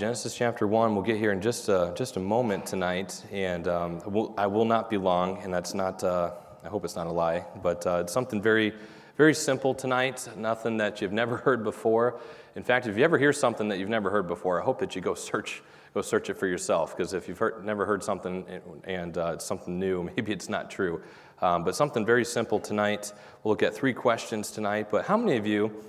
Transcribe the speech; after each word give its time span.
Genesis 0.00 0.34
chapter 0.34 0.66
1, 0.66 0.94
we'll 0.94 1.04
get 1.04 1.18
here 1.18 1.30
in 1.30 1.42
just 1.42 1.68
a, 1.68 1.92
just 1.94 2.16
a 2.16 2.20
moment 2.20 2.64
tonight, 2.64 3.22
and 3.30 3.68
um, 3.68 4.00
will, 4.06 4.32
I 4.38 4.46
will 4.46 4.64
not 4.64 4.88
be 4.88 4.96
long, 4.96 5.36
and 5.42 5.52
that's 5.52 5.74
not, 5.74 6.02
uh, 6.02 6.32
I 6.64 6.68
hope 6.68 6.86
it's 6.86 6.96
not 6.96 7.06
a 7.06 7.12
lie, 7.12 7.44
but 7.62 7.86
uh, 7.86 7.98
it's 8.00 8.10
something 8.14 8.40
very, 8.40 8.72
very 9.18 9.34
simple 9.34 9.74
tonight, 9.74 10.26
nothing 10.38 10.78
that 10.78 11.02
you've 11.02 11.12
never 11.12 11.36
heard 11.44 11.62
before. 11.62 12.18
In 12.56 12.62
fact, 12.62 12.86
if 12.86 12.96
you 12.96 13.04
ever 13.04 13.18
hear 13.18 13.30
something 13.30 13.68
that 13.68 13.78
you've 13.78 13.90
never 13.90 14.08
heard 14.08 14.26
before, 14.26 14.58
I 14.58 14.64
hope 14.64 14.78
that 14.78 14.96
you 14.96 15.02
go 15.02 15.12
search, 15.12 15.62
go 15.92 16.00
search 16.00 16.30
it 16.30 16.38
for 16.38 16.46
yourself, 16.46 16.96
because 16.96 17.12
if 17.12 17.28
you've 17.28 17.36
heard, 17.36 17.62
never 17.62 17.84
heard 17.84 18.02
something 18.02 18.46
and 18.84 19.18
uh, 19.18 19.32
it's 19.34 19.44
something 19.44 19.78
new, 19.78 20.02
maybe 20.16 20.32
it's 20.32 20.48
not 20.48 20.70
true. 20.70 21.02
Um, 21.42 21.62
but 21.62 21.76
something 21.76 22.06
very 22.06 22.24
simple 22.24 22.58
tonight. 22.58 23.12
We'll 23.44 23.52
look 23.52 23.62
at 23.62 23.74
three 23.74 23.92
questions 23.92 24.50
tonight, 24.50 24.88
but 24.90 25.04
how 25.04 25.18
many 25.18 25.36
of 25.36 25.46
you 25.46 25.84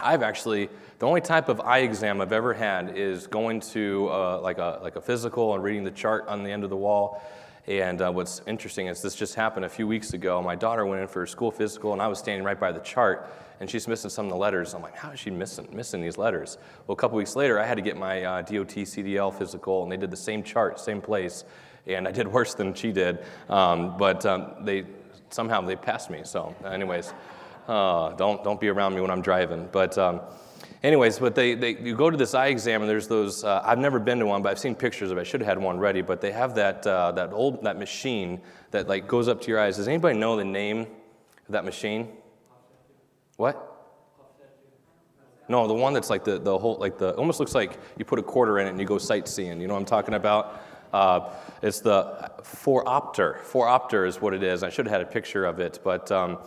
I've 0.00 0.22
actually, 0.22 0.68
the 0.98 1.06
only 1.06 1.20
type 1.20 1.48
of 1.48 1.60
eye 1.60 1.80
exam 1.80 2.20
I've 2.20 2.32
ever 2.32 2.54
had 2.54 2.96
is 2.96 3.26
going 3.26 3.60
to 3.60 4.08
uh, 4.10 4.40
like, 4.40 4.58
a, 4.58 4.80
like 4.82 4.96
a 4.96 5.00
physical 5.00 5.54
and 5.54 5.62
reading 5.62 5.84
the 5.84 5.90
chart 5.90 6.26
on 6.28 6.42
the 6.42 6.50
end 6.50 6.64
of 6.64 6.70
the 6.70 6.76
wall. 6.76 7.22
And 7.68 8.02
uh, 8.02 8.10
what's 8.10 8.42
interesting 8.46 8.88
is 8.88 9.02
this 9.02 9.14
just 9.14 9.34
happened 9.34 9.64
a 9.64 9.68
few 9.68 9.86
weeks 9.86 10.14
ago. 10.14 10.42
My 10.42 10.56
daughter 10.56 10.84
went 10.84 11.00
in 11.00 11.08
for 11.08 11.20
her 11.20 11.26
school 11.26 11.52
physical, 11.52 11.92
and 11.92 12.02
I 12.02 12.08
was 12.08 12.18
standing 12.18 12.44
right 12.44 12.58
by 12.58 12.72
the 12.72 12.80
chart, 12.80 13.32
and 13.60 13.70
she's 13.70 13.86
missing 13.86 14.10
some 14.10 14.26
of 14.26 14.32
the 14.32 14.36
letters. 14.36 14.74
I'm 14.74 14.82
like, 14.82 14.96
how 14.96 15.10
is 15.12 15.20
she 15.20 15.30
missing, 15.30 15.68
missing 15.72 16.00
these 16.02 16.18
letters? 16.18 16.58
Well, 16.86 16.94
a 16.94 16.96
couple 16.96 17.16
weeks 17.16 17.36
later, 17.36 17.60
I 17.60 17.66
had 17.66 17.76
to 17.76 17.82
get 17.82 17.96
my 17.96 18.24
uh, 18.24 18.42
DOT 18.42 18.68
CDL 18.68 19.32
physical, 19.32 19.84
and 19.84 19.92
they 19.92 19.96
did 19.96 20.10
the 20.10 20.16
same 20.16 20.42
chart, 20.42 20.80
same 20.80 21.00
place, 21.00 21.44
and 21.86 22.08
I 22.08 22.10
did 22.10 22.26
worse 22.32 22.54
than 22.54 22.74
she 22.74 22.90
did. 22.90 23.20
Um, 23.48 23.96
but 23.96 24.26
um, 24.26 24.64
they 24.64 24.84
somehow 25.30 25.60
they 25.60 25.76
passed 25.76 26.10
me. 26.10 26.22
So, 26.24 26.54
anyways. 26.64 27.12
Uh, 27.68 28.12
don't, 28.14 28.42
don't 28.42 28.60
be 28.60 28.68
around 28.68 28.94
me 28.94 29.00
when 29.00 29.10
I'm 29.10 29.22
driving. 29.22 29.68
But, 29.70 29.96
um, 29.96 30.20
anyways, 30.82 31.18
but 31.18 31.34
they, 31.34 31.54
they, 31.54 31.76
you 31.78 31.96
go 31.96 32.10
to 32.10 32.16
this 32.16 32.34
eye 32.34 32.48
exam, 32.48 32.82
and 32.82 32.90
there's 32.90 33.08
those. 33.08 33.44
Uh, 33.44 33.62
I've 33.64 33.78
never 33.78 33.98
been 33.98 34.18
to 34.18 34.26
one, 34.26 34.42
but 34.42 34.50
I've 34.50 34.58
seen 34.58 34.74
pictures 34.74 35.10
of 35.10 35.18
it. 35.18 35.20
I 35.20 35.24
should 35.24 35.40
have 35.40 35.48
had 35.48 35.58
one 35.58 35.78
ready. 35.78 36.02
But 36.02 36.20
they 36.20 36.32
have 36.32 36.54
that, 36.56 36.86
uh, 36.86 37.12
that 37.12 37.32
old 37.32 37.62
that 37.64 37.78
machine 37.78 38.40
that 38.72 38.88
like 38.88 39.06
goes 39.06 39.28
up 39.28 39.40
to 39.42 39.48
your 39.48 39.60
eyes. 39.60 39.76
Does 39.76 39.88
anybody 39.88 40.18
know 40.18 40.36
the 40.36 40.44
name 40.44 40.80
of 40.80 41.50
that 41.50 41.64
machine? 41.64 42.08
What? 43.36 43.68
No, 45.48 45.66
the 45.66 45.74
one 45.74 45.92
that's 45.92 46.08
like 46.08 46.24
the, 46.24 46.38
the 46.38 46.56
whole, 46.56 46.76
like 46.76 46.98
the, 46.98 47.14
almost 47.14 47.40
looks 47.40 47.54
like 47.54 47.78
you 47.98 48.04
put 48.04 48.18
a 48.18 48.22
quarter 48.22 48.58
in 48.58 48.66
it 48.66 48.70
and 48.70 48.80
you 48.80 48.86
go 48.86 48.98
sightseeing. 48.98 49.60
You 49.60 49.66
know 49.66 49.74
what 49.74 49.80
I'm 49.80 49.86
talking 49.86 50.14
about? 50.14 50.62
Uh, 50.92 51.32
it's 51.62 51.80
the 51.80 52.30
phoropter. 52.42 53.40
Phoropter 53.40 54.06
is 54.06 54.20
what 54.20 54.34
it 54.34 54.42
is. 54.42 54.62
I 54.62 54.70
should 54.70 54.86
have 54.86 54.92
had 54.92 55.00
a 55.00 55.10
picture 55.10 55.44
of 55.44 55.58
it, 55.58 55.80
but 55.82 56.10
um, 56.12 56.38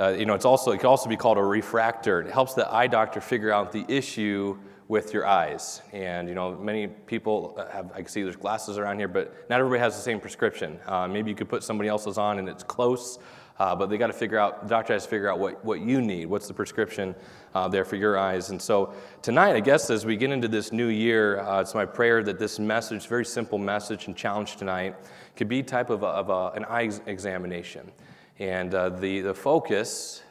uh, 0.00 0.08
you 0.18 0.24
know, 0.24 0.34
it's 0.34 0.46
also, 0.46 0.72
it 0.72 0.78
can 0.78 0.86
also 0.86 1.08
be 1.08 1.16
called 1.16 1.36
a 1.36 1.42
refractor. 1.42 2.22
It 2.22 2.32
helps 2.32 2.54
the 2.54 2.72
eye 2.72 2.86
doctor 2.86 3.20
figure 3.20 3.52
out 3.52 3.70
the 3.70 3.84
issue 3.86 4.58
with 4.88 5.14
your 5.14 5.24
eyes. 5.24 5.82
And, 5.92 6.28
you 6.28 6.34
know, 6.34 6.56
many 6.56 6.88
people 6.88 7.62
have, 7.72 7.92
I 7.92 7.98
can 7.98 8.08
see 8.08 8.22
there's 8.22 8.34
glasses 8.34 8.76
around 8.76 8.98
here, 8.98 9.06
but 9.06 9.48
not 9.48 9.60
everybody 9.60 9.78
has 9.78 9.94
the 9.94 10.02
same 10.02 10.18
prescription. 10.18 10.80
Uh, 10.86 11.06
maybe 11.06 11.30
you 11.30 11.36
could 11.36 11.48
put 11.48 11.62
somebody 11.62 11.88
else's 11.88 12.18
on 12.18 12.40
and 12.40 12.48
it's 12.48 12.64
close, 12.64 13.20
uh, 13.60 13.76
but 13.76 13.88
they 13.88 13.98
got 13.98 14.08
to 14.08 14.12
figure 14.12 14.38
out, 14.38 14.62
the 14.62 14.68
doctor 14.68 14.92
has 14.94 15.04
to 15.04 15.10
figure 15.10 15.30
out 15.30 15.38
what, 15.38 15.64
what 15.64 15.80
you 15.80 16.00
need. 16.00 16.26
What's 16.26 16.48
the 16.48 16.54
prescription 16.54 17.14
uh, 17.54 17.68
there 17.68 17.84
for 17.84 17.96
your 17.96 18.18
eyes? 18.18 18.50
And 18.50 18.60
so 18.60 18.94
tonight, 19.22 19.54
I 19.54 19.60
guess, 19.60 19.90
as 19.90 20.04
we 20.04 20.16
get 20.16 20.32
into 20.32 20.48
this 20.48 20.72
new 20.72 20.88
year, 20.88 21.38
uh, 21.40 21.60
it's 21.60 21.74
my 21.74 21.84
prayer 21.84 22.24
that 22.24 22.40
this 22.40 22.58
message, 22.58 23.06
very 23.06 23.24
simple 23.24 23.58
message 23.58 24.08
and 24.08 24.16
challenge 24.16 24.56
tonight, 24.56 24.96
could 25.36 25.48
be 25.48 25.62
type 25.62 25.90
of, 25.90 26.02
a, 26.02 26.06
of 26.06 26.30
a, 26.30 26.56
an 26.56 26.64
eye 26.64 26.90
examination. 27.06 27.92
And 28.40 28.74
uh, 28.74 28.88
the, 28.88 29.20
the 29.20 29.34
focus 29.34 30.22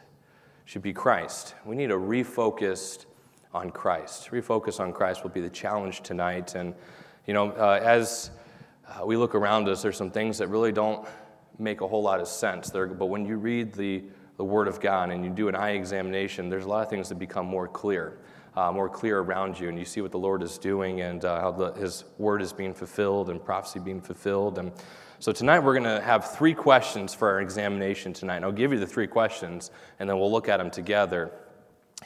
should 0.65 0.81
be 0.81 0.93
Christ. 0.93 1.53
We 1.63 1.75
need 1.75 1.91
a 1.91 1.95
refocused 1.95 3.05
on 3.53 3.69
Christ. 3.69 4.31
Refocus 4.31 4.79
on 4.79 4.93
Christ 4.93 5.21
will 5.21 5.29
be 5.29 5.41
the 5.41 5.49
challenge 5.49 6.01
tonight. 6.01 6.55
And, 6.55 6.73
you 7.27 7.35
know, 7.35 7.51
uh, 7.51 7.79
as 7.83 8.31
uh, 8.87 9.05
we 9.05 9.15
look 9.15 9.35
around 9.35 9.69
us, 9.69 9.83
there's 9.83 9.95
some 9.95 10.09
things 10.09 10.39
that 10.39 10.47
really 10.47 10.71
don't 10.71 11.07
make 11.59 11.81
a 11.81 11.87
whole 11.87 12.01
lot 12.01 12.19
of 12.19 12.27
sense. 12.27 12.71
There, 12.71 12.87
but 12.87 13.05
when 13.05 13.27
you 13.27 13.37
read 13.37 13.73
the, 13.73 14.03
the 14.37 14.43
Word 14.43 14.67
of 14.67 14.81
God 14.81 15.11
and 15.11 15.23
you 15.23 15.29
do 15.29 15.47
an 15.47 15.53
eye 15.55 15.71
examination, 15.71 16.49
there's 16.49 16.65
a 16.65 16.69
lot 16.69 16.81
of 16.81 16.89
things 16.89 17.09
that 17.09 17.19
become 17.19 17.45
more 17.45 17.67
clear. 17.67 18.17
Uh, 18.55 18.71
more 18.71 18.89
clear 18.89 19.19
around 19.19 19.59
you, 19.59 19.69
and 19.69 19.77
you 19.77 19.85
see 19.85 20.01
what 20.01 20.11
the 20.11 20.17
Lord 20.17 20.41
is 20.41 20.57
doing 20.57 21.01
and 21.01 21.23
uh, 21.23 21.39
how 21.39 21.51
the, 21.51 21.71
His 21.73 22.05
word 22.17 22.41
is 22.41 22.51
being 22.51 22.73
fulfilled 22.73 23.29
and 23.29 23.41
prophecy 23.43 23.79
being 23.79 24.01
fulfilled. 24.01 24.57
And 24.57 24.71
so 25.21 25.33
tonight 25.33 25.59
we're 25.59 25.77
going 25.77 25.83
to 25.83 25.99
have 25.99 26.31
three 26.31 26.53
questions 26.53 27.13
for 27.13 27.29
our 27.29 27.41
examination 27.41 28.13
tonight. 28.13 28.37
And 28.37 28.45
I'll 28.45 28.53
give 28.53 28.71
you 28.71 28.79
the 28.79 28.87
three 28.87 29.05
questions, 29.05 29.69
and 29.99 30.09
then 30.09 30.17
we'll 30.17 30.31
look 30.31 30.47
at 30.47 30.57
them 30.57 30.71
together. 30.71 31.29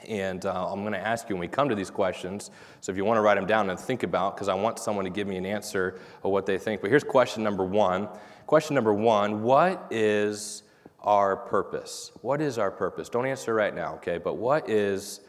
And 0.10 0.44
uh, 0.48 0.72
I'm 0.72 0.82
going 0.82 0.94
to 0.94 1.00
ask 1.00 1.30
you 1.30 1.36
when 1.36 1.42
we 1.42 1.48
come 1.48 1.70
to 1.70 1.76
these 1.76 1.92
questions. 1.92 2.50
So 2.82 2.92
if 2.92 2.98
you 2.98 3.06
want 3.06 3.18
to 3.20 3.22
write 3.22 3.36
them 3.36 3.46
down 3.46 3.70
and 3.70 3.80
think 3.80 4.02
about, 4.02 4.36
because 4.36 4.50
I 4.50 4.56
want 4.56 4.80
someone 4.80 5.06
to 5.06 5.12
give 5.12 5.28
me 5.28 5.38
an 5.38 5.46
answer 5.46 6.00
of 6.24 6.32
what 6.32 6.48
they 6.48 6.58
think. 6.58 6.82
But 6.82 6.90
here's 6.90 7.04
question 7.04 7.44
number 7.44 7.64
one. 7.64 8.10
Question 8.48 8.74
number 8.74 8.96
one 8.96 9.44
What 9.44 9.86
is 9.92 10.64
our 11.02 11.38
purpose? 11.38 12.12
What 12.22 12.42
is 12.42 12.58
our 12.58 12.72
purpose? 12.72 13.10
Don't 13.10 13.28
answer 13.28 13.54
right 13.54 13.76
now, 13.76 13.94
okay? 13.98 14.18
But 14.18 14.38
what 14.38 14.68
is 14.68 15.22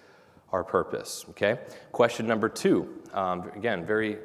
our 0.52 0.64
purpose? 0.64 1.26
Okay? 1.30 1.58
Question 1.92 2.26
number 2.26 2.48
two. 2.48 3.02
Um, 3.12 3.50
again, 3.54 3.84
very, 3.84 4.16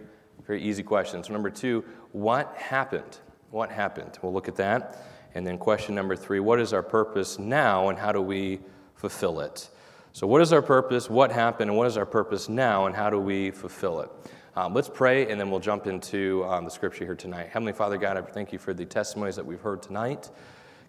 very 0.48 0.64
easy 0.64 0.82
question. 0.82 1.22
So, 1.26 1.34
number 1.34 1.50
two, 1.50 1.84
what 2.14 2.56
happened? 2.56 3.20
What 3.52 3.72
happened? 3.72 4.18
We'll 4.22 4.34
look 4.34 4.48
at 4.48 4.56
that. 4.58 5.06
And 5.36 5.46
then 5.46 5.58
question 5.58 5.96
number 5.96 6.16
three 6.16 6.40
what 6.40 6.60
is 6.60 6.74
our 6.74 6.84
purpose 6.84 7.40
now 7.40 7.90
and 7.90 7.98
how 7.98 8.12
do 8.12 8.22
we 8.22 8.60
fulfill 8.96 9.40
it? 9.40 9.70
So, 10.12 10.28
what 10.28 10.42
is 10.42 10.52
our 10.54 10.62
purpose? 10.62 11.10
What 11.10 11.32
happened? 11.32 11.70
And 11.70 11.78
what 11.78 11.88
is 11.88 11.98
our 11.98 12.06
purpose 12.06 12.50
now 12.50 12.88
and 12.88 12.96
how 12.96 13.10
do 13.10 13.20
we 13.20 13.52
fulfill 13.52 14.02
it? 14.02 14.10
Um, 14.56 14.74
let's 14.74 14.90
pray 14.90 15.30
and 15.32 15.40
then 15.40 15.52
we'll 15.52 15.60
jump 15.60 15.88
into 15.88 16.44
um, 16.46 16.66
the 16.66 16.72
scripture 16.72 17.06
here 17.06 17.16
tonight. 17.16 17.50
Heavenly 17.52 17.74
Father, 17.74 17.98
God, 17.98 18.18
I 18.18 18.22
thank 18.22 18.52
you 18.52 18.60
for 18.60 18.74
the 18.74 18.86
testimonies 18.86 19.36
that 19.36 19.46
we've 19.46 19.62
heard 19.62 19.82
tonight. 19.82 20.30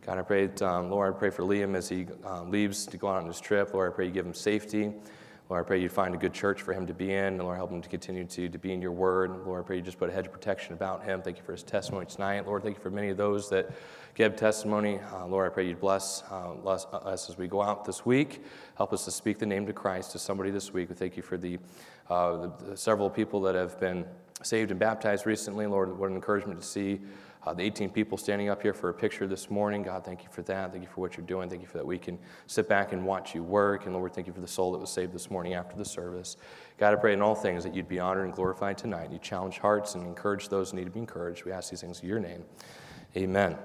God, 0.06 0.19
I 0.19 0.22
pray, 0.22 0.49
um, 0.62 0.91
Lord, 0.91 1.15
I 1.15 1.19
pray 1.19 1.28
for 1.28 1.43
Liam 1.43 1.76
as 1.76 1.88
he 1.88 2.06
um, 2.25 2.50
leaves 2.50 2.87
to 2.87 2.97
go 2.97 3.06
on 3.06 3.26
his 3.26 3.38
trip. 3.38 3.75
Lord, 3.75 3.93
I 3.93 3.94
pray 3.94 4.06
you 4.06 4.10
give 4.10 4.25
him 4.25 4.34
safety. 4.34 4.93
Lord, 5.50 5.65
I 5.65 5.66
pray 5.66 5.83
you'd 5.83 5.91
find 5.91 6.15
a 6.15 6.19
good 6.19 6.33
church 6.33 6.62
for 6.62 6.72
him 6.72 6.87
to 6.87 6.94
be 6.94 7.12
in. 7.12 7.25
And 7.25 7.38
Lord, 7.41 7.56
help 7.56 7.72
him 7.72 7.83
to 7.83 7.88
continue 7.88 8.25
to, 8.25 8.49
to 8.49 8.59
be 8.59 8.72
in 8.72 8.81
your 8.81 8.93
word. 8.93 9.31
And 9.31 9.44
Lord, 9.44 9.65
I 9.65 9.66
pray 9.66 9.77
you 9.77 9.83
just 9.83 9.99
put 9.99 10.09
a 10.09 10.12
hedge 10.12 10.27
of 10.27 10.33
protection 10.33 10.75
about 10.75 11.03
him. 11.03 11.22
Thank 11.22 11.38
you 11.38 11.43
for 11.43 11.50
his 11.50 11.65
testimony 11.65 12.06
tonight. 12.06 12.47
Lord, 12.47 12.62
thank 12.62 12.77
you 12.77 12.83
for 12.83 12.91
many 12.91 13.09
of 13.09 13.16
those 13.16 13.50
that 13.50 13.69
give 14.15 14.37
testimony. 14.37 15.00
Uh, 15.12 15.27
Lord, 15.27 15.50
I 15.50 15.53
pray 15.53 15.66
you 15.66 15.75
bless, 15.75 16.22
uh, 16.31 16.53
bless 16.53 16.84
us 16.84 17.28
as 17.28 17.37
we 17.37 17.49
go 17.49 17.62
out 17.62 17.84
this 17.84 18.06
week. 18.06 18.44
Help 18.77 18.93
us 18.93 19.05
to 19.06 19.11
speak 19.11 19.41
the 19.41 19.47
name 19.47 19.66
to 19.66 19.72
Christ 19.72 20.12
to 20.12 20.21
somebody 20.21 20.53
this 20.53 20.72
week. 20.72 20.88
We 20.88 20.94
thank 20.94 21.16
you 21.16 21.22
for 21.25 21.37
the, 21.37 21.59
uh, 22.09 22.37
the, 22.37 22.53
the 22.67 22.77
several 22.77 23.11
people 23.11 23.41
that 23.41 23.56
have 23.56 23.81
been 23.81 24.05
saved 24.44 24.71
and 24.71 24.78
baptized 24.78 25.27
recently. 25.27 25.67
Lord, 25.67 25.99
what 25.99 26.11
an 26.11 26.15
encouragement 26.15 26.61
to 26.61 26.67
see 26.67 27.00
uh, 27.46 27.54
the 27.54 27.62
18 27.62 27.90
people 27.90 28.18
standing 28.18 28.50
up 28.50 28.60
here 28.60 28.74
for 28.74 28.90
a 28.90 28.94
picture 28.94 29.26
this 29.26 29.50
morning. 29.50 29.82
God, 29.82 30.04
thank 30.04 30.22
you 30.22 30.28
for 30.30 30.42
that. 30.42 30.72
Thank 30.72 30.84
you 30.84 30.90
for 30.90 31.00
what 31.00 31.16
you're 31.16 31.26
doing. 31.26 31.48
Thank 31.48 31.62
you 31.62 31.68
for 31.68 31.78
that 31.78 31.86
we 31.86 31.98
can 31.98 32.18
sit 32.46 32.68
back 32.68 32.92
and 32.92 33.04
watch 33.04 33.34
you 33.34 33.42
work. 33.42 33.86
And 33.86 33.94
Lord, 33.94 34.12
thank 34.12 34.26
you 34.26 34.32
for 34.32 34.42
the 34.42 34.48
soul 34.48 34.72
that 34.72 34.78
was 34.78 34.90
saved 34.90 35.12
this 35.12 35.30
morning 35.30 35.54
after 35.54 35.76
the 35.76 35.84
service. 35.84 36.36
God, 36.76 36.92
I 36.92 36.96
pray 36.96 37.14
in 37.14 37.22
all 37.22 37.34
things 37.34 37.64
that 37.64 37.74
you'd 37.74 37.88
be 37.88 37.98
honored 37.98 38.26
and 38.26 38.34
glorified 38.34 38.76
tonight. 38.76 39.10
You 39.10 39.18
challenge 39.18 39.58
hearts 39.58 39.94
and 39.94 40.06
encourage 40.06 40.48
those 40.48 40.70
who 40.70 40.76
need 40.76 40.84
to 40.84 40.90
be 40.90 41.00
encouraged. 41.00 41.44
We 41.44 41.52
ask 41.52 41.70
these 41.70 41.80
things 41.80 42.00
in 42.00 42.08
your 42.08 42.20
name. 42.20 42.44
Amen. 43.16 43.56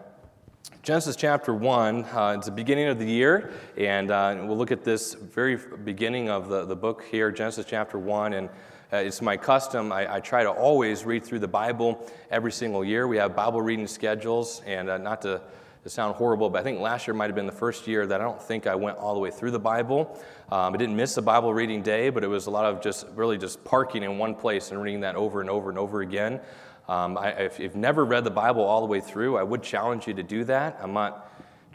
Genesis 0.82 1.16
chapter 1.16 1.54
1, 1.54 2.06
uh, 2.06 2.36
it's 2.38 2.46
the 2.46 2.52
beginning 2.52 2.88
of 2.88 2.98
the 2.98 3.06
year, 3.06 3.52
and 3.78 4.10
uh, 4.10 4.36
we'll 4.44 4.58
look 4.58 4.72
at 4.72 4.84
this 4.84 5.14
very 5.14 5.58
beginning 5.84 6.30
of 6.30 6.48
the, 6.48 6.66
the 6.66 6.76
book 6.76 7.04
here, 7.04 7.32
Genesis 7.32 7.66
chapter 7.68 8.00
1. 8.00 8.34
And 8.34 8.50
uh, 8.94 8.98
it's 8.98 9.22
my 9.22 9.36
custom. 9.36 9.92
I, 9.92 10.16
I, 10.16 10.20
try 10.20 10.44
to 10.44 10.52
always 10.52 11.06
read 11.06 11.24
through 11.24 11.40
the 11.40 11.48
Bible 11.48 12.08
every 12.30 12.52
single 12.52 12.86
year. 12.86 13.08
We 13.08 13.18
have 13.18 13.36
Bible 13.36 13.62
reading 13.62 13.88
schedules, 13.88 14.62
and 14.66 14.90
uh, 14.90 14.98
not 14.98 15.24
to, 15.24 15.42
to, 15.84 15.90
sound 15.90 16.16
horrible, 16.16 16.52
but 16.52 16.60
I 16.60 16.64
think 16.64 16.80
last 16.80 17.08
year 17.08 17.16
might 17.16 17.26
have 17.26 17.36
been 17.36 17.48
the 17.48 17.52
first 17.52 17.88
year 17.88 18.06
that 18.06 18.22
I 18.22 18.24
don't 18.24 18.42
think 18.42 18.68
I 18.68 18.76
went 18.76 18.98
all 18.98 19.16
the 19.16 19.20
way 19.20 19.32
through 19.32 19.52
the 19.52 19.60
Bible. 19.60 20.22
Um, 20.52 20.76
I 20.76 20.78
didn't 20.78 20.96
miss 20.96 21.18
a 21.18 21.22
Bible 21.24 21.54
reading 21.54 21.82
day, 21.82 22.12
but 22.12 22.24
it 22.24 22.28
was 22.28 22.46
a 22.46 22.52
lot 22.52 22.66
of 22.66 22.82
just 22.82 23.08
really 23.16 23.40
just 23.40 23.64
parking 23.64 24.04
in 24.04 24.20
one 24.20 24.36
place 24.36 24.72
and 24.72 24.82
reading 24.82 25.02
that 25.02 25.16
over 25.16 25.42
and 25.42 25.50
over 25.50 25.70
and 25.70 25.80
over 25.80 26.02
again. 26.02 26.40
Um, 26.88 27.18
I, 27.18 27.30
if 27.30 27.60
you've 27.60 27.76
never 27.76 28.06
read 28.06 28.24
the 28.24 28.32
Bible 28.32 28.64
all 28.64 28.82
the 28.82 28.88
way 28.88 29.02
through, 29.02 29.38
I 29.38 29.44
would 29.44 29.64
challenge 29.64 30.08
you 30.08 30.14
to 30.14 30.24
do 30.24 30.44
that. 30.44 30.78
I'm 30.80 30.94
not 30.94 31.25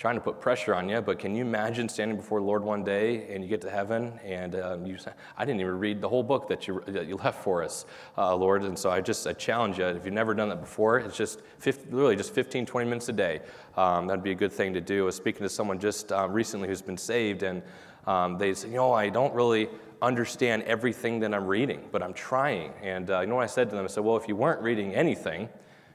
trying 0.00 0.14
to 0.14 0.20
put 0.22 0.40
pressure 0.40 0.74
on 0.74 0.88
you, 0.88 0.98
but 1.02 1.18
can 1.18 1.34
you 1.34 1.44
imagine 1.44 1.86
standing 1.86 2.16
before 2.16 2.40
the 2.40 2.46
Lord 2.46 2.64
one 2.64 2.82
day 2.82 3.26
and 3.30 3.44
you 3.44 3.50
get 3.50 3.60
to 3.60 3.70
heaven 3.70 4.18
and 4.24 4.54
um, 4.54 4.86
you 4.86 4.96
say, 4.96 5.12
I 5.36 5.44
didn't 5.44 5.60
even 5.60 5.78
read 5.78 6.00
the 6.00 6.08
whole 6.08 6.22
book 6.22 6.48
that 6.48 6.66
you, 6.66 6.82
that 6.86 7.06
you 7.06 7.16
left 7.16 7.44
for 7.44 7.62
us, 7.62 7.84
uh, 8.16 8.34
Lord. 8.34 8.62
And 8.62 8.78
so 8.78 8.88
I 8.88 9.02
just 9.02 9.26
I 9.26 9.34
challenge 9.34 9.78
you, 9.78 9.84
if 9.84 10.06
you've 10.06 10.14
never 10.14 10.32
done 10.32 10.48
that 10.48 10.62
before, 10.62 11.00
it's 11.00 11.18
just 11.18 11.42
50, 11.58 11.90
literally 11.90 12.16
just 12.16 12.32
15, 12.32 12.64
20 12.64 12.88
minutes 12.88 13.10
a 13.10 13.12
day. 13.12 13.40
Um, 13.76 14.06
that'd 14.06 14.24
be 14.24 14.30
a 14.30 14.34
good 14.34 14.52
thing 14.52 14.72
to 14.72 14.80
do. 14.80 15.02
I 15.02 15.04
was 15.04 15.16
speaking 15.16 15.42
to 15.42 15.50
someone 15.50 15.78
just 15.78 16.12
uh, 16.12 16.26
recently 16.30 16.68
who's 16.68 16.80
been 16.80 16.96
saved, 16.96 17.42
and 17.42 17.62
um, 18.06 18.38
they 18.38 18.54
said, 18.54 18.70
you 18.70 18.76
know, 18.76 18.94
I 18.94 19.10
don't 19.10 19.34
really 19.34 19.68
understand 20.00 20.62
everything 20.62 21.20
that 21.20 21.34
I'm 21.34 21.46
reading, 21.46 21.90
but 21.92 22.02
I'm 22.02 22.14
trying. 22.14 22.72
And 22.82 23.10
uh, 23.10 23.20
you 23.20 23.26
know 23.26 23.34
what 23.34 23.44
I 23.44 23.48
said 23.48 23.68
to 23.68 23.76
them? 23.76 23.84
I 23.84 23.88
said, 23.88 24.02
well, 24.02 24.16
if 24.16 24.28
you 24.28 24.34
weren't 24.36 24.62
reading 24.62 24.94
anything, 24.94 25.50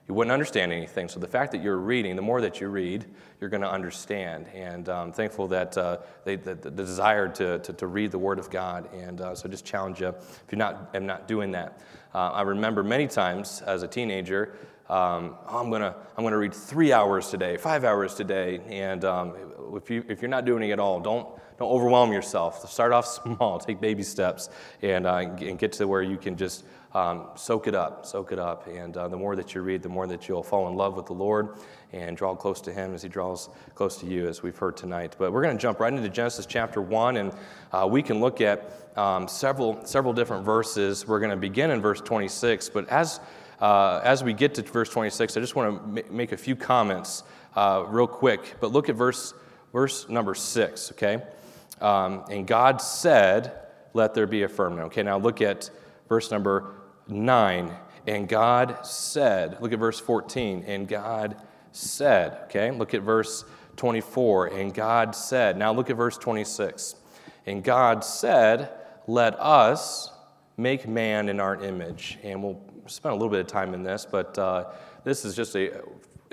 you 0.07 0.13
wouldn't 0.13 0.31
understand 0.31 0.72
anything. 0.72 1.10
So 1.10 1.19
the 1.19 1.28
fact 1.28 1.52
that 1.54 1.63
you're 1.63 1.78
reading, 1.78 2.16
the 2.16 2.22
more 2.22 2.40
that 2.42 2.62
you 2.62 2.68
read, 2.68 3.06
you're 3.42 3.50
going 3.50 3.63
to 3.63 3.72
understand. 3.72 4.48
And 4.54 4.88
I'm 4.88 5.12
thankful 5.12 5.48
that 5.48 5.75
uh, 5.78 5.98
they, 6.24 6.36
the, 6.36 6.54
the, 6.54 6.69
desire 6.69 7.28
to, 7.30 7.60
to, 7.60 7.74
to, 7.74 7.88
read 7.88 8.12
the 8.12 8.19
Word 8.19 8.38
of 8.38 8.50
God. 8.52 8.94
And 8.94 9.19
uh, 9.19 9.34
so 9.34 9.50
just 9.50 9.66
challenge 9.66 10.02
you 10.02 10.10
if 10.10 10.46
you're 10.52 10.60
not, 10.60 10.92
am 10.94 11.07
not 11.07 11.28
doing 11.28 11.52
that. 11.52 11.81
Uh, 12.13 12.30
I 12.30 12.44
remember 12.44 12.84
many 12.84 13.07
times 13.07 13.63
as 13.66 13.81
a 13.81 13.88
teenager, 13.88 14.56
um, 14.90 15.36
oh, 15.48 15.57
I'm 15.57 15.69
going 15.72 15.81
to 15.81 15.96
I'm 16.16 16.24
gonna 16.24 16.38
read 16.38 16.54
three 16.54 16.94
hours 16.94 17.30
today, 17.30 17.58
five 17.58 17.84
hours 17.84 18.13
today. 18.13 18.62
And 18.69 19.04
um, 19.04 19.34
if, 19.74 19.90
you, 19.90 20.06
if 20.08 20.22
you're 20.22 20.30
not 20.30 20.46
doing 20.46 20.69
it 20.69 20.72
at 20.72 20.80
all, 20.80 21.00
don't, 21.00 21.28
don't 21.57 21.72
overwhelm 21.72 22.12
yourself. 22.12 22.69
Start 22.69 22.92
off 22.92 23.06
small, 23.24 23.60
take 23.60 23.80
baby 23.80 24.04
steps, 24.04 24.50
and, 24.81 25.06
uh, 25.06 25.18
and 25.18 25.57
get 25.57 25.72
to 25.74 25.88
where 25.88 26.02
you 26.02 26.18
can 26.18 26.36
just 26.36 26.66
um, 26.96 27.28
soak 27.36 27.68
it 27.68 27.75
up, 27.75 28.06
soak 28.06 28.31
it 28.31 28.40
up. 28.40 28.68
And 28.68 28.96
uh, 28.96 29.10
the 29.10 29.18
more 29.18 29.36
that 29.36 29.54
you 29.54 29.62
read, 29.62 29.84
the 29.84 29.90
more 29.90 30.07
that 30.07 30.28
you'll 30.28 30.44
fall 30.44 30.69
in 30.69 30.75
love 30.75 30.96
with 30.96 31.06
the 31.06 31.13
Lord 31.13 31.50
and 31.92 32.16
draw 32.16 32.36
close 32.36 32.62
to 32.62 32.74
Him 32.74 32.94
as 32.94 33.04
He 33.04 33.10
draws 33.10 33.50
close 33.75 33.98
to 33.98 34.06
you, 34.06 34.28
as 34.28 34.42
we've 34.42 34.57
heard 34.57 34.78
tonight. 34.78 35.16
But 35.19 35.34
we're 35.34 35.44
going 35.44 35.56
to 35.56 35.62
jump 35.62 35.80
right 35.80 35.94
into 35.94 36.07
Genesis 36.10 36.46
chapter 36.46 36.81
1, 36.81 37.18
and 37.18 37.34
uh, 37.72 37.88
we 37.90 38.01
can 38.01 38.22
look 38.22 38.40
at 38.40 38.90
um, 38.96 39.28
several, 39.28 39.86
several 39.86 40.13
different 40.13 40.46
verses. 40.46 41.06
We're 41.06 41.19
going 41.19 41.31
to 41.31 41.38
begin 41.38 41.69
in 41.69 41.81
verse 41.81 42.00
26, 42.00 42.69
but 42.69 42.88
as, 42.90 43.19
uh, 43.60 44.00
as 44.04 44.24
we 44.24 44.34
get 44.34 44.56
to 44.56 44.62
verse 44.62 44.90
26, 44.90 45.36
I 45.36 45.40
just 45.42 45.56
want 45.56 45.96
to 45.96 46.12
make 46.12 46.31
a 46.31 46.38
few 46.38 46.56
comments 46.56 47.24
uh, 47.58 47.84
real 47.88 48.08
quick. 48.08 48.56
But 48.62 48.72
look 48.72 48.88
at 48.88 48.96
verse, 48.96 49.34
verse 49.74 50.08
number 50.08 50.34
6, 50.34 50.92
okay? 50.94 51.22
Um, 51.81 52.24
and 52.30 52.48
God 52.48 52.81
said, 52.81 53.54
Let 53.94 54.13
there 54.13 54.27
be 54.27 54.44
a 54.44 54.50
firmament. 54.50 54.88
Okay, 54.88 55.04
now 55.04 55.18
look 55.18 55.42
at 55.42 55.69
verse 56.07 56.31
number 56.31 56.75
9. 57.07 57.72
And 58.07 58.30
God 58.30 58.86
said, 58.86 59.57
look 59.62 59.74
at 59.74 59.80
verse 59.80 60.00
14, 60.00 60.63
and 60.68 60.88
God 60.88 61.38
said, 61.72 62.38
okay? 62.44 62.69
Look 62.69 62.94
at 62.94 63.01
verse 63.01 63.45
24, 63.77 64.48
and 64.48 64.74
God 64.74 65.16
said. 65.16 65.57
Now 65.57 65.74
look 65.74 65.89
at 65.89 65.98
verse 65.98 66.18
26. 66.18 66.95
And 67.45 67.63
God 67.63 68.04
said, 68.04 68.69
Let 69.07 69.39
us 69.39 70.12
make 70.57 70.88
man 70.88 71.30
in 71.30 71.39
our 71.39 71.62
image. 71.63 72.18
And 72.24 72.42
we'll 72.42 72.62
spend 72.88 73.12
a 73.12 73.16
little 73.16 73.30
bit 73.30 73.42
of 73.42 73.48
time 73.48 73.74
in 73.74 73.83
this, 73.83 74.06
but 74.10 74.38
uh, 74.38 74.66
this 75.04 75.25
is 75.25 75.36
just 75.36 75.56
a 75.56 75.81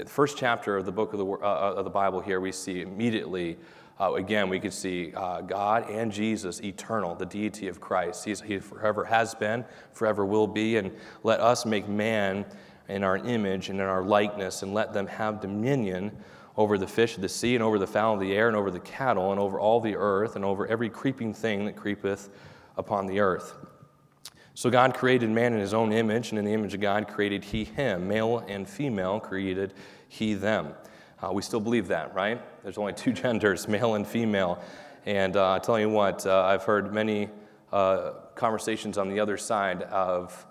first 0.07 0.39
chapter 0.39 0.77
of 0.77 0.87
the 0.87 0.93
book 0.93 1.13
of 1.13 1.19
the, 1.19 1.27
uh, 1.27 1.75
of 1.77 1.85
the 1.85 1.91
Bible 1.91 2.21
here. 2.21 2.41
We 2.41 2.53
see 2.53 2.81
immediately 2.81 3.59
uh, 4.01 4.15
again, 4.15 4.49
we 4.49 4.59
could 4.59 4.73
see 4.73 5.13
uh, 5.15 5.41
God 5.43 5.89
and 5.89 6.11
Jesus 6.11 6.61
eternal, 6.61 7.15
the 7.15 7.27
deity 7.27 7.69
of 7.69 7.81
Christ. 7.81 8.25
He's, 8.25 8.41
he 8.41 8.59
forever 8.59 9.05
has 9.05 9.35
been, 9.35 9.65
forever 9.93 10.25
will 10.25 10.47
be, 10.47 10.77
and 10.77 10.91
let 11.23 11.41
us 11.41 11.65
make 11.67 11.89
man 11.89 12.45
in 12.89 13.05
our 13.05 13.19
image 13.19 13.69
and 13.69 13.81
in 13.81 13.87
our 13.87 14.03
likeness, 14.03 14.63
and 14.63 14.75
let 14.75 14.93
them 14.93 15.07
have 15.07 15.41
dominion 15.41 16.17
over 16.57 16.77
the 16.77 16.87
fish 16.87 17.17
of 17.17 17.23
the 17.23 17.29
sea, 17.29 17.55
and 17.55 17.65
over 17.65 17.79
the 17.79 17.87
fowl 17.87 18.15
of 18.15 18.21
the 18.21 18.33
air, 18.35 18.49
and 18.49 18.57
over 18.57 18.71
the 18.71 18.81
cattle, 18.81 19.31
and 19.31 19.41
over 19.41 19.59
all 19.59 19.81
the 19.81 19.97
earth, 19.97 20.37
and 20.37 20.45
over 20.45 20.67
every 20.67 20.91
creeping 20.91 21.33
thing 21.33 21.65
that 21.65 21.77
creepeth 21.77 22.29
upon 22.77 23.07
the 23.07 23.21
earth. 23.21 23.55
So 24.55 24.69
God 24.69 24.93
created 24.95 25.31
man 25.31 25.55
in 25.55 25.61
his 25.61 25.73
own 25.73 25.93
image, 25.93 26.31
and 26.31 26.39
in 26.39 26.45
the 26.45 26.53
image 26.53 26.75
of 26.75 26.81
God 26.81 27.09
created 27.09 27.43
he 27.43 27.65
him. 27.65 28.07
Male 28.07 28.45
and 28.49 28.69
female 28.69 29.19
created 29.19 29.73
he 30.09 30.35
them. 30.35 30.75
Uh, 31.23 31.33
we 31.33 31.41
still 31.41 31.61
believe 31.61 31.89
that, 31.89 32.13
right? 32.15 32.41
There's 32.63 32.79
only 32.79 32.93
two 32.93 33.13
genders, 33.23 33.69
male 33.69 33.95
and 33.95 34.07
female. 34.07 34.63
And 35.07 35.37
uh, 35.37 35.53
I 35.53 35.59
tell 35.59 35.79
you 35.79 35.89
what, 35.89 36.27
uh, 36.27 36.43
I've 36.43 36.65
heard 36.65 36.93
many 36.93 37.29
uh, 37.73 38.13
conversations 38.35 38.99
on 38.99 39.09
the 39.09 39.21
other 39.21 39.37
side 39.37 39.83
of 39.85 40.47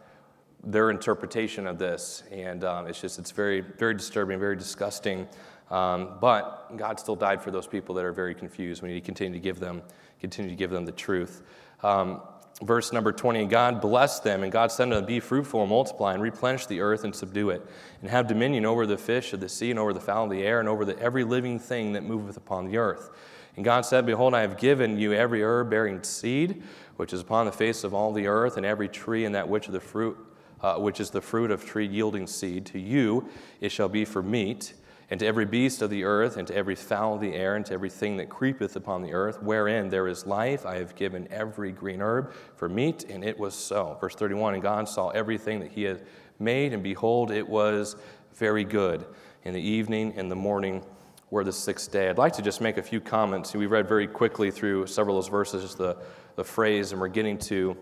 their 0.64 0.92
interpretation 0.92 1.68
of 1.68 1.78
this, 1.78 2.24
and 2.32 2.64
um, 2.64 2.88
it's 2.88 3.02
just 3.02 3.18
it's 3.18 3.32
very 3.32 3.62
very 3.62 3.96
disturbing, 3.96 4.40
very 4.40 4.56
disgusting. 4.56 5.28
Um, 5.72 6.18
but 6.20 6.76
God 6.78 7.00
still 7.00 7.16
died 7.16 7.42
for 7.42 7.50
those 7.50 7.66
people 7.66 7.96
that 7.96 8.06
are 8.06 8.12
very 8.12 8.36
confused. 8.36 8.82
We 8.82 8.90
need 8.90 8.96
to 8.96 9.06
continue 9.06 9.34
to 9.34 9.44
give 9.44 9.60
them 9.60 9.82
continue 10.20 10.52
to 10.52 10.56
give 10.56 10.70
them 10.70 10.86
the 10.86 10.92
truth. 10.92 11.42
Um, 11.82 12.22
verse 12.62 12.94
number 12.94 13.12
20 13.12 13.46
God 13.46 13.82
blessed 13.82 14.24
them, 14.24 14.44
and 14.44 14.52
God 14.52 14.72
said 14.72 14.86
to 14.86 14.96
them, 14.96 15.06
Be 15.06 15.20
fruitful 15.20 15.62
and 15.62 15.70
multiply, 15.70 16.14
and 16.14 16.22
replenish 16.22 16.66
the 16.66 16.82
earth 16.82 17.04
and 17.04 17.16
subdue 17.16 17.50
it, 17.50 17.66
and 18.02 18.10
have 18.10 18.28
dominion 18.28 18.66
over 18.66 18.86
the 18.86 18.98
fish 18.98 19.34
of 19.34 19.40
the 19.40 19.50
sea, 19.50 19.72
and 19.72 19.80
over 19.80 19.94
the 19.94 20.00
fowl 20.00 20.26
of 20.26 20.32
the 20.32 20.44
air, 20.44 20.60
and 20.60 20.70
over 20.70 20.86
the, 20.86 20.98
every 21.00 21.24
living 21.24 21.60
thing 21.60 21.94
that 21.94 22.04
moveth 22.04 22.38
upon 22.38 22.66
the 22.66 22.78
earth. 22.78 23.10
And 23.56 23.66
God 23.66 23.86
said, 23.86 24.06
Behold, 24.06 24.34
I 24.34 24.42
have 24.42 24.58
given 24.58 24.98
you 24.98 25.14
every 25.14 25.44
herb 25.44 25.70
bearing 25.70 26.04
seed, 26.04 26.64
which 26.96 27.14
is 27.14 27.22
upon 27.22 27.46
the 27.46 27.52
face 27.52 27.84
of 27.84 27.94
all 27.94 28.14
the 28.14 28.28
earth, 28.28 28.58
and 28.58 28.66
every 28.66 28.88
tree 28.88 29.26
and 29.26 29.36
that 29.36 29.48
which 29.48 29.68
the 29.68 29.80
fruit. 29.80 30.18
Uh, 30.62 30.76
which 30.76 31.00
is 31.00 31.10
the 31.10 31.20
fruit 31.20 31.50
of 31.50 31.66
tree 31.66 31.88
yielding 31.88 32.28
seed. 32.28 32.68
To 32.68 32.78
you 32.78 33.28
it 33.62 33.72
shall 33.72 33.90
be 33.90 34.06
for 34.06 34.22
meat, 34.22 34.76
and 35.12 35.20
to 35.20 35.26
every 35.26 35.44
beast 35.44 35.82
of 35.82 35.90
the 35.90 36.06
earth, 36.06 36.38
and 36.38 36.48
to 36.48 36.56
every 36.56 36.74
fowl 36.74 37.16
of 37.16 37.22
the 37.22 37.34
air, 37.34 37.58
and 37.58 37.66
to 37.66 37.74
everything 37.74 38.16
that 38.16 38.30
creepeth 38.30 38.78
upon 38.78 39.02
the 39.02 39.12
earth, 39.12 39.44
wherein 39.44 39.90
there 39.90 40.08
is 40.08 40.26
life, 40.26 40.66
I 40.66 40.78
have 40.78 40.96
given 40.96 41.28
every 41.30 41.74
green 41.74 42.02
herb 42.02 42.32
for 42.56 42.70
meat, 42.70 43.04
and 43.10 43.22
it 43.22 43.38
was 43.38 43.54
so. 43.54 43.98
Verse 44.00 44.16
31 44.16 44.54
And 44.54 44.64
God 44.64 44.88
saw 44.88 45.10
everything 45.10 45.60
that 45.60 45.72
he 45.72 45.84
had 45.84 46.06
made, 46.40 46.72
and 46.72 46.82
behold, 46.82 47.30
it 47.30 47.48
was 47.48 47.98
very 48.36 48.64
good. 48.64 49.06
In 49.44 49.54
the 49.54 49.62
evening 49.62 50.14
and 50.16 50.32
the 50.32 50.36
morning 50.36 50.82
were 51.30 51.44
the 51.44 51.52
sixth 51.52 51.92
day. 51.92 52.10
I'd 52.10 52.18
like 52.18 52.34
to 52.34 52.42
just 52.42 52.62
make 52.62 52.78
a 52.78 52.84
few 52.84 53.02
comments. 53.02 53.54
We 53.54 53.66
read 53.66 53.90
very 53.90 54.08
quickly 54.08 54.50
through 54.50 54.88
several 54.88 55.18
of 55.18 55.26
those 55.26 55.30
verses, 55.30 55.76
the, 55.76 55.98
the 56.38 56.44
phrase, 56.46 56.94
and 56.94 57.02
we're 57.02 57.10
getting 57.10 57.38
to 57.40 57.76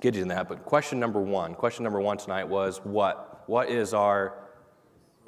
getting 0.00 0.22
to 0.22 0.28
that. 0.28 0.48
But 0.48 0.64
question 0.64 0.98
number 0.98 1.20
one, 1.20 1.54
question 1.54 1.84
number 1.84 2.00
one 2.00 2.18
tonight 2.18 2.48
was 2.48 2.78
what? 2.78 3.44
What 3.46 3.68
is 3.68 3.94
our 3.94 4.47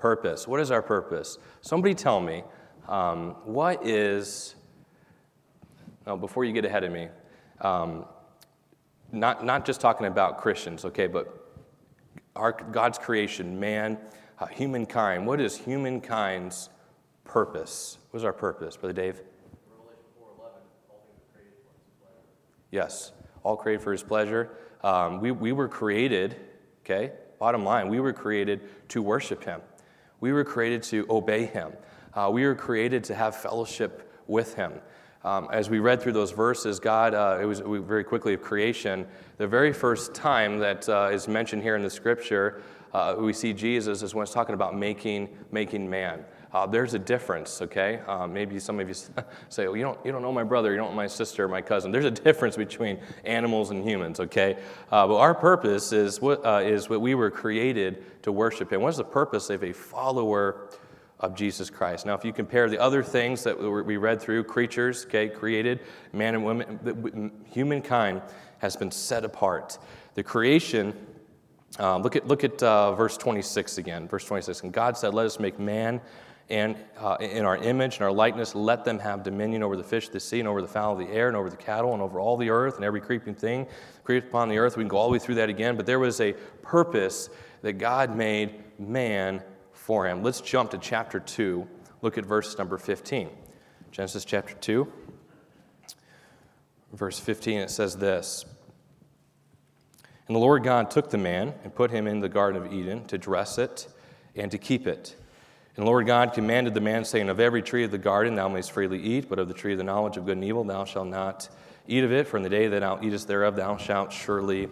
Purpose. 0.01 0.49
What 0.49 0.61
is 0.61 0.71
our 0.71 0.81
purpose? 0.81 1.37
Somebody 1.61 1.95
tell 1.95 2.21
me, 2.21 2.43
um, 2.89 3.37
what 3.45 3.87
is, 3.87 4.55
oh, 6.07 6.17
before 6.17 6.47
you 6.47 6.55
get 6.55 6.65
ahead 6.65 6.85
of 6.85 6.91
me, 6.91 7.09
um, 7.61 8.07
not, 9.13 9.45
not 9.45 9.67
just 9.67 9.79
talking 9.79 10.07
about 10.07 10.39
Christians, 10.39 10.87
okay, 10.87 11.07
but 11.07 11.53
our, 12.35 12.53
God's 12.53 12.97
creation, 12.97 13.61
man, 13.61 13.99
uh, 14.39 14.47
humankind. 14.47 15.27
What 15.27 15.39
is 15.39 15.59
humankind's 15.59 16.71
purpose? 17.25 17.99
What 18.11 18.19
is 18.19 18.25
our 18.25 18.33
purpose, 18.33 18.79
Brother 18.79 18.95
Dave? 18.95 19.21
Yes, 22.71 23.13
all 23.43 23.57
created 23.57 23.83
for 23.83 23.93
his 23.93 24.03
pleasure. 24.03 24.57
Um, 24.83 25.21
we, 25.21 25.31
we 25.31 25.53
were 25.53 25.69
created, 25.69 26.37
okay, 26.87 27.13
bottom 27.39 27.65
line, 27.65 27.89
we 27.89 28.01
were 28.01 28.15
created 28.15 28.89
to 28.89 29.03
worship 29.03 29.45
him. 29.45 29.61
We 30.21 30.33
were 30.33 30.45
created 30.45 30.83
to 30.85 31.07
obey 31.11 31.47
Him. 31.47 31.73
Uh, 32.15 32.31
we 32.33 32.45
were 32.45 32.55
created 32.55 33.05
to 33.05 33.15
have 33.15 33.37
fellowship 33.37 34.13
with 34.27 34.55
Him. 34.55 34.73
Um, 35.23 35.49
as 35.53 35.69
we 35.69 35.81
read 35.81 36.01
through 36.01 36.13
those 36.13 36.31
verses, 36.31 36.81
God, 36.81 37.13
uh, 37.13 37.39
it 37.41 37.45
was 37.45 37.61
very 37.61 38.05
quickly 38.05 38.35
of 38.35 38.43
creation. 38.43 39.07
The 39.37 39.47
very 39.47 39.73
first 39.73 40.15
time 40.15 40.59
that 40.61 40.89
uh, 40.89 41.11
is 41.13 41.29
mentioned 41.29 41.63
here 41.63 41.77
in 41.77 41.83
the 41.83 41.91
scripture, 41.91 42.63
uh, 42.95 43.17
we 43.19 43.33
see 43.33 43.53
Jesus 43.53 44.03
is 44.03 44.15
when 44.15 44.23
it's 44.23 44.33
talking 44.33 44.55
about 44.55 44.77
making, 44.77 45.29
making 45.53 45.89
man. 45.89 46.25
Uh, 46.53 46.67
there's 46.67 46.95
a 46.95 46.99
difference, 46.99 47.63
okay? 47.63 48.01
Uh, 48.09 48.27
maybe 48.27 48.59
some 48.59 48.81
of 48.81 48.89
you 48.89 48.95
say, 49.49 49.67
well, 49.67 49.77
you 49.77 49.83
don't, 49.83 49.99
you 50.05 50.11
don't 50.11 50.23
know 50.23 50.33
my 50.33 50.43
brother, 50.43 50.73
you 50.73 50.77
don't 50.77 50.91
know 50.91 50.97
my 50.97 51.07
sister, 51.07 51.47
my 51.47 51.63
cousin. 51.63 51.93
There's 51.93 52.05
a 52.05 52.11
difference 52.11 52.57
between 52.57 52.99
animals 53.25 53.71
and 53.71 53.85
humans, 53.85 54.19
okay? 54.19 54.59
Uh, 54.91 55.07
but 55.07 55.17
our 55.17 55.35
purpose 55.35 55.93
is 55.93 56.21
what, 56.21 56.45
uh, 56.45 56.61
is 56.63 56.89
what 56.89 57.01
we 57.01 57.15
were 57.15 57.31
created 57.31 58.23
to 58.23 58.33
worship 58.33 58.73
And 58.73 58.83
What 58.83 58.89
is 58.89 58.97
the 58.97 59.05
purpose 59.05 59.49
of 59.51 59.63
a 59.63 59.73
follower 59.73 60.69
of 61.21 61.37
Jesus 61.37 61.71
Christ? 61.71 62.05
Now, 62.05 62.15
if 62.15 62.25
you 62.25 62.33
compare 62.33 62.69
the 62.69 62.81
other 62.81 63.05
things 63.05 63.45
that 63.45 63.57
we 63.59 63.97
read 63.97 64.21
through, 64.21 64.45
creatures, 64.45 65.05
okay, 65.07 65.29
created, 65.29 65.81
man 66.13 66.35
and 66.35 66.45
woman, 66.45 67.31
humankind 67.45 68.23
has 68.59 68.75
been 68.75 68.91
set 68.91 69.25
apart. 69.25 69.79
The 70.15 70.23
creation 70.25 70.95
uh, 71.79 71.99
look 71.99 72.17
at, 72.17 72.27
look 72.27 72.43
at 72.43 72.61
uh, 72.63 72.95
verse 72.95 73.17
26 73.17 73.79
again. 73.79 74.09
Verse 74.09 74.25
26. 74.25 74.63
And 74.63 74.73
God 74.73 74.97
said, 74.97 75.15
Let 75.15 75.27
us 75.27 75.39
make 75.39 75.59
man 75.59 76.01
and 76.51 76.77
uh, 76.99 77.17
in 77.21 77.45
our 77.45 77.57
image 77.57 77.97
and 77.97 78.03
our 78.03 78.13
likeness, 78.13 78.55
let 78.55 78.85
them 78.85 78.99
have 78.99 79.23
dominion 79.23 79.63
over 79.63 79.77
the 79.77 79.85
fish 79.85 80.09
of 80.09 80.13
the 80.13 80.21
sea 80.21 80.41
and 80.41 80.49
over 80.49 80.61
the 80.61 80.69
fowl 80.69 80.93
of 80.93 80.99
the 80.99 81.09
air 81.09 81.29
and 81.29 81.37
over 81.37 81.49
the 81.49 81.57
cattle 81.57 81.93
and 81.93 82.03
over 82.03 82.19
all 82.19 82.37
the 82.37 82.51
earth 82.51 82.77
and 82.77 82.85
every 82.85 83.01
creeping 83.01 83.35
thing 83.35 83.67
creepeth 84.03 84.29
upon 84.29 84.49
the 84.49 84.59
earth. 84.59 84.77
We 84.77 84.83
can 84.83 84.89
go 84.89 84.97
all 84.97 85.07
the 85.07 85.13
way 85.13 85.19
through 85.21 85.37
that 85.37 85.49
again, 85.49 85.77
but 85.77 85.87
there 85.87 86.01
was 86.01 86.21
a 86.21 86.33
purpose 86.63 87.31
that 87.63 87.75
God 87.75 88.17
made 88.17 88.65
man 88.79 89.43
for 89.73 90.07
him. 90.07 90.23
Let's 90.23 90.41
jump 90.41 90.73
to 90.73 90.79
chapter 90.79 91.21
2. 91.21 91.67
Look 92.03 92.19
at 92.19 92.25
verse 92.25 92.59
number 92.59 92.79
15. 92.79 93.31
Genesis 93.93 94.25
chapter 94.25 94.55
2, 94.55 94.91
verse 96.93 97.19
15, 97.19 97.59
it 97.59 97.71
says 97.71 97.97
this. 97.97 98.45
And 100.29 100.37
the 100.37 100.41
Lord 100.41 100.63
God 100.63 100.93
took 100.93 101.11
the 101.11 101.19
man 101.19 101.55
and 101.65 101.75
put 101.75 101.91
him 101.91 102.07
in 102.07 102.21
the 102.21 102.29
Garden 102.29 102.63
of 102.63 102.73
Eden 102.73 103.05
to 103.07 103.19
dress 103.19 103.59
it 103.59 103.89
and 104.37 104.49
to 104.53 104.59
keep 104.59 104.87
it. 104.87 105.17
And 105.77 105.87
Lord 105.87 106.07
God 106.07 106.33
commanded 106.33 106.75
the 106.75 106.81
man, 106.81 107.05
saying, 107.05 107.29
Of 107.29 107.41
every 107.41 107.63
tree 107.63 107.85
of 107.85 107.91
the 107.91 107.99
garden 107.99 108.35
thou 108.35 108.49
mayst 108.49 108.73
freely 108.73 109.01
eat, 109.01 109.29
but 109.29 109.39
of 109.39 109.49
the 109.49 109.55
tree 109.55 109.73
of 109.73 109.79
the 109.79 109.85
knowledge 109.85 110.17
of 110.17 110.27
good 110.27 110.37
and 110.37 110.45
evil 110.45 110.65
thou 110.65 110.85
shalt 110.85 111.07
not 111.07 111.49
eat 111.87 112.05
of 112.05 112.13
it, 112.13 112.27
for 112.27 112.37
in 112.37 112.43
the 112.43 112.51
day 112.51 112.69
that 112.69 112.81
thou 112.81 112.99
eatest 113.03 113.29
thereof 113.29 113.57
thou 113.57 113.77
shalt 113.77 114.13
surely, 114.13 114.69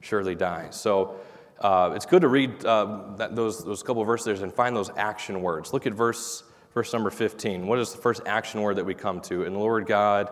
surely 0.00 0.34
die. 0.34 0.68
So 0.70 1.20
uh, 1.60 1.92
it's 1.94 2.06
good 2.06 2.22
to 2.22 2.28
read 2.28 2.64
uh, 2.64 3.14
that, 3.16 3.34
those, 3.34 3.64
those 3.64 3.82
couple 3.82 4.04
verses 4.04 4.42
and 4.42 4.52
find 4.52 4.76
those 4.76 4.90
action 4.96 5.42
words. 5.42 5.72
Look 5.72 5.86
at 5.86 5.92
verse, 5.92 6.44
verse 6.72 6.92
number 6.92 7.10
15. 7.10 7.66
What 7.66 7.78
is 7.78 7.92
the 7.92 7.98
first 7.98 8.22
action 8.26 8.62
word 8.62 8.76
that 8.76 8.84
we 8.84 8.94
come 8.94 9.20
to? 9.22 9.44
And 9.44 9.54
the 9.54 9.60
Lord 9.60 9.86
God 9.86 10.30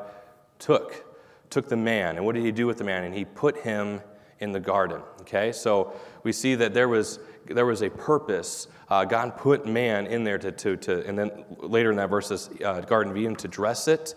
took, 0.58 1.04
took 1.50 1.68
the 1.68 1.76
man. 1.76 2.16
And 2.16 2.25
what 2.25 2.35
did 2.35 2.44
he 2.44 2.52
do 2.52 2.66
with 2.66 2.78
the 2.78 2.85
man? 2.85 3.04
And 3.04 3.14
he 3.14 3.25
put 3.25 3.58
him 3.58 4.00
in 4.38 4.52
the 4.52 4.61
garden. 4.61 5.02
Okay, 5.23 5.50
so 5.52 5.94
we 6.23 6.32
see 6.32 6.54
that 6.56 6.75
there 6.75 6.88
was, 6.88 7.18
there 7.48 7.66
was 7.66 7.82
a 7.82 7.90
purpose. 7.90 8.68
Uh, 8.88 9.04
God 9.04 9.36
put 9.36 9.66
man 9.66 10.06
in 10.06 10.24
there 10.24 10.38
to, 10.38 10.52
to, 10.52 10.76
to, 10.76 11.06
and 11.06 11.18
then 11.18 11.44
later 11.58 11.90
in 11.90 11.96
that 11.96 12.10
verse, 12.10 12.28
says, 12.28 12.50
uh, 12.64 12.80
Garden 12.80 13.10
of 13.10 13.16
Eden, 13.16 13.36
to 13.36 13.48
dress 13.48 13.88
it 13.88 14.14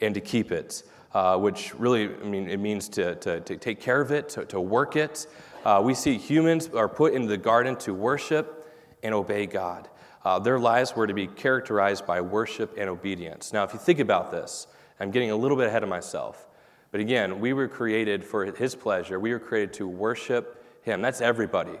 and 0.00 0.14
to 0.14 0.20
keep 0.20 0.52
it. 0.52 0.82
Uh, 1.14 1.36
which 1.36 1.74
really, 1.74 2.08
I 2.08 2.24
mean, 2.24 2.48
it 2.48 2.58
means 2.58 2.88
to, 2.90 3.14
to, 3.16 3.40
to 3.40 3.56
take 3.58 3.80
care 3.80 4.00
of 4.00 4.10
it, 4.12 4.30
to, 4.30 4.46
to 4.46 4.58
work 4.58 4.96
it, 4.96 5.26
uh, 5.62 5.80
we 5.84 5.92
see 5.92 6.16
humans 6.16 6.70
are 6.70 6.88
put 6.88 7.12
into 7.12 7.28
the 7.28 7.36
garden 7.36 7.76
to 7.76 7.92
worship 7.92 8.66
and 9.02 9.14
obey 9.14 9.44
God. 9.46 9.88
Uh, 10.24 10.38
their 10.38 10.58
lives 10.58 10.96
were 10.96 11.06
to 11.06 11.12
be 11.12 11.26
characterized 11.26 12.06
by 12.06 12.20
worship 12.20 12.76
and 12.78 12.88
obedience. 12.88 13.52
Now, 13.52 13.64
if 13.64 13.74
you 13.74 13.78
think 13.78 13.98
about 13.98 14.30
this, 14.30 14.66
I'm 15.00 15.10
getting 15.10 15.30
a 15.30 15.36
little 15.36 15.56
bit 15.56 15.66
ahead 15.66 15.82
of 15.82 15.88
myself. 15.88 16.46
But 16.92 17.00
again, 17.00 17.40
we 17.40 17.52
were 17.52 17.68
created 17.68 18.24
for 18.24 18.44
His 18.44 18.74
pleasure. 18.74 19.18
We 19.18 19.32
were 19.32 19.38
created 19.38 19.74
to 19.74 19.88
worship 19.88 20.64
Him. 20.82 21.02
That's 21.02 21.20
everybody. 21.20 21.78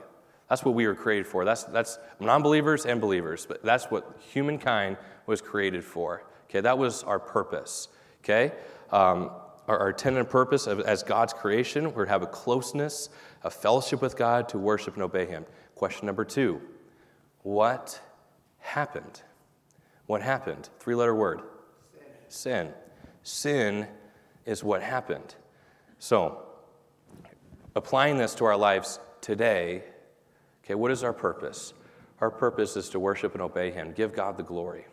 That's 0.52 0.66
what 0.66 0.74
we 0.74 0.86
were 0.86 0.94
created 0.94 1.26
for. 1.26 1.46
That's, 1.46 1.64
that's 1.64 1.98
non 2.20 2.42
believers 2.42 2.84
and 2.84 3.00
believers, 3.00 3.46
but 3.46 3.62
that's 3.62 3.86
what 3.86 4.20
humankind 4.34 4.98
was 5.24 5.40
created 5.40 5.82
for. 5.82 6.24
Okay, 6.44 6.60
that 6.60 6.76
was 6.76 7.02
our 7.04 7.18
purpose. 7.18 7.88
Okay? 8.22 8.52
Um, 8.90 9.30
our, 9.66 9.78
our 9.78 9.88
intended 9.88 10.28
purpose 10.28 10.66
of, 10.66 10.80
as 10.80 11.02
God's 11.02 11.32
creation, 11.32 11.94
we're 11.94 12.04
to 12.04 12.10
have 12.10 12.20
a 12.20 12.26
closeness, 12.26 13.08
a 13.42 13.50
fellowship 13.50 14.02
with 14.02 14.14
God, 14.14 14.46
to 14.50 14.58
worship 14.58 14.92
and 14.92 15.02
obey 15.02 15.24
Him. 15.24 15.46
Question 15.74 16.04
number 16.04 16.22
two 16.22 16.60
What 17.44 17.98
happened? 18.58 19.22
What 20.04 20.20
happened? 20.20 20.68
Three 20.80 20.94
letter 20.94 21.14
word 21.14 21.40
sin. 22.28 22.74
Sin 23.22 23.86
is 24.44 24.62
what 24.62 24.82
happened. 24.82 25.34
So, 25.98 26.42
applying 27.74 28.18
this 28.18 28.34
to 28.34 28.44
our 28.44 28.58
lives 28.58 29.00
today, 29.22 29.84
okay, 30.64 30.74
what 30.74 30.90
is 30.90 31.02
our 31.02 31.12
purpose? 31.12 31.74
Our 32.20 32.30
purpose 32.30 32.76
is 32.76 32.88
to 32.90 33.00
worship 33.00 33.34
and 33.34 33.42
obey 33.42 33.70
Him, 33.70 33.92
give 33.92 34.14
God 34.14 34.36
the 34.36 34.42
glory. 34.42 34.86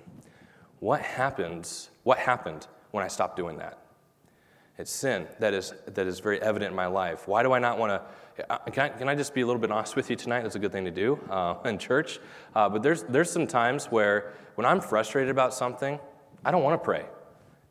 What 0.79 1.01
happens? 1.01 1.89
What 2.03 2.17
happened 2.17 2.67
when 2.91 3.03
I 3.03 3.07
stopped 3.07 3.35
doing 3.35 3.57
that? 3.57 3.77
It's 4.77 4.91
sin 4.91 5.27
that 5.39 5.53
is, 5.53 5.73
that 5.87 6.07
is 6.07 6.21
very 6.21 6.41
evident 6.41 6.71
in 6.71 6.75
my 6.75 6.85
life. 6.85 7.27
Why 7.27 7.43
do 7.43 7.51
I 7.51 7.59
not 7.59 7.77
want 7.77 8.01
to? 8.37 8.49
Uh, 8.49 8.57
can 8.59 8.83
I, 8.83 8.89
can 8.89 9.09
I 9.09 9.15
just 9.15 9.33
be 9.33 9.41
a 9.41 9.45
little 9.45 9.59
bit 9.59 9.71
honest 9.71 9.97
with 9.97 10.09
you 10.09 10.15
tonight? 10.15 10.43
That's 10.43 10.55
a 10.55 10.59
good 10.59 10.71
thing 10.71 10.85
to 10.85 10.91
do 10.91 11.19
uh, 11.29 11.55
in 11.65 11.77
church. 11.77 12.19
Uh, 12.55 12.69
but 12.69 12.81
there's, 12.81 13.03
there's 13.03 13.29
some 13.29 13.45
times 13.45 13.87
where 13.87 14.31
when 14.55 14.65
I'm 14.65 14.79
frustrated 14.79 15.29
about 15.29 15.53
something, 15.53 15.99
I 16.45 16.51
don't 16.51 16.63
want 16.63 16.81
to 16.81 16.85
pray. 16.85 17.05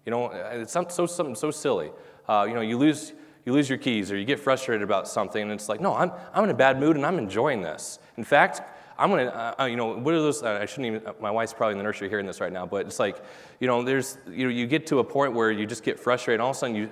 You 0.05 0.11
know, 0.11 0.31
it's 0.31 0.73
so, 0.73 1.07
something 1.07 1.35
so 1.35 1.51
silly. 1.51 1.91
Uh, 2.29 2.45
you 2.47 2.55
know, 2.55 2.61
you 2.61 2.77
lose, 2.77 3.15
you 3.49 3.55
lose 3.55 3.67
your 3.71 3.79
keys 3.79 4.13
or 4.13 4.19
you 4.19 4.27
get 4.27 4.39
frustrated 4.39 4.83
about 4.83 5.09
something, 5.09 5.41
and 5.41 5.51
it's 5.51 5.71
like, 5.71 5.81
no, 5.81 5.95
I'm, 5.95 6.13
I'm 6.35 6.45
in 6.45 6.51
a 6.51 6.55
bad 6.55 6.79
mood 6.79 6.97
and 6.97 7.07
I'm 7.07 7.19
enjoying 7.19 7.63
this. 7.63 7.99
In 8.19 8.25
fact, 8.25 8.61
I'm 8.99 9.09
gonna, 9.09 9.25
uh, 9.25 9.63
uh, 9.63 9.65
you 9.65 9.77
know, 9.77 9.97
what 9.97 10.13
are 10.13 10.21
those? 10.21 10.43
Uh, 10.43 10.59
I 10.61 10.67
shouldn't 10.67 10.87
even. 10.87 11.07
Uh, 11.07 11.15
my 11.19 11.31
wife's 11.31 11.55
probably 11.55 11.73
in 11.73 11.79
the 11.79 11.85
nursery 11.85 12.11
hearing 12.11 12.27
this 12.27 12.43
right 12.43 12.53
now, 12.53 12.67
but 12.67 12.85
it's 12.85 12.99
like, 12.99 13.25
you 13.59 13.67
know, 13.67 13.83
there's, 13.83 14.19
you 14.29 14.45
know, 14.45 14.51
you 14.51 14.67
get 14.67 14.87
to 14.89 14.99
a 14.99 15.05
point 15.05 15.33
where 15.33 15.51
you 15.51 15.65
just 15.65 15.83
get 15.83 15.99
frustrated, 15.99 16.41
and 16.41 16.43
all 16.43 16.51
of 16.51 16.57
a 16.57 16.59
sudden 16.59 16.77
you 16.77 16.91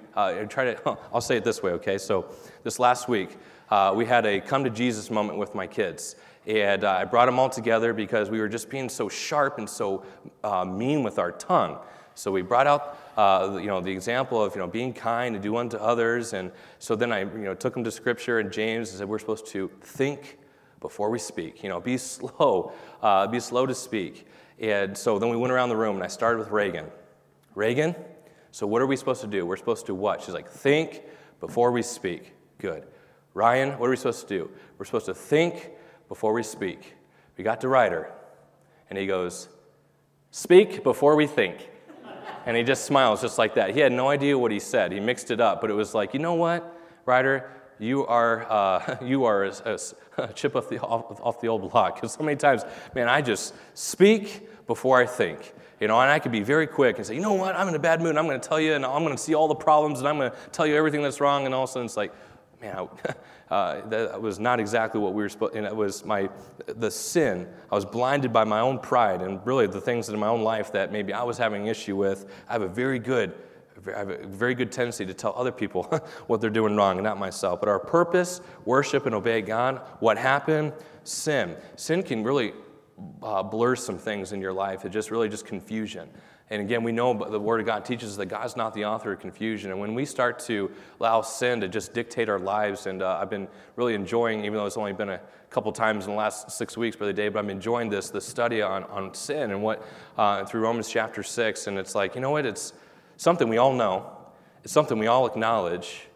try 0.48 0.72
to. 0.72 0.98
I'll 1.12 1.20
say 1.20 1.36
it 1.36 1.44
this 1.44 1.62
way, 1.62 1.72
okay? 1.72 1.98
So 1.98 2.26
this 2.62 2.78
last 2.78 3.06
week, 3.06 3.36
we 3.94 4.06
had 4.06 4.24
a 4.24 4.40
come 4.40 4.64
to 4.64 4.70
Jesus 4.70 5.10
moment 5.10 5.38
with 5.38 5.54
my 5.54 5.66
kids, 5.66 6.16
and 6.46 6.84
I 6.84 7.04
brought 7.04 7.26
them 7.26 7.38
all 7.38 7.50
together 7.50 7.92
because 7.92 8.30
we 8.30 8.40
were 8.40 8.48
just 8.48 8.70
being 8.70 8.88
so 8.88 9.10
sharp 9.10 9.58
and 9.58 9.68
so 9.68 10.04
mean 10.64 11.02
with 11.02 11.18
our 11.18 11.32
tongue. 11.32 11.76
So 12.14 12.32
we 12.32 12.40
brought 12.40 12.66
out, 12.66 13.05
uh, 13.16 13.58
you 13.60 13.66
know, 13.66 13.80
the 13.80 13.90
example 13.90 14.42
of, 14.42 14.54
you 14.54 14.60
know, 14.60 14.66
being 14.66 14.92
kind 14.92 15.34
and 15.34 15.42
do 15.42 15.56
unto 15.56 15.76
others. 15.76 16.32
And 16.32 16.52
so 16.78 16.94
then 16.94 17.12
I, 17.12 17.20
you 17.20 17.38
know, 17.38 17.54
took 17.54 17.74
them 17.74 17.84
to 17.84 17.90
Scripture 17.90 18.38
and 18.38 18.52
James 18.52 18.90
and 18.90 18.98
said 18.98 19.08
we're 19.08 19.18
supposed 19.18 19.46
to 19.48 19.70
think 19.80 20.38
before 20.80 21.10
we 21.10 21.18
speak. 21.18 21.62
You 21.62 21.68
know, 21.68 21.80
be 21.80 21.96
slow, 21.96 22.72
uh, 23.02 23.26
be 23.26 23.40
slow 23.40 23.66
to 23.66 23.74
speak. 23.74 24.26
And 24.58 24.96
so 24.96 25.18
then 25.18 25.28
we 25.28 25.36
went 25.36 25.52
around 25.52 25.68
the 25.68 25.76
room, 25.76 25.96
and 25.96 26.04
I 26.04 26.08
started 26.08 26.38
with 26.38 26.50
Reagan. 26.50 26.86
Reagan, 27.54 27.94
so 28.52 28.66
what 28.66 28.80
are 28.80 28.86
we 28.86 28.96
supposed 28.96 29.20
to 29.22 29.26
do? 29.26 29.44
We're 29.44 29.56
supposed 29.56 29.86
to 29.86 29.94
what? 29.94 30.22
She's 30.22 30.34
like, 30.34 30.48
think 30.48 31.02
before 31.40 31.72
we 31.72 31.82
speak. 31.82 32.32
Good. 32.58 32.86
Ryan, 33.34 33.78
what 33.78 33.86
are 33.86 33.90
we 33.90 33.96
supposed 33.96 34.26
to 34.28 34.38
do? 34.38 34.50
We're 34.78 34.86
supposed 34.86 35.06
to 35.06 35.14
think 35.14 35.72
before 36.08 36.32
we 36.32 36.42
speak. 36.42 36.94
We 37.36 37.44
got 37.44 37.60
to 37.62 37.68
Ryder, 37.68 38.10
and 38.88 38.98
he 38.98 39.06
goes, 39.06 39.48
speak 40.30 40.82
before 40.82 41.16
we 41.16 41.26
think. 41.26 41.68
And 42.46 42.56
he 42.56 42.62
just 42.62 42.84
smiles 42.84 43.20
just 43.20 43.38
like 43.38 43.54
that. 43.54 43.74
He 43.74 43.80
had 43.80 43.92
no 43.92 44.08
idea 44.08 44.38
what 44.38 44.52
he 44.52 44.60
said. 44.60 44.92
He 44.92 45.00
mixed 45.00 45.30
it 45.30 45.40
up, 45.40 45.60
but 45.60 45.68
it 45.68 45.74
was 45.74 45.94
like, 45.94 46.14
you 46.14 46.20
know 46.20 46.34
what, 46.34 46.74
Ryder, 47.04 47.50
you 47.78 48.06
are, 48.06 48.50
uh, 48.50 48.96
you 49.04 49.24
are 49.24 49.44
a, 49.44 49.78
a, 50.16 50.32
chip 50.32 50.56
off 50.56 50.68
the, 50.68 50.80
off, 50.80 51.20
off 51.20 51.40
the 51.40 51.48
old 51.48 51.68
block. 51.70 51.96
Because 51.96 52.12
so 52.12 52.22
many 52.22 52.36
times, 52.36 52.64
man, 52.94 53.08
I 53.08 53.20
just 53.20 53.54
speak 53.74 54.48
before 54.66 54.98
I 55.00 55.06
think. 55.06 55.52
You 55.80 55.88
know, 55.88 56.00
and 56.00 56.10
I 56.10 56.20
could 56.20 56.32
be 56.32 56.40
very 56.40 56.66
quick 56.66 56.96
and 56.96 57.06
say, 57.06 57.14
you 57.14 57.20
know 57.20 57.34
what, 57.34 57.54
I'm 57.54 57.68
in 57.68 57.74
a 57.74 57.78
bad 57.78 58.00
mood, 58.00 58.10
and 58.10 58.18
I'm 58.18 58.26
going 58.26 58.40
to 58.40 58.48
tell 58.48 58.58
you, 58.58 58.72
and 58.72 58.86
I'm 58.86 59.04
going 59.04 59.14
to 59.14 59.22
see 59.22 59.34
all 59.34 59.46
the 59.46 59.54
problems, 59.54 59.98
and 59.98 60.08
I'm 60.08 60.16
going 60.16 60.30
to 60.30 60.36
tell 60.50 60.66
you 60.66 60.74
everything 60.74 61.02
that's 61.02 61.20
wrong, 61.20 61.44
and 61.44 61.54
all 61.54 61.64
of 61.64 61.68
a 61.68 61.72
sudden 61.72 61.84
it's 61.84 61.98
like, 61.98 62.14
man, 62.60 62.88
uh, 63.50 63.80
that 63.88 64.20
was 64.20 64.38
not 64.38 64.60
exactly 64.60 65.00
what 65.00 65.14
we 65.14 65.22
were 65.22 65.28
supposed. 65.28 65.54
And 65.54 65.66
it 65.66 65.74
was 65.74 66.04
my 66.04 66.28
the 66.66 66.90
sin. 66.90 67.48
I 67.70 67.74
was 67.74 67.84
blinded 67.84 68.32
by 68.32 68.44
my 68.44 68.60
own 68.60 68.78
pride, 68.78 69.22
and 69.22 69.44
really 69.46 69.66
the 69.66 69.80
things 69.80 70.08
in 70.08 70.18
my 70.18 70.28
own 70.28 70.42
life 70.42 70.72
that 70.72 70.92
maybe 70.92 71.12
I 71.12 71.22
was 71.22 71.38
having 71.38 71.62
an 71.62 71.68
issue 71.68 71.96
with. 71.96 72.26
I 72.48 72.52
have 72.52 72.62
a 72.62 72.68
very 72.68 72.98
good 72.98 73.34
I 73.94 73.98
have 73.98 74.10
a 74.10 74.26
very 74.26 74.54
good 74.54 74.72
tendency 74.72 75.04
to 75.06 75.14
tell 75.14 75.34
other 75.36 75.52
people 75.52 75.82
what 76.26 76.40
they're 76.40 76.50
doing 76.50 76.76
wrong 76.76 76.96
and 76.96 77.04
not 77.04 77.18
myself. 77.18 77.60
But 77.60 77.68
our 77.68 77.78
purpose, 77.78 78.40
worship 78.64 79.06
and 79.06 79.14
obey 79.14 79.42
God. 79.42 79.82
What 80.00 80.18
happened? 80.18 80.72
Sin. 81.04 81.56
Sin 81.76 82.02
can 82.02 82.24
really 82.24 82.52
uh, 83.22 83.42
blur 83.42 83.76
some 83.76 83.98
things 83.98 84.32
in 84.32 84.40
your 84.40 84.52
life. 84.52 84.84
It 84.84 84.90
just 84.90 85.10
really 85.10 85.28
just 85.28 85.44
confusion. 85.44 86.08
And 86.48 86.62
again, 86.62 86.84
we 86.84 86.92
know 86.92 87.12
the 87.12 87.40
Word 87.40 87.60
of 87.60 87.66
God 87.66 87.84
teaches 87.84 88.16
that 88.16 88.26
God's 88.26 88.56
not 88.56 88.72
the 88.72 88.84
author 88.84 89.12
of 89.12 89.20
confusion. 89.20 89.72
And 89.72 89.80
when 89.80 89.94
we 89.94 90.04
start 90.04 90.38
to 90.40 90.70
allow 91.00 91.22
sin 91.22 91.60
to 91.60 91.68
just 91.68 91.92
dictate 91.92 92.28
our 92.28 92.38
lives, 92.38 92.86
and 92.86 93.02
uh, 93.02 93.18
I've 93.20 93.30
been 93.30 93.48
really 93.74 93.94
enjoying, 93.94 94.44
even 94.44 94.54
though 94.54 94.66
it's 94.66 94.76
only 94.76 94.92
been 94.92 95.08
a 95.08 95.20
couple 95.50 95.72
times 95.72 96.04
in 96.04 96.12
the 96.12 96.16
last 96.16 96.52
six 96.52 96.76
weeks, 96.76 96.96
Brother 96.96 97.12
Dave, 97.12 97.32
but 97.32 97.40
I'm 97.40 97.50
enjoying 97.50 97.90
this, 97.90 98.10
this 98.10 98.24
study 98.24 98.62
on, 98.62 98.84
on 98.84 99.12
sin 99.12 99.50
and 99.50 99.60
what, 99.60 99.84
uh, 100.16 100.44
through 100.44 100.60
Romans 100.60 100.88
chapter 100.88 101.24
6. 101.24 101.66
And 101.66 101.78
it's 101.78 101.96
like, 101.96 102.14
you 102.14 102.20
know 102.20 102.30
what? 102.30 102.46
It's, 102.46 102.72
something 103.16 103.48
we 103.48 103.58
all 103.58 103.72
know, 103.72 104.10
it's 104.62 104.72
something 104.72 104.98
we 104.98 105.06
all 105.06 105.26
acknowledge, 105.26 106.06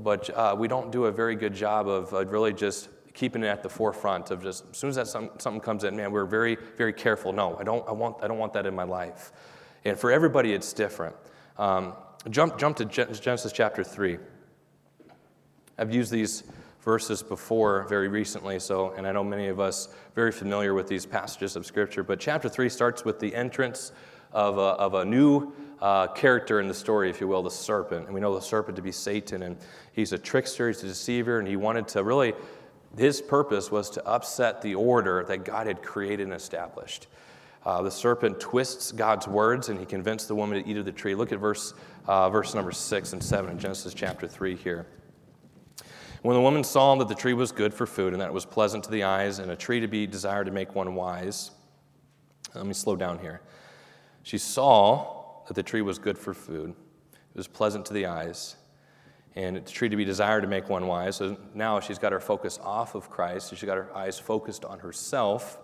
but 0.00 0.28
uh, 0.30 0.54
we 0.58 0.68
don't 0.68 0.90
do 0.90 1.06
a 1.06 1.12
very 1.12 1.36
good 1.36 1.54
job 1.54 1.88
of 1.88 2.12
uh, 2.12 2.24
really 2.26 2.52
just 2.52 2.88
keeping 3.16 3.42
it 3.42 3.46
at 3.46 3.62
the 3.62 3.68
forefront 3.68 4.30
of 4.30 4.42
just 4.42 4.64
as 4.70 4.76
soon 4.76 4.90
as 4.90 4.96
that 4.96 5.06
some, 5.08 5.30
something 5.38 5.60
comes 5.60 5.84
in, 5.84 5.96
man, 5.96 6.12
we're 6.12 6.26
very, 6.26 6.56
very 6.76 6.92
careful. 6.92 7.32
No, 7.32 7.56
I 7.58 7.64
don't, 7.64 7.86
I, 7.88 7.92
want, 7.92 8.22
I 8.22 8.28
don't 8.28 8.38
want 8.38 8.52
that 8.52 8.66
in 8.66 8.74
my 8.74 8.84
life. 8.84 9.32
And 9.86 9.98
for 9.98 10.12
everybody, 10.12 10.52
it's 10.52 10.72
different. 10.74 11.16
Um, 11.58 11.94
jump, 12.28 12.58
jump 12.58 12.76
to 12.76 12.84
Genesis 12.84 13.52
chapter 13.52 13.82
3. 13.82 14.18
I've 15.78 15.94
used 15.94 16.12
these 16.12 16.44
verses 16.82 17.22
before 17.22 17.86
very 17.88 18.08
recently, 18.08 18.60
so, 18.60 18.92
and 18.92 19.06
I 19.06 19.12
know 19.12 19.24
many 19.24 19.48
of 19.48 19.60
us 19.60 19.88
very 20.14 20.30
familiar 20.30 20.74
with 20.74 20.86
these 20.86 21.06
passages 21.06 21.56
of 21.56 21.64
Scripture, 21.64 22.02
but 22.02 22.20
chapter 22.20 22.50
3 22.50 22.68
starts 22.68 23.04
with 23.04 23.18
the 23.18 23.34
entrance 23.34 23.92
of 24.30 24.58
a, 24.58 24.60
of 24.60 24.92
a 24.92 25.04
new 25.04 25.52
uh, 25.80 26.08
character 26.08 26.60
in 26.60 26.68
the 26.68 26.74
story, 26.74 27.08
if 27.08 27.20
you 27.20 27.28
will, 27.28 27.42
the 27.42 27.50
serpent. 27.50 28.06
And 28.06 28.14
we 28.14 28.20
know 28.20 28.34
the 28.34 28.40
serpent 28.40 28.76
to 28.76 28.82
be 28.82 28.92
Satan, 28.92 29.42
and 29.42 29.56
he's 29.92 30.12
a 30.12 30.18
trickster, 30.18 30.68
he's 30.68 30.82
a 30.82 30.88
deceiver, 30.88 31.38
and 31.38 31.48
he 31.48 31.56
wanted 31.56 31.88
to 31.88 32.04
really, 32.04 32.34
his 32.96 33.20
purpose 33.20 33.70
was 33.70 33.90
to 33.90 34.06
upset 34.06 34.62
the 34.62 34.74
order 34.74 35.24
that 35.24 35.44
God 35.44 35.66
had 35.66 35.82
created 35.82 36.24
and 36.24 36.34
established. 36.34 37.08
Uh, 37.64 37.82
the 37.82 37.90
serpent 37.90 38.38
twists 38.38 38.92
God's 38.92 39.26
words, 39.26 39.68
and 39.68 39.78
he 39.78 39.84
convinced 39.84 40.28
the 40.28 40.34
woman 40.34 40.62
to 40.62 40.70
eat 40.70 40.76
of 40.76 40.84
the 40.84 40.92
tree. 40.92 41.14
Look 41.14 41.32
at 41.32 41.40
verse, 41.40 41.74
uh, 42.06 42.30
verse 42.30 42.54
number 42.54 42.70
6 42.70 43.12
and 43.12 43.22
7 43.22 43.50
in 43.50 43.58
Genesis 43.58 43.92
chapter 43.92 44.28
3 44.28 44.54
here. 44.54 44.86
When 46.22 46.34
the 46.34 46.40
woman 46.40 46.62
saw 46.64 46.94
that 46.96 47.08
the 47.08 47.14
tree 47.14 47.34
was 47.34 47.52
good 47.52 47.74
for 47.74 47.86
food, 47.86 48.12
and 48.12 48.22
that 48.22 48.28
it 48.28 48.32
was 48.32 48.46
pleasant 48.46 48.84
to 48.84 48.90
the 48.90 49.02
eyes, 49.02 49.40
and 49.40 49.50
a 49.50 49.56
tree 49.56 49.80
to 49.80 49.88
be 49.88 50.06
desired 50.06 50.46
to 50.46 50.52
make 50.52 50.74
one 50.74 50.94
wise, 50.94 51.50
let 52.54 52.66
me 52.66 52.72
slow 52.72 52.96
down 52.96 53.18
here. 53.18 53.42
She 54.22 54.38
saw 54.38 55.44
that 55.46 55.54
the 55.54 55.62
tree 55.62 55.82
was 55.82 55.98
good 55.98 56.16
for 56.16 56.34
food. 56.34 56.70
It 56.70 57.36
was 57.36 57.48
pleasant 57.48 57.84
to 57.86 57.94
the 57.94 58.06
eyes, 58.06 58.56
and 59.36 59.56
it's 59.56 59.70
a 59.70 59.74
tree 59.74 59.90
to 59.90 59.96
be 59.96 60.04
desired 60.04 60.40
to 60.40 60.48
make 60.48 60.70
one 60.70 60.86
wise. 60.86 61.16
So 61.16 61.36
now 61.54 61.78
she's 61.78 61.98
got 61.98 62.12
her 62.12 62.20
focus 62.20 62.58
off 62.62 62.94
of 62.94 63.10
Christ. 63.10 63.50
She's 63.50 63.62
got 63.62 63.76
her 63.76 63.94
eyes 63.94 64.18
focused 64.18 64.64
on 64.64 64.78
herself, 64.78 65.58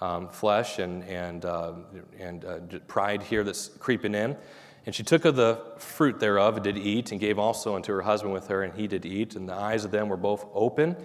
um, 0.00 0.28
flesh, 0.28 0.78
and, 0.78 1.02
and, 1.04 1.44
uh, 1.44 1.72
and 2.18 2.44
uh, 2.44 2.58
pride 2.86 3.22
here 3.22 3.42
that's 3.42 3.68
creeping 3.68 4.14
in. 4.14 4.36
And 4.86 4.94
she 4.94 5.02
took 5.02 5.24
of 5.24 5.36
the 5.36 5.60
fruit 5.78 6.20
thereof 6.20 6.56
and 6.56 6.64
did 6.64 6.78
eat, 6.78 7.10
and 7.10 7.20
gave 7.20 7.38
also 7.38 7.74
unto 7.74 7.92
her 7.92 8.02
husband 8.02 8.32
with 8.32 8.46
her, 8.48 8.62
and 8.62 8.72
he 8.72 8.86
did 8.86 9.04
eat. 9.04 9.34
And 9.34 9.48
the 9.48 9.54
eyes 9.54 9.84
of 9.84 9.90
them 9.90 10.08
were 10.08 10.16
both 10.16 10.46
open, 10.54 10.96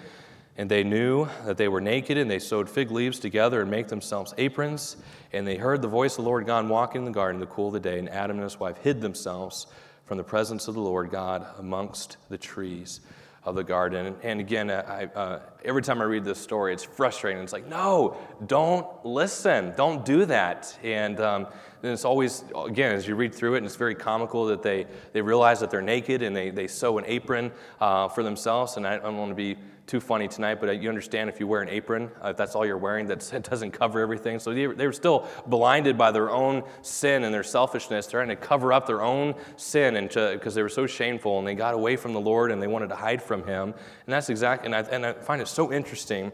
And 0.60 0.70
they 0.70 0.84
knew 0.84 1.28
that 1.46 1.58
they 1.58 1.68
were 1.68 1.80
naked, 1.82 2.18
and 2.18 2.30
they 2.30 2.40
sewed 2.40 2.68
fig 2.68 2.90
leaves 2.90 3.20
together 3.20 3.62
and 3.62 3.70
make 3.70 3.88
themselves 3.88 4.34
aprons. 4.40 4.98
And 5.32 5.46
they 5.46 5.56
heard 5.56 5.84
the 5.84 5.88
voice 5.88 6.14
of 6.18 6.24
the 6.24 6.30
Lord 6.30 6.48
God 6.48 6.68
walking 6.68 7.02
in 7.02 7.06
the 7.06 7.12
garden 7.12 7.36
in 7.36 7.48
the 7.48 7.54
cool 7.54 7.68
of 7.68 7.74
the 7.74 7.80
day. 7.80 8.00
And 8.00 8.10
Adam 8.10 8.38
and 8.38 8.44
his 8.44 8.60
wife 8.60 8.78
hid 8.78 9.00
themselves 9.00 9.68
from 10.08 10.18
the 10.18 10.24
presence 10.24 10.68
of 10.68 10.74
the 10.74 10.82
Lord 10.82 11.12
God 11.12 11.46
amongst 11.60 12.18
the 12.30 12.38
trees 12.38 13.02
of 13.44 13.56
the 13.56 13.64
garden. 13.64 14.16
And 14.24 14.40
again, 14.40 14.72
I, 14.72 15.06
uh, 15.06 15.40
every 15.64 15.82
time 15.82 16.02
I 16.02 16.06
read 16.06 16.26
this 16.26 16.40
story, 16.40 16.74
it's 16.74 16.84
frustrating. 16.84 17.42
It's 17.44 17.54
like, 17.54 17.68
no, 17.68 18.18
don't 18.46 18.88
listen. 19.06 19.74
Don't 19.78 20.04
do 20.04 20.26
that. 20.26 20.78
And, 20.84 21.20
um, 21.22 21.48
it's 21.84 22.06
always, 22.06 22.44
again, 22.56 22.94
as 22.94 23.08
you 23.08 23.16
read 23.16 23.34
through 23.34 23.54
it, 23.54 23.58
and 23.58 23.66
it's 23.66 23.76
very 23.76 23.96
comical 23.96 24.48
that 24.48 24.64
they, 24.64 24.88
they 25.14 25.22
realize 25.22 25.60
that 25.60 25.70
they're 25.70 25.82
naked 25.82 26.24
and 26.24 26.36
they, 26.36 26.50
they 26.50 26.68
sew 26.68 26.98
an 26.98 27.06
apron 27.08 27.52
uh, 27.80 28.08
for 28.08 28.24
themselves. 28.24 28.78
And 28.78 28.88
I, 28.88 28.96
I 28.96 28.98
don't 28.98 29.18
want 29.18 29.32
to 29.32 29.36
be 29.36 29.58
too 29.88 30.02
funny 30.02 30.28
tonight, 30.28 30.60
but 30.60 30.82
you 30.82 30.90
understand 30.90 31.30
if 31.30 31.40
you 31.40 31.48
wear 31.48 31.62
an 31.62 31.70
apron, 31.70 32.12
uh, 32.24 32.30
if 32.30 32.38
that's 32.38 32.56
all 32.56 32.66
you're 32.66 32.78
wearing, 32.78 33.08
that 33.08 33.48
doesn't 33.50 33.72
cover 33.72 34.02
everything. 34.02 34.38
So 34.38 34.54
they, 34.54 34.66
they 34.68 34.86
were 34.86 34.94
still 34.94 35.28
blinded 35.48 35.98
by 35.98 36.12
their 36.12 36.30
own 36.30 36.64
sin 36.82 37.24
and 37.24 37.34
their 37.34 37.44
selfishness, 37.44 38.08
trying 38.08 38.28
to 38.28 38.36
cover 38.36 38.74
up 38.74 38.86
their 38.86 39.02
own 39.02 39.34
sin 39.56 39.96
and 39.96 40.10
because 40.10 40.54
they 40.54 40.62
were 40.62 40.70
so 40.70 40.86
shameful 40.86 41.40
and 41.40 41.48
they 41.48 41.56
got 41.56 41.74
away 41.74 41.96
from 41.96 42.14
the 42.14 42.20
Lord 42.20 42.52
and 42.52 42.62
they 42.62 42.68
wanted 42.68 42.90
to 42.90 42.96
hide 42.96 43.22
from 43.22 43.46
Him. 43.48 43.70
And 43.70 44.14
that's 44.14 44.30
exactly, 44.30 44.66
and 44.66 44.76
I, 44.76 44.80
and 44.82 45.06
I 45.06 45.14
find 45.14 45.42
it 45.42 45.48
so 45.48 45.72
interesting 45.72 46.34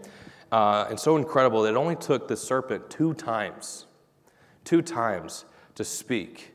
uh, 0.52 0.88
and 0.90 1.00
so 1.00 1.16
incredible 1.16 1.62
that 1.64 1.74
it 1.74 1.78
only 1.78 1.96
took 1.96 2.28
the 2.28 2.38
serpent 2.38 2.90
two 2.90 3.14
times, 3.14 3.86
two 4.64 4.82
times 4.82 5.46
to 5.76 5.84
speak. 5.84 6.53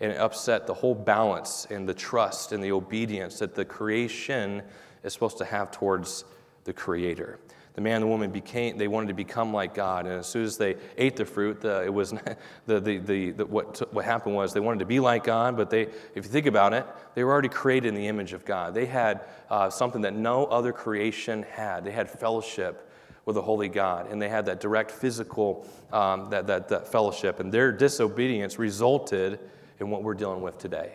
And 0.00 0.12
it 0.12 0.18
upset 0.18 0.66
the 0.66 0.74
whole 0.74 0.94
balance 0.94 1.66
and 1.70 1.88
the 1.88 1.94
trust 1.94 2.52
and 2.52 2.62
the 2.62 2.72
obedience 2.72 3.38
that 3.40 3.54
the 3.54 3.64
creation 3.64 4.62
is 5.04 5.12
supposed 5.12 5.38
to 5.38 5.44
have 5.44 5.70
towards 5.70 6.24
the 6.64 6.72
Creator. 6.72 7.38
The 7.74 7.80
man 7.80 7.96
and 7.96 8.02
the 8.04 8.08
woman 8.08 8.30
became, 8.30 8.76
they 8.76 8.88
wanted 8.88 9.08
to 9.08 9.14
become 9.14 9.52
like 9.52 9.74
God. 9.74 10.06
And 10.06 10.16
as 10.16 10.26
soon 10.26 10.44
as 10.44 10.56
they 10.56 10.76
ate 10.98 11.16
the 11.16 11.24
fruit, 11.24 11.60
the, 11.60 11.84
it 11.84 11.92
was 11.92 12.10
the, 12.66 12.80
the, 12.80 12.98
the, 12.98 13.30
the, 13.30 13.46
what, 13.46 13.92
what 13.92 14.04
happened 14.04 14.34
was 14.34 14.52
they 14.52 14.60
wanted 14.60 14.80
to 14.80 14.86
be 14.86 15.00
like 15.00 15.24
God, 15.24 15.56
but 15.56 15.70
they, 15.70 15.82
if 15.82 16.16
you 16.16 16.22
think 16.22 16.46
about 16.46 16.72
it, 16.72 16.84
they 17.14 17.22
were 17.22 17.32
already 17.32 17.48
created 17.48 17.88
in 17.88 17.94
the 17.94 18.08
image 18.08 18.32
of 18.32 18.44
God. 18.44 18.74
They 18.74 18.86
had 18.86 19.22
uh, 19.48 19.70
something 19.70 20.02
that 20.02 20.14
no 20.14 20.46
other 20.46 20.72
creation 20.72 21.44
had. 21.44 21.84
They 21.84 21.92
had 21.92 22.10
fellowship 22.10 22.90
with 23.24 23.36
the 23.36 23.42
holy 23.42 23.68
God, 23.68 24.10
and 24.10 24.20
they 24.20 24.28
had 24.28 24.46
that 24.46 24.60
direct 24.60 24.90
physical 24.90 25.66
um, 25.92 26.30
that, 26.30 26.46
that, 26.48 26.68
that 26.68 26.88
fellowship. 26.88 27.38
And 27.38 27.52
their 27.52 27.70
disobedience 27.70 28.58
resulted 28.58 29.38
in 29.80 29.90
what 29.90 30.02
we're 30.02 30.14
dealing 30.14 30.42
with 30.42 30.58
today. 30.58 30.92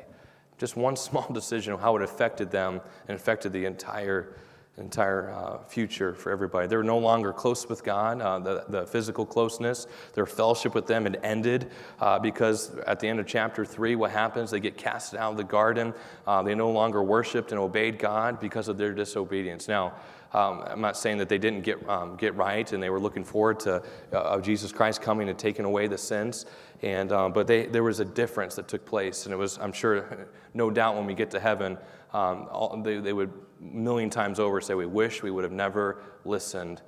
Just 0.58 0.78
one 0.78 0.96
small 0.96 1.28
decision 1.32 1.74
of 1.74 1.82
how 1.82 1.96
it 1.98 2.02
affected 2.02 2.52
them 2.52 2.82
and 3.08 3.16
affected 3.16 3.52
the 3.52 3.66
entire, 3.66 4.38
entire 4.78 5.32
uh, 5.32 5.64
future 5.64 6.14
for 6.14 6.32
everybody. 6.32 6.68
They 6.68 6.78
were 6.78 6.84
no 6.84 6.98
longer 6.98 7.34
close 7.34 7.68
with 7.68 7.84
God, 7.84 8.22
uh, 8.22 8.40
the, 8.40 8.66
the 8.70 8.86
physical 8.86 9.26
closeness. 9.26 9.88
Their 10.14 10.26
fellowship 10.26 10.76
with 10.76 10.88
them 10.88 11.04
had 11.04 11.20
ended 11.24 11.72
uh, 12.00 12.20
because 12.20 12.76
at 12.88 13.00
the 13.00 13.08
end 13.08 13.20
of 13.20 13.28
chapter 13.28 13.66
3, 13.66 13.96
what 13.96 14.12
happens? 14.12 14.52
They 14.52 14.60
get 14.60 14.78
cast 14.78 15.16
out 15.16 15.32
of 15.32 15.38
the 15.38 15.44
garden. 15.44 15.94
Uh, 16.26 16.44
they 16.44 16.56
no 16.56 16.70
longer 16.70 17.04
worshiped 17.04 17.52
and 17.52 17.60
obeyed 17.60 18.00
God 18.00 18.40
because 18.40 18.68
of 18.68 18.78
their 18.78 18.94
disobedience. 18.94 19.68
Now, 19.68 19.94
um, 20.36 20.64
I'm 20.68 20.82
not 20.82 20.98
saying 20.98 21.18
that 21.20 21.30
they 21.30 21.38
didn't 21.38 21.62
get, 21.62 21.88
um, 21.88 22.18
get 22.18 22.36
right 22.36 22.70
and 22.74 22.84
they 22.84 22.90
were 22.90 23.00
looking 23.00 23.24
forward 23.24 23.58
to 23.62 23.82
uh, 24.12 24.42
Jesus 24.42 24.74
Christ 24.74 25.02
coming 25.02 25.30
and 25.30 25.40
taking 25.40 25.64
away 25.64 25.88
the 25.88 25.98
sins. 25.98 26.46
And, 26.82 27.14
um, 27.14 27.32
but 27.32 27.48
they, 27.48 27.68
there 27.68 27.84
was 27.84 28.02
a 28.02 28.06
difference 28.06 28.56
that 28.56 28.68
took 28.68 28.86
place. 28.86 29.26
And 29.26 29.34
it 29.34 29.38
was, 29.38 29.58
I'm 29.60 29.72
sure, 29.72 30.28
no 30.54 30.70
doubt 30.70 30.96
when 30.98 31.06
we 31.06 31.14
get 31.14 31.32
to 31.32 31.40
heaven, 31.40 31.78
um, 32.14 32.50
all, 32.52 32.78
they, 32.84 32.98
they 32.98 33.14
would 33.14 33.32
million 33.62 34.10
times 34.10 34.38
over 34.38 34.60
say, 34.60 34.74
We 34.74 34.86
wish 34.86 35.24
we 35.24 35.32
would 35.32 35.46
have 35.46 35.54
never 35.54 36.02
listened 36.26 36.82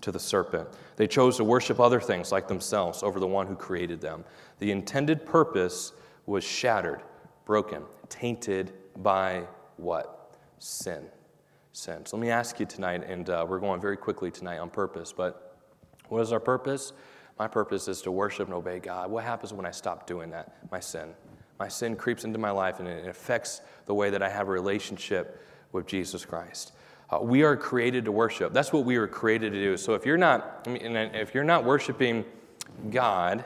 to 0.00 0.10
the 0.10 0.18
serpent. 0.18 0.66
They 0.96 1.06
chose 1.06 1.36
to 1.36 1.44
worship 1.44 1.80
other 1.80 2.00
things 2.00 2.32
like 2.32 2.48
themselves 2.48 3.02
over 3.02 3.20
the 3.20 3.26
one 3.26 3.46
who 3.46 3.54
created 3.54 4.00
them. 4.00 4.24
The 4.60 4.70
intended 4.70 5.26
purpose 5.26 5.92
was 6.24 6.42
shattered, 6.42 7.02
broken, 7.44 7.82
tainted 8.08 8.72
by 8.96 9.44
what? 9.76 10.36
Sin 10.58 11.04
sense. 11.76 12.12
Let 12.12 12.20
me 12.20 12.30
ask 12.30 12.60
you 12.60 12.66
tonight, 12.66 13.04
and 13.04 13.28
uh, 13.28 13.44
we're 13.48 13.58
going 13.58 13.80
very 13.80 13.96
quickly 13.96 14.30
tonight 14.30 14.58
on 14.58 14.70
purpose, 14.70 15.12
but 15.12 15.56
what 16.08 16.20
is 16.20 16.32
our 16.32 16.38
purpose? 16.38 16.92
My 17.38 17.48
purpose 17.48 17.88
is 17.88 18.00
to 18.02 18.12
worship 18.12 18.46
and 18.46 18.54
obey 18.54 18.78
God. 18.78 19.10
What 19.10 19.24
happens 19.24 19.52
when 19.52 19.66
I 19.66 19.72
stop 19.72 20.06
doing 20.06 20.30
that? 20.30 20.56
My 20.70 20.78
sin. 20.78 21.14
My 21.58 21.66
sin 21.66 21.96
creeps 21.96 22.24
into 22.24 22.38
my 22.38 22.50
life 22.50 22.78
and 22.78 22.86
it 22.86 23.08
affects 23.08 23.60
the 23.86 23.94
way 23.94 24.10
that 24.10 24.22
I 24.22 24.28
have 24.28 24.48
a 24.48 24.52
relationship 24.52 25.44
with 25.72 25.86
Jesus 25.86 26.24
Christ. 26.24 26.72
Uh, 27.10 27.18
we 27.20 27.42
are 27.42 27.56
created 27.56 28.04
to 28.04 28.12
worship. 28.12 28.52
That's 28.52 28.72
what 28.72 28.84
we 28.84 28.96
were 28.96 29.08
created 29.08 29.52
to 29.52 29.58
do. 29.58 29.76
So 29.76 29.94
if 29.94 30.06
you're 30.06 30.16
not, 30.16 30.62
I 30.66 30.70
mean, 30.70 30.96
if 30.96 31.34
you're 31.34 31.42
not 31.42 31.64
worshiping 31.64 32.24
God, 32.90 33.44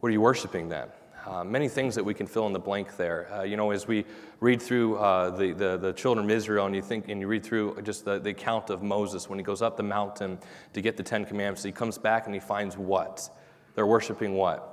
what 0.00 0.10
are 0.10 0.12
you 0.12 0.20
worshiping 0.20 0.68
then? 0.68 0.88
Uh, 1.26 1.44
many 1.44 1.68
things 1.68 1.94
that 1.94 2.04
we 2.04 2.14
can 2.14 2.26
fill 2.26 2.46
in 2.46 2.52
the 2.52 2.58
blank 2.58 2.96
there. 2.96 3.32
Uh, 3.32 3.42
you 3.42 3.56
know, 3.56 3.70
as 3.70 3.86
we 3.86 4.04
read 4.40 4.62
through 4.62 4.96
uh, 4.96 5.30
the, 5.30 5.52
the, 5.52 5.76
the, 5.76 5.92
children 5.92 6.24
of 6.24 6.30
Israel 6.30 6.66
and 6.66 6.74
you 6.74 6.82
think 6.82 7.08
and 7.08 7.20
you 7.20 7.26
read 7.26 7.44
through 7.44 7.80
just 7.82 8.04
the, 8.04 8.18
the 8.18 8.30
account 8.30 8.70
of 8.70 8.82
Moses 8.82 9.28
when 9.28 9.38
he 9.38 9.42
goes 9.42 9.60
up 9.60 9.76
the 9.76 9.82
mountain 9.82 10.38
to 10.72 10.80
get 10.80 10.96
the 10.96 11.02
Ten 11.02 11.24
Commandments, 11.24 11.62
he 11.62 11.72
comes 11.72 11.98
back 11.98 12.26
and 12.26 12.34
he 12.34 12.40
finds 12.40 12.76
what? 12.76 13.28
They're 13.74 13.86
worshiping 13.86 14.34
what? 14.34 14.67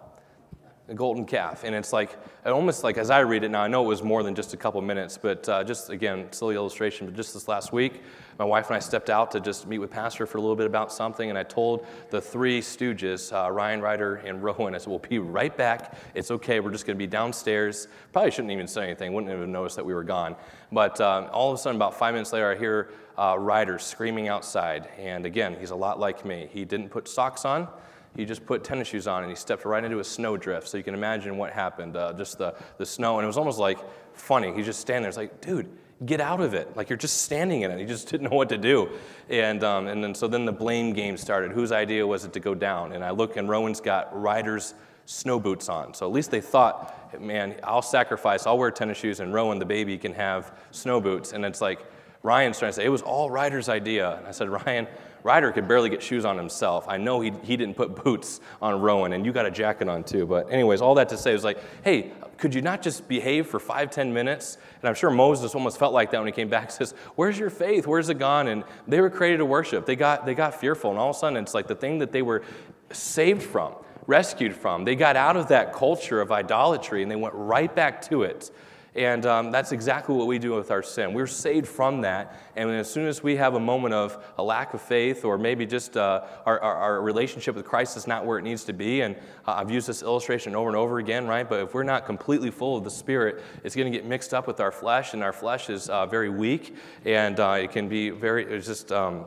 Golden 0.93 1.25
calf. 1.25 1.63
And 1.63 1.73
it's 1.73 1.91
like, 1.91 2.17
almost 2.45 2.83
like 2.83 2.97
as 2.97 3.09
I 3.09 3.19
read 3.19 3.43
it 3.43 3.49
now, 3.49 3.61
I 3.61 3.67
know 3.67 3.83
it 3.83 3.87
was 3.87 4.03
more 4.03 4.21
than 4.21 4.35
just 4.35 4.53
a 4.53 4.57
couple 4.57 4.79
minutes, 4.81 5.17
but 5.17 5.47
uh, 5.49 5.63
just 5.63 5.89
again, 5.89 6.27
silly 6.31 6.55
illustration, 6.55 7.07
but 7.07 7.15
just 7.15 7.33
this 7.33 7.47
last 7.47 7.73
week, 7.73 8.03
my 8.37 8.45
wife 8.45 8.67
and 8.67 8.75
I 8.75 8.79
stepped 8.79 9.09
out 9.09 9.31
to 9.31 9.39
just 9.39 9.65
meet 9.65 9.79
with 9.79 9.89
Pastor 9.89 10.25
for 10.27 10.37
a 10.37 10.41
little 10.41 10.55
bit 10.55 10.67
about 10.67 10.91
something, 10.91 11.29
and 11.29 11.39
I 11.39 11.43
told 11.43 11.87
the 12.11 12.21
three 12.21 12.61
stooges, 12.61 13.33
uh, 13.33 13.49
Ryan 13.49 13.81
Ryder 13.81 14.17
and 14.17 14.43
Rowan, 14.43 14.75
I 14.75 14.77
said, 14.77 14.89
We'll 14.89 14.99
be 14.99 15.19
right 15.19 15.55
back. 15.55 15.95
It's 16.13 16.29
okay. 16.31 16.59
We're 16.59 16.71
just 16.71 16.85
going 16.85 16.97
to 16.97 17.03
be 17.03 17.07
downstairs. 17.07 17.87
Probably 18.11 18.31
shouldn't 18.31 18.51
even 18.51 18.67
say 18.67 18.83
anything, 18.83 19.13
wouldn't 19.13 19.33
even 19.33 19.51
notice 19.51 19.75
that 19.75 19.85
we 19.85 19.93
were 19.93 20.03
gone. 20.03 20.35
But 20.71 20.99
um, 21.01 21.29
all 21.31 21.51
of 21.51 21.55
a 21.55 21.61
sudden, 21.61 21.77
about 21.77 21.97
five 21.97 22.13
minutes 22.13 22.33
later, 22.33 22.51
I 22.51 22.57
hear 22.57 22.89
uh, 23.17 23.37
Ryder 23.39 23.79
screaming 23.79 24.27
outside. 24.27 24.89
And 24.99 25.25
again, 25.25 25.55
he's 25.59 25.71
a 25.71 25.75
lot 25.75 25.99
like 25.99 26.25
me. 26.25 26.49
He 26.51 26.65
didn't 26.65 26.89
put 26.89 27.07
socks 27.07 27.45
on 27.45 27.69
he 28.15 28.25
just 28.25 28.45
put 28.45 28.63
tennis 28.63 28.87
shoes 28.87 29.07
on 29.07 29.23
and 29.23 29.31
he 29.31 29.35
stepped 29.35 29.65
right 29.65 29.83
into 29.83 29.99
a 29.99 30.03
snowdrift. 30.03 30.67
So 30.67 30.77
you 30.77 30.83
can 30.83 30.93
imagine 30.93 31.37
what 31.37 31.51
happened, 31.51 31.97
uh, 31.97 32.13
just 32.13 32.37
the, 32.37 32.55
the 32.77 32.85
snow. 32.85 33.17
And 33.17 33.23
it 33.23 33.27
was 33.27 33.37
almost 33.37 33.59
like 33.59 33.79
funny. 34.13 34.53
He's 34.53 34.65
just 34.65 34.79
standing 34.79 35.03
there. 35.03 35.09
It's 35.09 35.17
like, 35.17 35.41
dude, 35.41 35.69
get 36.05 36.21
out 36.21 36.41
of 36.41 36.53
it. 36.53 36.75
Like 36.75 36.89
you're 36.89 36.97
just 36.97 37.23
standing 37.23 37.61
in 37.61 37.71
it. 37.71 37.79
He 37.79 37.85
just 37.85 38.07
didn't 38.11 38.29
know 38.29 38.37
what 38.37 38.49
to 38.49 38.57
do. 38.57 38.89
And, 39.29 39.63
um, 39.63 39.87
and 39.87 40.03
then 40.03 40.15
so 40.15 40.27
then 40.27 40.45
the 40.45 40.53
blame 40.53 40.93
game 40.93 41.17
started. 41.17 41.51
Whose 41.51 41.71
idea 41.71 42.05
was 42.05 42.25
it 42.25 42.33
to 42.33 42.39
go 42.39 42.55
down? 42.55 42.93
And 42.93 43.03
I 43.03 43.11
look 43.11 43.37
and 43.37 43.49
Rowan's 43.49 43.81
got 43.81 44.19
Ryder's 44.19 44.73
snow 45.05 45.39
boots 45.39 45.69
on. 45.69 45.93
So 45.93 46.05
at 46.05 46.11
least 46.11 46.31
they 46.31 46.41
thought, 46.41 47.21
man, 47.21 47.55
I'll 47.63 47.81
sacrifice. 47.81 48.47
I'll 48.47 48.57
wear 48.57 48.71
tennis 48.71 48.97
shoes 48.97 49.19
and 49.19 49.33
Rowan, 49.33 49.59
the 49.59 49.65
baby, 49.65 49.97
can 49.97 50.13
have 50.13 50.57
snow 50.71 50.99
boots. 50.99 51.33
And 51.33 51.45
it's 51.45 51.61
like, 51.61 51.79
Ryan's 52.23 52.57
trying 52.57 52.69
to 52.69 52.73
say, 52.73 52.85
it 52.85 52.89
was 52.89 53.03
all 53.03 53.29
Ryder's 53.29 53.69
idea. 53.69 54.17
And 54.17 54.25
I 54.25 54.31
said, 54.31 54.49
Ryan, 54.49 54.87
Ryder 55.25 55.51
could 55.51 55.67
barely 55.67 55.89
get 55.89 56.03
shoes 56.03 56.23
on 56.23 56.37
himself. 56.37 56.85
I 56.87 56.97
know 56.97 57.19
he, 57.19 57.33
he 57.41 57.57
didn't 57.57 57.75
put 57.75 57.95
boots 58.03 58.39
on 58.61 58.79
Rowan, 58.79 59.11
and 59.11 59.25
you 59.25 59.33
got 59.33 59.47
a 59.47 59.51
jacket 59.51 59.89
on 59.89 60.03
too. 60.03 60.27
But, 60.27 60.51
anyways, 60.51 60.81
all 60.81 60.93
that 60.95 61.09
to 61.09 61.17
say 61.17 61.33
was 61.33 61.43
like, 61.43 61.57
hey, 61.83 62.11
could 62.37 62.53
you 62.53 62.61
not 62.61 62.83
just 62.83 63.07
behave 63.07 63.47
for 63.47 63.59
five, 63.59 63.89
ten 63.89 64.13
minutes? 64.13 64.59
And 64.81 64.87
I'm 64.87 64.93
sure 64.93 65.09
Moses 65.09 65.55
almost 65.55 65.79
felt 65.79 65.95
like 65.95 66.11
that 66.11 66.19
when 66.19 66.27
he 66.27 66.31
came 66.31 66.47
back. 66.47 66.69
Says, 66.75 66.93
"Where's 67.15 67.39
your 67.39 67.49
faith? 67.49 67.87
Where's 67.87 68.09
it 68.09 68.19
gone?" 68.19 68.47
And 68.47 68.63
they 68.87 69.01
were 69.01 69.09
created 69.09 69.37
to 69.37 69.45
worship. 69.45 69.87
They 69.87 69.95
got 69.95 70.27
they 70.27 70.35
got 70.35 70.59
fearful, 70.59 70.91
and 70.91 70.99
all 70.99 71.09
of 71.09 71.15
a 71.15 71.19
sudden, 71.19 71.41
it's 71.41 71.55
like 71.55 71.67
the 71.67 71.75
thing 71.75 71.99
that 71.99 72.11
they 72.11 72.21
were 72.21 72.43
saved 72.91 73.41
from, 73.41 73.73
rescued 74.05 74.53
from. 74.53 74.83
They 74.83 74.95
got 74.95 75.15
out 75.15 75.37
of 75.37 75.47
that 75.47 75.73
culture 75.73 76.21
of 76.21 76.31
idolatry, 76.31 77.01
and 77.01 77.09
they 77.09 77.15
went 77.15 77.33
right 77.33 77.73
back 77.73 78.01
to 78.09 78.23
it. 78.23 78.51
And 78.95 79.25
um, 79.25 79.51
that's 79.51 79.73
exactly 79.73 80.15
what 80.15 80.25
we 80.25 80.39
do 80.39 80.53
with 80.53 80.71
our 80.71 80.81
sin. 80.81 81.13
We're 81.13 81.27
saved 81.27 81.67
from 81.67 82.01
that. 82.01 82.39
And 82.55 82.71
as 82.71 82.89
soon 82.89 83.07
as 83.07 83.21
we 83.21 83.35
have 83.35 83.55
a 83.55 83.59
moment 83.59 83.93
of 83.93 84.23
a 84.37 84.43
lack 84.43 84.73
of 84.73 84.81
faith, 84.81 85.25
or 85.25 85.37
maybe 85.37 85.65
just 85.65 85.97
uh, 85.97 86.23
our, 86.45 86.59
our, 86.61 86.75
our, 86.75 87.01
relationship 87.01 87.55
with 87.55 87.65
Christ 87.65 87.97
is 87.97 88.07
not 88.07 88.25
where 88.25 88.39
it 88.39 88.43
needs 88.43 88.63
to 88.63 88.73
be, 88.73 89.01
and 89.01 89.17
uh, 89.45 89.55
I've 89.57 89.69
used 89.69 89.87
this 89.87 90.01
illustration 90.01 90.55
over 90.55 90.69
and 90.69 90.77
over 90.77 90.99
again, 90.99 91.27
right? 91.27 91.47
But 91.47 91.63
if 91.63 91.73
we're 91.73 91.83
not 91.83 92.05
completely 92.05 92.51
full 92.51 92.77
of 92.77 92.85
the 92.85 92.89
Spirit, 92.89 93.43
it's 93.65 93.75
going 93.75 93.91
to 93.91 93.97
get 93.97 94.07
mixed 94.07 94.33
up 94.33 94.47
with 94.47 94.61
our 94.61 94.71
flesh, 94.71 95.13
and 95.13 95.21
our 95.21 95.33
flesh 95.33 95.69
is 95.69 95.89
uh, 95.89 96.05
very 96.05 96.29
weak, 96.29 96.73
and 97.03 97.37
uh, 97.41 97.57
it 97.59 97.71
can 97.71 97.89
be 97.89 98.11
very, 98.11 98.45
it's 98.45 98.65
just, 98.65 98.93
um, 98.93 99.25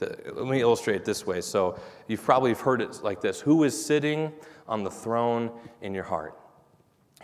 let 0.00 0.46
me 0.46 0.60
illustrate 0.60 0.96
it 0.96 1.04
this 1.04 1.24
way. 1.24 1.40
So 1.40 1.78
you've 2.08 2.24
probably 2.24 2.52
heard 2.52 2.82
it 2.82 3.00
like 3.04 3.20
this 3.20 3.40
Who 3.40 3.62
is 3.62 3.86
sitting 3.86 4.32
on 4.66 4.82
the 4.82 4.90
throne 4.90 5.52
in 5.82 5.94
your 5.94 6.04
heart? 6.04 6.36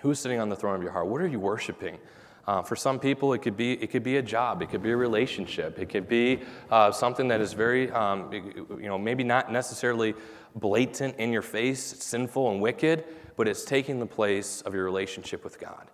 Who's 0.03 0.19
sitting 0.19 0.41
on 0.41 0.49
the 0.49 0.57
throne 0.57 0.77
of 0.77 0.83
your 0.83 0.93
heart? 0.93 1.07
What 1.07 1.21
are 1.21 1.27
you 1.27 1.41
worshiping? 1.41 1.99
Uh, 2.47 2.63
for 2.63 2.75
some 2.75 2.99
people, 2.99 3.33
it 3.33 3.43
could 3.43 3.57
be 3.57 3.75
it 3.75 3.91
could 3.91 4.03
be 4.03 4.17
a 4.17 4.23
job, 4.23 4.63
it 4.63 4.71
could 4.71 4.83
be 4.83 4.91
a 4.91 4.97
relationship, 4.97 5.79
it 5.79 5.89
could 5.89 6.09
be 6.09 6.41
uh, 6.71 6.91
something 6.91 7.29
that 7.29 7.41
is 7.41 7.53
very, 7.53 7.91
um, 7.93 8.33
you 8.33 8.89
know, 8.89 8.99
maybe 8.99 9.23
not 9.23 9.53
necessarily 9.53 10.15
blatant 10.57 11.17
in 11.19 11.33
your 11.33 11.43
face, 11.43 11.81
sinful 11.81 12.51
and 12.51 12.61
wicked, 12.61 13.05
but 13.37 13.47
it's 13.47 13.65
taking 13.65 14.01
the 14.01 14.07
place 14.07 14.63
of 14.63 14.75
your 14.75 14.85
relationship 14.85 15.45
with 15.45 15.61
God. 15.61 15.91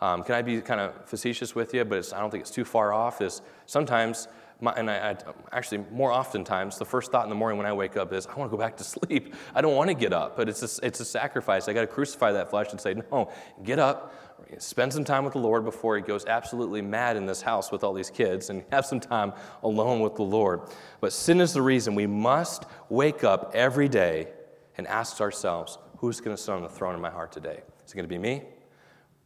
Um, 0.00 0.24
can 0.24 0.34
I 0.34 0.42
be 0.42 0.60
kind 0.62 0.80
of 0.80 1.04
facetious 1.04 1.54
with 1.54 1.74
you? 1.74 1.84
But 1.84 2.12
I 2.14 2.20
don't 2.20 2.30
think 2.30 2.40
it's 2.40 2.50
too 2.50 2.64
far 2.64 2.92
off. 2.92 3.20
Is 3.20 3.42
sometimes 3.66 4.26
my, 4.60 4.72
and 4.72 4.90
I, 4.90 5.10
I, 5.10 5.16
actually 5.52 5.84
more 5.90 6.12
oftentimes 6.12 6.78
the 6.78 6.84
first 6.84 7.10
thought 7.10 7.24
in 7.24 7.30
the 7.30 7.36
morning 7.36 7.56
when 7.56 7.66
I 7.66 7.72
wake 7.72 7.96
up 7.96 8.12
is 8.12 8.26
I 8.26 8.34
want 8.36 8.50
to 8.50 8.56
go 8.56 8.60
back 8.60 8.76
to 8.76 8.84
sleep. 8.96 9.34
I 9.54 9.60
don't 9.60 9.74
want 9.74 9.88
to 9.88 9.94
get 9.94 10.12
up, 10.12 10.36
but 10.36 10.48
it's 10.48 10.62
a, 10.62 10.86
it's 10.86 11.00
a 11.00 11.04
sacrifice. 11.04 11.68
I 11.68 11.72
got 11.72 11.82
to 11.82 11.86
crucify 11.86 12.32
that 12.32 12.50
flesh 12.50 12.70
and 12.70 12.80
say, 12.80 12.94
no, 13.10 13.30
get 13.62 13.78
up, 13.78 14.14
spend 14.58 14.92
some 14.92 15.04
time 15.04 15.24
with 15.24 15.32
the 15.32 15.38
Lord 15.38 15.64
before 15.64 15.96
he 15.96 16.02
goes 16.02 16.26
absolutely 16.26 16.82
mad 16.82 17.16
in 17.16 17.26
this 17.26 17.42
house 17.42 17.72
with 17.72 17.84
all 17.84 17.92
these 17.92 18.10
kids, 18.10 18.50
and 18.50 18.64
have 18.70 18.86
some 18.86 19.00
time 19.00 19.32
alone 19.62 20.00
with 20.00 20.16
the 20.16 20.22
Lord. 20.22 20.62
But 21.00 21.12
sin 21.12 21.40
is 21.40 21.52
the 21.52 21.62
reason 21.62 21.94
we 21.94 22.06
must 22.06 22.64
wake 22.88 23.24
up 23.24 23.52
every 23.54 23.88
day 23.88 24.28
and 24.76 24.86
ask 24.86 25.20
ourselves, 25.20 25.78
who's 25.98 26.20
going 26.20 26.36
to 26.36 26.42
sit 26.42 26.52
on 26.52 26.62
the 26.62 26.68
throne 26.68 26.94
in 26.94 27.00
my 27.00 27.10
heart 27.10 27.32
today? 27.32 27.60
Is 27.84 27.92
it 27.92 27.94
going 27.94 28.04
to 28.04 28.08
be 28.08 28.18
me? 28.18 28.42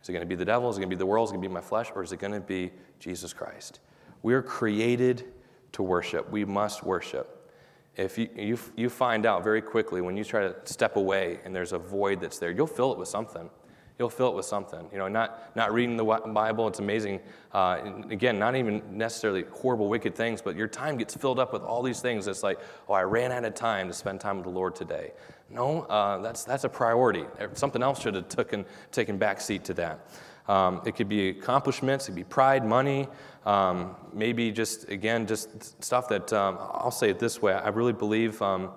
Is 0.03 0.09
it 0.09 0.13
going 0.13 0.23
to 0.23 0.27
be 0.27 0.35
the 0.35 0.45
devil? 0.45 0.69
Is 0.69 0.77
it 0.77 0.81
going 0.81 0.91
to 0.91 0.97
be 0.97 0.99
the 0.99 1.07
world? 1.07 1.29
Is 1.29 1.31
it 1.31 1.35
going 1.35 1.43
to 1.43 1.49
be 1.49 1.55
my 1.55 1.61
flesh? 1.61 1.91
Or 1.95 2.03
is 2.03 2.13
it 2.13 2.19
going 2.19 2.33
to 2.33 2.41
be 2.41 2.73
Jesus 2.99 3.33
Christ? 3.33 3.81
We 4.25 4.33
are 4.33 4.43
created 4.43 5.27
to 5.73 5.83
worship. 5.83 6.31
We 6.31 6.47
must 6.47 6.83
worship. 6.83 7.53
If 7.95 8.17
you, 8.17 8.31
you, 8.35 8.59
you 8.75 8.89
find 8.89 9.27
out 9.27 9.45
very 9.45 9.61
quickly 9.61 10.01
when 10.01 10.17
you 10.17 10.25
try 10.25 10.41
to 10.41 10.57
step 10.65 10.97
away 10.97 11.41
and 11.45 11.55
there's 11.55 11.75
a 11.75 11.79
void 11.79 12.23
that's 12.23 12.39
there, 12.39 12.51
you'll 12.51 12.67
fill 12.67 12.91
it 12.91 12.99
with 12.99 13.07
something. 13.07 13.51
You'll 13.99 14.09
fill 14.09 14.31
it 14.31 14.35
with 14.35 14.47
something. 14.47 14.89
You 14.91 14.97
know, 14.97 15.09
not, 15.09 15.55
not 15.55 15.75
reading 15.75 15.99
the 15.99 16.05
Bible, 16.05 16.67
it's 16.67 16.79
amazing. 16.79 17.21
Uh, 17.53 17.93
again, 18.09 18.39
not 18.39 18.57
even 18.57 18.83
necessarily 18.91 19.45
horrible, 19.53 19.91
wicked 19.91 20.15
things, 20.15 20.41
but 20.41 20.57
your 20.57 20.69
time 20.69 20.97
gets 20.97 21.15
filled 21.15 21.39
up 21.39 21.53
with 21.53 21.63
all 21.63 21.83
these 21.83 22.01
things. 22.01 22.27
It's 22.27 22.43
like, 22.43 22.61
oh, 22.89 22.95
I 22.95 23.03
ran 23.03 23.31
out 23.31 23.45
of 23.45 23.55
time 23.55 23.89
to 23.89 23.95
spend 23.95 24.23
time 24.23 24.37
with 24.37 24.47
the 24.47 24.53
Lord 24.53 24.75
today. 24.75 25.13
No, 25.51 25.83
uh, 25.83 26.23
that's, 26.23 26.45
that's 26.45 26.65
a 26.65 26.69
priority. 26.71 27.27
Something 27.53 27.83
else 27.83 28.01
should 28.01 28.15
have 28.15 28.31
taken, 28.31 28.65
taken 28.91 29.19
back 29.19 29.39
seat 29.43 29.65
to 29.65 29.75
that. 29.75 30.09
Um, 30.47 30.83
it 30.85 30.95
could 30.95 31.09
be 31.09 31.31
accomplishments, 31.31 32.05
it 32.05 32.13
could 32.13 32.17
be 32.17 32.25
pride, 32.25 32.67
money, 32.67 33.09
um, 33.47 33.97
maybe 34.13 34.53
just, 34.53 34.89
again, 34.91 35.27
just 35.27 35.83
stuff 35.83 36.09
that 36.09 36.33
um, 36.33 36.59
I'll 36.61 36.91
say 36.91 37.09
it 37.11 37.19
this 37.19 37.41
way 37.41 37.55
I 37.55 37.69
really 37.69 37.95
believe 37.95 38.41
um, 38.43 38.71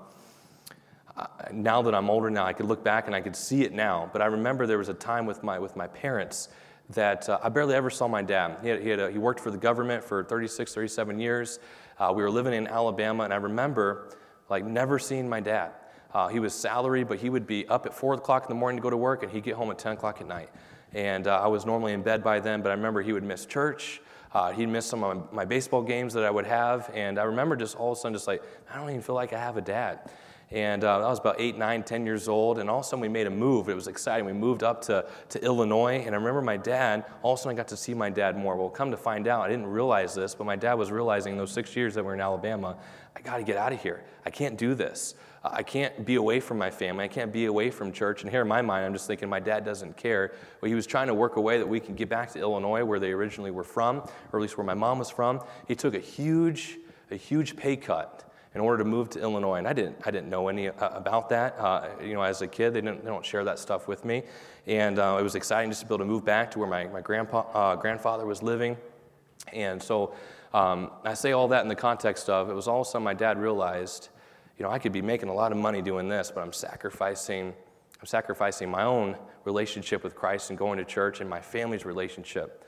now 1.52 1.82
that 1.82 1.96
I'm 1.96 2.10
older 2.10 2.30
now, 2.30 2.46
I 2.46 2.54
could 2.54 2.68
look 2.68 2.84
back 2.84 3.08
and 3.08 3.16
I 3.16 3.22
could 3.22 3.36
see 3.36 3.64
it 3.64 3.74
now. 3.74 4.10
But 4.12 4.22
I 4.22 4.26
remember 4.26 4.68
there 4.68 4.78
was 4.78 4.90
a 4.90 4.94
time 4.94 5.26
with 5.26 5.44
my, 5.44 5.60
with 5.60 5.76
my 5.76 5.88
parents 5.88 6.50
that 6.92 7.28
uh, 7.28 7.40
I 7.44 7.50
barely 7.50 7.76
ever 7.76 7.90
saw 7.90 8.08
my 8.08 8.22
dad. 8.22 8.58
He, 8.62 8.70
had, 8.70 8.82
he, 8.82 8.90
had 8.90 9.00
a, 9.00 9.12
he, 9.12 9.18
worked 9.18 9.40
for 9.40 9.52
the 9.52 9.58
government 9.58 10.04
for 10.04 10.24
36, 10.24 10.74
37 10.74 11.20
years. 11.20 11.60
Uh, 12.00 12.14
we 12.16 12.22
were 12.24 12.32
living 12.32 12.54
in 12.54 12.68
Alabama, 12.68 13.24
and 13.24 13.34
I 13.34 13.38
remember 13.38 14.16
like 14.50 14.64
never 14.66 15.00
seeing 15.00 15.28
my 15.28 15.40
dad. 15.40 15.72
Uh, 16.14 16.28
he 16.30 16.40
was 16.40 16.54
salary, 16.54 17.04
but 17.04 17.20
he 17.20 17.30
would 17.30 17.46
be 17.46 17.68
up 17.68 17.86
at 17.86 17.94
4 17.94 18.14
o'clock 18.14 18.44
in 18.44 18.50
the 18.50 18.56
morning 18.56 18.78
to 18.78 18.82
go 18.82 18.90
to 18.90 18.98
work, 18.98 19.24
and 19.24 19.32
he'd 19.32 19.44
get 19.44 19.56
home 19.56 19.70
at 19.72 19.78
10 19.78 19.94
o'clock 19.94 20.22
at 20.22 20.28
night. 20.28 20.50
And 20.94 21.28
uh, 21.28 21.42
I 21.42 21.48
was 21.48 21.66
normally 21.66 21.94
in 21.94 22.02
bed 22.02 22.24
by 22.24 22.40
then, 22.40 22.62
but 22.62 22.70
I 22.70 22.74
remember 22.74 23.02
he 23.02 23.14
would 23.14 23.24
miss 23.24 23.46
church. 23.46 24.02
Uh, 24.34 24.52
he'd 24.52 24.68
miss 24.68 24.86
some 24.86 25.04
of 25.04 25.32
my, 25.34 25.46
baseball 25.46 25.82
games 25.82 26.14
that 26.14 26.24
I 26.24 26.30
would 26.30 26.46
have. 26.46 26.92
And 26.94 27.20
I 27.20 27.24
remember 27.24 27.56
just 27.56 27.76
all 27.76 27.92
of 27.92 27.98
a 27.98 28.02
sudden, 28.02 28.14
just 28.14 28.28
like, 28.28 28.44
I 28.72 28.78
don't 28.78 28.90
even 28.90 29.02
feel 29.02 29.16
like 29.16 29.34
I 29.34 29.40
have 29.40 29.58
a 29.58 29.62
dad. 29.62 30.00
And 30.50 30.86
uh, 30.86 31.06
I 31.06 31.10
was 31.10 31.20
about 31.20 31.40
eight, 31.40 31.58
nine, 31.58 31.84
ten 31.84 32.06
years 32.06 32.28
old. 32.28 32.60
And 32.60 32.70
all 32.70 32.80
of 32.80 32.86
a 32.86 32.88
sudden, 32.88 33.02
we 33.02 33.10
made 33.10 33.28
a 33.28 33.32
move. 33.32 33.68
It 33.68 33.76
was 33.76 33.88
exciting. 33.88 34.26
We 34.26 34.34
moved 34.34 34.64
up 34.64 34.82
to, 34.84 35.06
to 35.30 35.44
Illinois. 35.44 36.04
And 36.06 36.16
I 36.16 36.18
remember 36.18 36.42
my 36.42 36.58
dad, 36.58 37.06
all 37.22 37.34
of 37.34 37.40
a 37.40 37.42
sudden, 37.42 37.58
I 37.58 37.58
got 37.58 37.68
to 37.70 37.78
see 37.78 37.94
my 37.94 38.10
dad 38.10 38.38
more. 38.38 38.56
Well, 38.56 38.70
come 38.70 38.92
to 38.92 38.98
find 38.98 39.28
out, 39.28 39.42
I 39.42 39.50
didn't 39.50 39.68
realize 39.68 40.14
this, 40.14 40.36
but 40.36 40.46
my 40.46 40.56
dad 40.56 40.76
was 40.76 40.92
realizing 40.92 41.36
those 41.36 41.52
six 41.52 41.76
years 41.76 41.96
that 41.96 42.04
we 42.04 42.08
were 42.08 42.14
in 42.14 42.22
Alabama, 42.22 42.78
I 43.16 43.22
got 43.22 43.38
to 43.38 43.44
get 43.44 43.58
out 43.58 43.74
of 43.74 43.82
here. 43.82 44.04
I 44.26 44.30
can't 44.30 44.58
do 44.58 44.74
this. 44.74 45.16
I 45.44 45.64
can't 45.64 46.06
be 46.06 46.16
away 46.16 46.40
from 46.40 46.58
my 46.58 46.70
family. 46.70 47.06
I 47.06 47.08
can't 47.08 47.32
be 47.32 47.46
away 47.46 47.70
from 47.70 47.92
church. 47.92 48.24
And 48.24 48.32
here 48.32 48.42
in 48.42 48.48
my 48.48 48.62
mind, 48.62 48.86
I'm 48.86 48.94
just 48.94 49.08
thinking 49.08 49.30
my 49.30 49.40
dad 49.40 49.64
doesn't 49.64 49.96
care. 49.96 50.34
But 50.60 50.70
he 50.70 50.76
was 50.76 50.88
trying 50.88 51.08
to 51.08 51.14
work 51.14 51.36
a 51.38 51.42
way 51.42 51.58
that 51.58 51.68
we 51.68 51.80
can 51.80 51.96
get 51.96 52.10
back 52.10 52.32
to 52.34 52.40
Illinois, 52.40 52.84
where 52.84 53.00
they 53.00 53.12
originally 53.12 53.52
were 53.52 53.64
from, 53.64 53.98
or 54.32 54.40
at 54.40 54.42
least 54.42 54.58
where 54.58 54.66
my 54.66 54.74
mom 54.74 55.00
was 55.00 55.10
from. 55.10 55.42
He 55.68 55.76
took 55.76 55.94
a 55.94 56.00
huge, 56.00 56.78
a 57.12 57.16
huge 57.16 57.56
pay 57.56 57.76
cut 57.76 58.24
in 58.56 58.62
order 58.62 58.84
to 58.84 58.90
move 58.90 59.10
to 59.12 59.22
Illinois. 59.22 59.58
And 59.58 59.68
I 59.68 59.74
didn't, 59.74 59.98
I 60.06 60.12
didn't 60.12 60.30
know 60.30 60.48
any 60.48 60.70
uh, 60.70 60.74
about 60.90 61.30
that. 61.30 61.56
Uh, 61.60 61.90
you 62.02 62.16
know, 62.16 62.24
as 62.24 62.42
a 62.42 62.48
kid, 62.48 62.74
they, 62.74 62.82
didn't, 62.82 63.04
they 63.04 63.10
don't 63.10 63.26
share 63.26 63.44
that 63.44 63.60
stuff 63.60 63.88
with 63.88 64.04
me. 64.04 64.24
And 64.66 64.98
uh, 64.98 65.18
it 65.20 65.24
was 65.24 65.36
exciting 65.36 65.70
just 65.70 65.82
to 65.82 65.88
be 65.88 65.94
able 65.94 66.06
to 66.06 66.10
move 66.10 66.26
back 66.26 66.50
to 66.52 66.60
where 66.60 66.68
my, 66.68 66.88
my 66.88 67.02
grandpa, 67.02 67.42
uh, 67.54 67.76
grandfather 67.76 68.26
was 68.26 68.42
living. 68.42 68.76
And 69.54 69.82
so 69.82 70.14
um, 70.54 70.92
I 71.04 71.14
say 71.14 71.34
all 71.34 71.48
that 71.50 71.62
in 71.62 71.68
the 71.68 71.76
context 71.76 72.30
of 72.30 72.50
it 72.50 72.54
was 72.54 72.68
all 72.68 72.82
of 72.82 72.88
a 72.88 72.90
sudden 72.90 73.04
my 73.04 73.14
dad 73.14 73.40
realized, 73.40 74.10
you 74.58 74.64
know, 74.64 74.72
I 74.72 74.80
could 74.80 74.92
be 74.92 75.02
making 75.02 75.30
a 75.30 75.34
lot 75.34 75.52
of 75.52 75.58
money 75.58 75.82
doing 75.82 76.10
this, 76.10 76.32
but 76.34 76.42
I'm 76.42 76.54
sacrificing, 76.54 77.54
I'm 78.00 78.06
sacrificing 78.06 78.70
my 78.70 78.84
own 78.84 79.16
relationship 79.46 80.04
with 80.04 80.16
Christ 80.16 80.50
and 80.50 80.58
going 80.58 80.78
to 80.80 80.86
church 80.86 81.22
and 81.22 81.30
my 81.30 81.42
family's 81.42 81.86
relationship. 81.86 82.64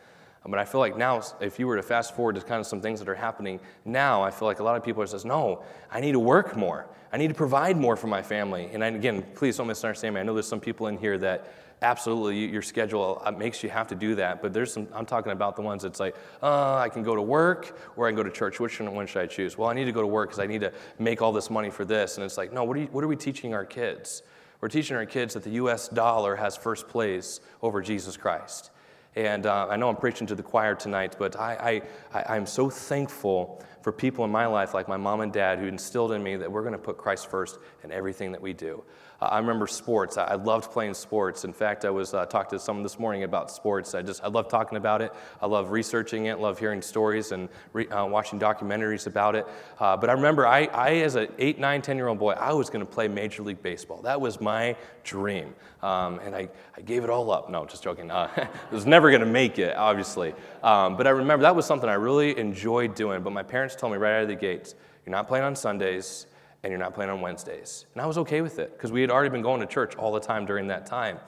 But 0.46 0.58
I 0.58 0.66
feel 0.66 0.80
like 0.80 0.98
now, 0.98 1.22
if 1.42 1.60
you 1.60 1.68
were 1.68 1.76
to 1.76 1.84
fast 1.84 2.16
forward 2.16 2.36
to 2.36 2.42
kind 2.42 2.60
of 2.60 2.66
some 2.66 2.82
things 2.82 3.00
that 3.00 3.10
are 3.10 3.16
happening 3.16 3.60
now, 3.86 4.24
I 4.24 4.32
feel 4.32 4.48
like 4.48 4.60
a 4.60 4.64
lot 4.64 4.78
of 4.78 4.84
people 4.84 5.04
are 5.04 5.08
says, 5.08 5.26
no, 5.26 5.64
I 5.92 6.00
need 6.00 6.14
to 6.14 6.20
work 6.20 6.56
more. 6.56 6.88
I 7.12 7.18
need 7.18 7.28
to 7.28 7.34
provide 7.34 7.76
more 7.76 7.96
for 7.96 8.08
my 8.08 8.22
family. 8.22 8.70
And 8.72 8.84
again, 8.84 9.24
please 9.36 9.58
don't 9.58 9.68
misunderstand 9.68 10.16
me. 10.16 10.22
I 10.22 10.24
know 10.24 10.34
there's 10.34 10.48
some 10.48 10.62
people 10.62 10.88
in 10.88 10.98
here 10.98 11.18
that 11.18 11.54
absolutely 11.82 12.46
your 12.46 12.62
schedule 12.62 13.22
uh, 13.24 13.32
makes 13.32 13.64
you 13.64 13.70
have 13.70 13.88
to 13.88 13.96
do 13.96 14.16
that. 14.16 14.42
But 14.42 14.54
there's 14.54 14.74
some, 14.74 14.88
I'm 14.94 15.06
talking 15.06 15.32
about 15.32 15.56
the 15.56 15.62
ones 15.62 15.84
that's 15.84 16.00
like, 16.00 16.16
uh, 16.42 16.76
I 16.76 16.90
can 16.90 17.04
go 17.04 17.16
to 17.16 17.22
work 17.22 17.78
or 17.96 18.08
I 18.08 18.12
can 18.12 18.18
go 18.18 18.24
to 18.24 18.32
church. 18.32 18.60
Which 18.60 18.80
one 18.80 19.08
should 19.08 19.22
I 19.22 19.28
choose? 19.28 19.58
Well, 19.58 19.70
I 19.70 19.74
need 19.74 19.86
to 19.86 19.92
go 19.92 20.02
to 20.02 20.08
work 20.08 20.30
because 20.30 20.40
I 20.40 20.48
need 20.48 20.62
to 20.62 20.74
make 20.98 21.22
all 21.22 21.32
this 21.32 21.50
money 21.50 21.70
for 21.70 21.86
this. 21.86 22.18
And 22.18 22.26
it's 22.26 22.38
like, 22.38 22.52
no, 22.52 22.64
what 22.64 22.78
are, 22.78 22.82
you, 22.82 22.88
what 22.88 23.04
are 23.04 23.08
we 23.08 23.16
teaching 23.16 23.54
our 23.54 23.66
kids? 23.66 24.24
We're 24.62 24.70
teaching 24.70 24.98
our 24.98 25.06
kids 25.06 25.34
that 25.36 25.44
the 25.44 25.52
US 25.52 25.88
dollar 25.88 26.36
has 26.36 26.58
first 26.58 26.88
place 26.88 27.40
over 27.62 27.82
Jesus 27.82 28.18
Christ. 28.18 28.72
And 29.16 29.46
uh, 29.46 29.68
I 29.70 29.76
know 29.76 29.90
I'm 29.90 29.96
preaching 29.96 30.28
to 30.28 30.36
the 30.36 30.44
choir 30.44 30.76
tonight, 30.76 31.16
but 31.18 31.36
I, 31.36 31.82
I, 32.14 32.20
I, 32.34 32.38
am 32.38 32.46
so 32.46 32.70
thankful 32.70 33.62
for 33.82 33.92
people 33.92 34.24
in 34.24 34.32
my 34.32 34.46
life, 34.46 34.74
like 34.74 34.88
my 34.88 34.98
mom 34.98 35.22
and 35.22 35.34
dad, 35.34 35.58
who 35.58 35.66
instilled 35.66 36.12
in 36.12 36.22
me 36.22 36.36
that 36.36 36.52
we're 36.52 36.62
going 36.62 36.74
to 36.74 36.78
put 36.78 36.98
Christ 36.98 37.28
first 37.28 37.58
in 37.84 37.92
everything 37.92 38.32
that 38.34 38.42
we 38.42 38.54
do. 38.54 38.84
Uh, 39.22 39.26
I 39.26 39.40
remember 39.40 39.68
sports. 39.68 40.18
I, 40.18 40.26
I, 40.26 40.36
loved 40.36 40.72
playing 40.72 40.94
sports. 40.94 41.44
In 41.44 41.52
fact, 41.52 41.84
I 41.84 41.90
was 41.90 42.14
uh, 42.14 42.26
talking 42.26 42.58
to 42.58 42.64
someone 42.64 42.84
this 42.84 42.98
morning 42.98 43.24
about 43.24 43.52
sports. 43.52 43.94
I 43.94 44.02
just 44.02 44.24
I 44.24 44.28
love 44.28 44.48
talking 44.48 44.78
about 44.78 45.02
it. 45.02 45.14
I 45.42 45.46
love 45.46 45.72
researching 45.72 46.28
it. 46.28 46.40
Love 46.40 46.58
hearing 46.58 46.82
stories 46.82 47.34
and 47.34 47.50
re, 47.74 47.88
uh, 47.90 48.06
watching 48.06 48.40
documentaries 48.40 49.08
about 49.08 49.36
it. 49.36 49.46
Uh, 49.80 49.98
but 49.98 50.10
I 50.10 50.14
remember, 50.14 50.48
I, 50.48 50.66
I 50.66 50.92
as 50.98 51.16
an 51.16 51.28
eight, 51.38 51.60
nine, 51.60 51.82
ten 51.82 51.98
year 51.98 52.08
old 52.08 52.20
boy, 52.20 52.32
I 52.32 52.54
was 52.54 52.70
going 52.70 52.86
to 52.86 52.90
play 52.90 53.08
Major 53.08 53.44
League 53.44 53.62
Baseball. 53.62 54.02
That 54.02 54.22
was 54.22 54.40
my 54.40 54.76
dream, 55.04 55.54
um, 55.84 56.20
and 56.20 56.34
I, 56.34 56.48
I 56.78 56.82
gave 56.82 57.04
it 57.04 57.10
all 57.10 57.30
up. 57.32 57.50
No, 57.50 57.66
just 57.66 57.84
joking. 57.84 58.10
Uh, 58.12 58.30
I 58.38 58.74
was 58.74 58.86
never 58.86 59.10
going 59.10 59.22
to 59.22 59.28
make 59.28 59.60
it, 59.60 59.76
obviously. 59.76 60.34
Um, 60.64 60.96
but 60.96 61.08
I 61.08 61.12
remember 61.12 61.44
that 61.44 61.56
was 61.56 61.66
something 61.66 61.90
I 61.90 61.96
really 61.96 62.38
enjoyed 62.38 62.96
doing. 62.96 63.22
But 63.22 63.34
my 63.34 63.44
parents 63.44 63.76
told 63.76 63.92
me 63.92 63.98
right 63.98 64.18
out 64.18 64.24
of 64.24 64.30
the 64.30 64.36
gates, 64.36 64.76
"You're 65.06 65.12
not 65.12 65.28
playing 65.28 65.44
on 65.44 65.56
Sundays." 65.58 66.26
And 66.64 66.72
you're 66.72 66.80
not 66.80 66.94
playing 66.94 67.10
on 67.12 67.22
Wednesdays. 67.22 67.86
And 67.94 68.02
I 68.02 68.06
was 68.06 68.18
okay 68.20 68.42
with 68.42 68.60
it 68.60 68.74
because 68.74 68.92
we 68.92 69.02
had 69.02 69.10
already 69.10 69.30
been 69.30 69.42
going 69.42 69.62
to 69.62 69.68
church 69.68 69.96
all 69.96 70.12
the 70.12 70.20
time 70.20 70.46
during 70.46 70.68
that 70.68 70.86
time. 70.86 71.20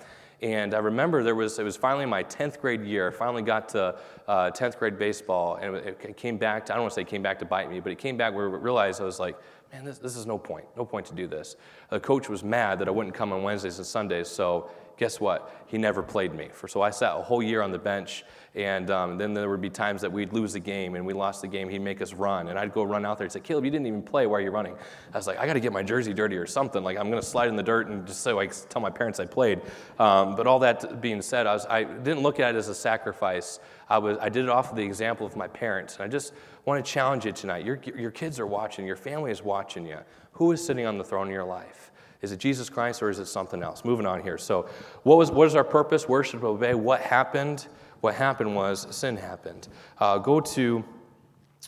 And 0.41 0.73
I 0.73 0.79
remember 0.79 1.21
there 1.21 1.35
was, 1.35 1.59
it 1.59 1.63
was 1.63 1.77
finally 1.77 2.05
my 2.07 2.23
10th 2.23 2.59
grade 2.59 2.83
year. 2.83 3.09
I 3.09 3.11
finally 3.11 3.43
got 3.43 3.69
to 3.69 3.95
uh, 4.27 4.49
10th 4.49 4.79
grade 4.79 4.97
baseball, 4.97 5.57
and 5.57 5.75
it, 5.75 6.17
came 6.17 6.37
back 6.37 6.65
to, 6.65 6.73
I 6.73 6.75
don't 6.75 6.83
want 6.83 6.93
to 6.93 6.95
say 6.95 7.01
it 7.01 7.07
came 7.07 7.21
back 7.21 7.37
to 7.39 7.45
bite 7.45 7.69
me, 7.69 7.79
but 7.79 7.91
it 7.91 7.99
came 7.99 8.17
back 8.17 8.33
where 8.33 8.49
I 8.49 8.57
realized 8.57 9.01
I 9.01 9.03
was 9.03 9.19
like, 9.19 9.37
man, 9.71 9.85
this, 9.85 9.99
this 9.99 10.17
is 10.17 10.25
no 10.25 10.39
point, 10.39 10.65
no 10.75 10.83
point 10.83 11.05
to 11.07 11.13
do 11.13 11.27
this. 11.27 11.57
The 11.91 11.99
coach 11.99 12.27
was 12.27 12.43
mad 12.43 12.79
that 12.79 12.87
I 12.87 12.91
wouldn't 12.91 13.13
come 13.13 13.31
on 13.31 13.43
Wednesdays 13.43 13.77
and 13.77 13.85
Sundays, 13.85 14.27
so 14.29 14.71
guess 14.97 15.19
what? 15.19 15.63
He 15.67 15.77
never 15.77 16.01
played 16.01 16.33
me. 16.33 16.49
For, 16.51 16.67
so 16.67 16.81
I 16.81 16.89
sat 16.89 17.15
a 17.15 17.21
whole 17.21 17.43
year 17.43 17.61
on 17.61 17.71
the 17.71 17.79
bench, 17.79 18.23
and 18.53 18.91
um, 18.91 19.17
then 19.17 19.33
there 19.33 19.49
would 19.49 19.61
be 19.61 19.69
times 19.69 20.01
that 20.01 20.11
we'd 20.11 20.33
lose 20.33 20.53
the 20.53 20.59
game, 20.59 20.95
and 20.95 21.05
we 21.05 21.13
lost 21.13 21.41
the 21.41 21.47
game. 21.47 21.69
He'd 21.69 21.79
make 21.79 22.01
us 22.01 22.13
run, 22.13 22.49
and 22.49 22.59
I'd 22.59 22.73
go 22.73 22.83
run 22.83 23.05
out 23.05 23.17
there 23.17 23.23
and 23.23 23.31
say, 23.31 23.39
Caleb, 23.39 23.63
you 23.63 23.71
didn't 23.71 23.87
even 23.87 24.01
play. 24.01 24.27
Why 24.27 24.39
are 24.39 24.41
you 24.41 24.51
running? 24.51 24.75
I 25.13 25.17
was 25.17 25.25
like, 25.25 25.39
I 25.39 25.45
got 25.45 25.53
to 25.53 25.61
get 25.61 25.71
my 25.71 25.83
jersey 25.83 26.13
dirty 26.13 26.35
or 26.35 26.45
something. 26.45 26.83
Like 26.83 26.97
I'm 26.97 27.09
going 27.09 27.21
to 27.21 27.27
slide 27.27 27.47
in 27.47 27.55
the 27.55 27.63
dirt 27.63 27.87
and 27.87 28.05
just 28.05 28.21
so 28.21 28.39
I 28.39 28.47
tell 28.47 28.81
my 28.81 28.89
parents 28.89 29.21
I 29.21 29.25
played. 29.25 29.61
Um, 29.99 30.35
but 30.35 30.47
all 30.47 30.59
that 30.59 30.99
being 30.99 31.21
said, 31.21 31.47
I, 31.47 31.53
was, 31.53 31.65
I 31.65 31.83
didn't 31.83 32.23
look 32.23 32.41
at 32.41 32.55
it 32.55 32.57
as 32.57 32.67
a 32.67 32.75
sacrifice. 32.75 33.59
I, 33.89 33.97
was, 33.97 34.17
I 34.19 34.27
did 34.27 34.43
it 34.43 34.49
off 34.49 34.71
of 34.71 34.75
the 34.75 34.83
example 34.83 35.25
of 35.25 35.37
my 35.37 35.47
parents. 35.47 35.95
And 35.95 36.03
I 36.03 36.07
just 36.07 36.33
want 36.65 36.83
to 36.83 36.91
challenge 36.91 37.25
you 37.25 37.31
tonight. 37.31 37.65
Your, 37.65 37.79
your 37.95 38.11
kids 38.11 38.39
are 38.39 38.47
watching, 38.47 38.85
your 38.85 38.97
family 38.97 39.31
is 39.31 39.41
watching 39.41 39.85
you. 39.85 39.99
Who 40.33 40.51
is 40.51 40.65
sitting 40.65 40.85
on 40.85 40.97
the 40.97 41.03
throne 41.03 41.27
of 41.27 41.33
your 41.33 41.43
life? 41.43 41.90
Is 42.21 42.31
it 42.31 42.37
Jesus 42.37 42.69
Christ 42.69 43.01
or 43.01 43.09
is 43.09 43.19
it 43.19 43.25
something 43.25 43.63
else? 43.63 43.83
Moving 43.83 44.05
on 44.05 44.21
here. 44.21 44.37
So, 44.37 44.69
what 45.03 45.17
was 45.17 45.31
what 45.31 45.47
is 45.47 45.55
our 45.55 45.63
purpose? 45.63 46.07
Worship, 46.07 46.43
obey. 46.43 46.75
What 46.75 47.01
happened? 47.01 47.67
What 48.01 48.15
happened 48.15 48.55
was 48.55 48.87
sin 48.95 49.17
happened. 49.17 49.67
Uh, 49.99 50.17
go 50.17 50.39
to, 50.39 50.83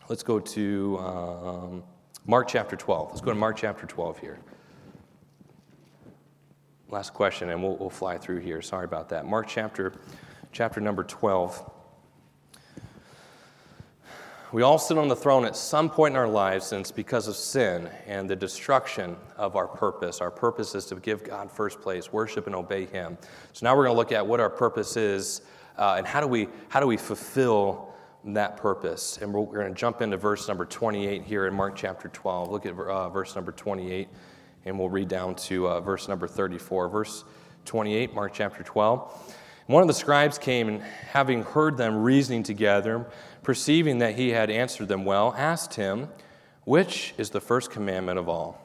let's 0.10 0.24
go 0.24 0.40
to 0.40 0.98
um, 1.00 1.84
Mark 2.26 2.48
chapter 2.48 2.76
12. 2.76 3.10
Let's 3.10 3.22
go 3.22 3.32
to 3.32 3.38
Mark 3.38 3.58
chapter 3.58 3.86
12 3.86 4.18
here. 4.20 4.40
Last 6.90 7.14
question, 7.14 7.50
and 7.50 7.62
we'll, 7.62 7.78
we'll 7.78 7.90
fly 7.90 8.18
through 8.18 8.40
here. 8.40 8.62
Sorry 8.62 8.86
about 8.86 9.10
that. 9.10 9.26
Mark 9.26 9.48
chapter, 9.48 9.94
chapter 10.52 10.82
number 10.82 11.04
12. 11.04 11.72
We 14.54 14.62
all 14.62 14.78
sit 14.78 15.00
on 15.00 15.08
the 15.08 15.16
throne 15.16 15.46
at 15.46 15.56
some 15.56 15.90
point 15.90 16.12
in 16.12 16.16
our 16.16 16.28
lives, 16.28 16.74
and 16.74 16.82
it's 16.82 16.92
because 16.92 17.28
of 17.28 17.36
sin 17.36 17.90
and 18.06 18.30
the 18.30 18.36
destruction 18.36 19.18
of 19.36 19.56
our 19.56 19.68
purpose. 19.68 20.22
Our 20.22 20.30
purpose 20.30 20.76
is 20.76 20.86
to 20.86 20.96
give 20.98 21.24
God 21.24 21.50
first 21.50 21.82
place, 21.82 22.14
worship 22.14 22.46
and 22.46 22.56
obey 22.56 22.86
Him. 22.86 23.18
So 23.54 23.66
now 23.66 23.76
we're 23.76 23.86
going 23.86 23.96
to 23.96 23.98
look 23.98 24.12
at 24.12 24.28
what 24.28 24.40
our 24.40 24.52
purpose 24.52 24.96
is 24.96 25.42
uh, 25.80 25.96
and 25.98 26.06
how 26.06 26.22
do 26.22 26.28
we 26.28 26.50
how 26.70 26.80
do 26.80 26.86
we 26.86 26.98
fulfill 26.98 27.96
that 28.26 28.56
purpose. 28.56 29.18
And 29.24 29.34
we're, 29.34 29.42
we're 29.42 29.60
going 29.60 29.74
to 29.74 29.80
jump 29.80 30.04
into 30.04 30.18
verse 30.18 30.48
number 30.48 30.68
28 30.68 31.24
here 31.24 31.48
in 31.48 31.54
Mark 31.56 31.76
chapter 31.76 32.10
12. 32.10 32.52
Look 32.52 32.68
at 32.68 32.78
uh, 32.78 33.10
verse 33.10 33.34
number 33.34 33.54
28, 33.54 34.08
and 34.66 34.78
we'll 34.78 34.88
read 34.88 35.08
down 35.08 35.34
to 35.34 35.68
uh, 35.68 35.80
verse 35.80 36.08
number 36.08 36.28
34. 36.28 36.90
Verse 36.90 37.24
28, 37.66 38.14
Mark 38.14 38.34
chapter 38.36 38.62
12. 38.62 39.36
One 39.68 39.82
of 39.82 39.88
the 39.88 39.94
scribes 39.94 40.38
came 40.38 40.68
and, 40.68 40.82
having 40.82 41.42
heard 41.42 41.78
them 41.78 42.04
reasoning 42.04 42.44
together, 42.44 43.08
perceiving 43.44 44.00
that 44.00 44.16
he 44.16 44.30
had 44.30 44.50
answered 44.50 44.88
them 44.88 45.06
well, 45.06 45.34
asked 45.38 45.76
him, 45.76 46.10
Which 46.64 47.14
is 47.18 47.30
the 47.30 47.42
first 47.42 47.72
commandment 47.72 48.18
of 48.18 48.30
all? 48.30 48.60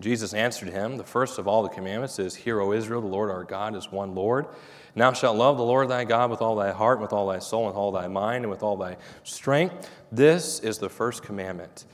Jesus 0.00 0.34
answered 0.34 0.70
him, 0.70 0.96
The 0.96 1.04
first 1.04 1.38
of 1.38 1.46
all 1.46 1.62
the 1.62 1.68
commandments 1.68 2.18
is, 2.18 2.34
Hear, 2.34 2.60
O 2.60 2.72
Israel, 2.72 3.00
the 3.00 3.06
Lord 3.06 3.30
our 3.30 3.44
God 3.44 3.76
is 3.76 3.90
one 3.90 4.14
Lord. 4.14 4.46
And 4.94 5.02
thou 5.02 5.12
shalt 5.12 5.36
love 5.36 5.56
the 5.56 5.64
Lord 5.64 5.88
thy 5.88 6.04
God 6.04 6.30
with 6.30 6.42
all 6.42 6.56
thy 6.56 6.72
heart, 6.72 6.98
and 6.98 7.02
with 7.02 7.12
all 7.12 7.28
thy 7.28 7.38
soul, 7.38 7.66
with 7.66 7.76
all 7.76 7.92
thy 7.92 8.08
mind, 8.08 8.44
and 8.44 8.50
with 8.50 8.62
all 8.62 8.76
thy 8.76 8.96
strength. 9.24 9.90
This 10.10 10.60
is 10.60 10.78
the 10.78 10.88
first 10.88 11.22
commandment. 11.22 11.86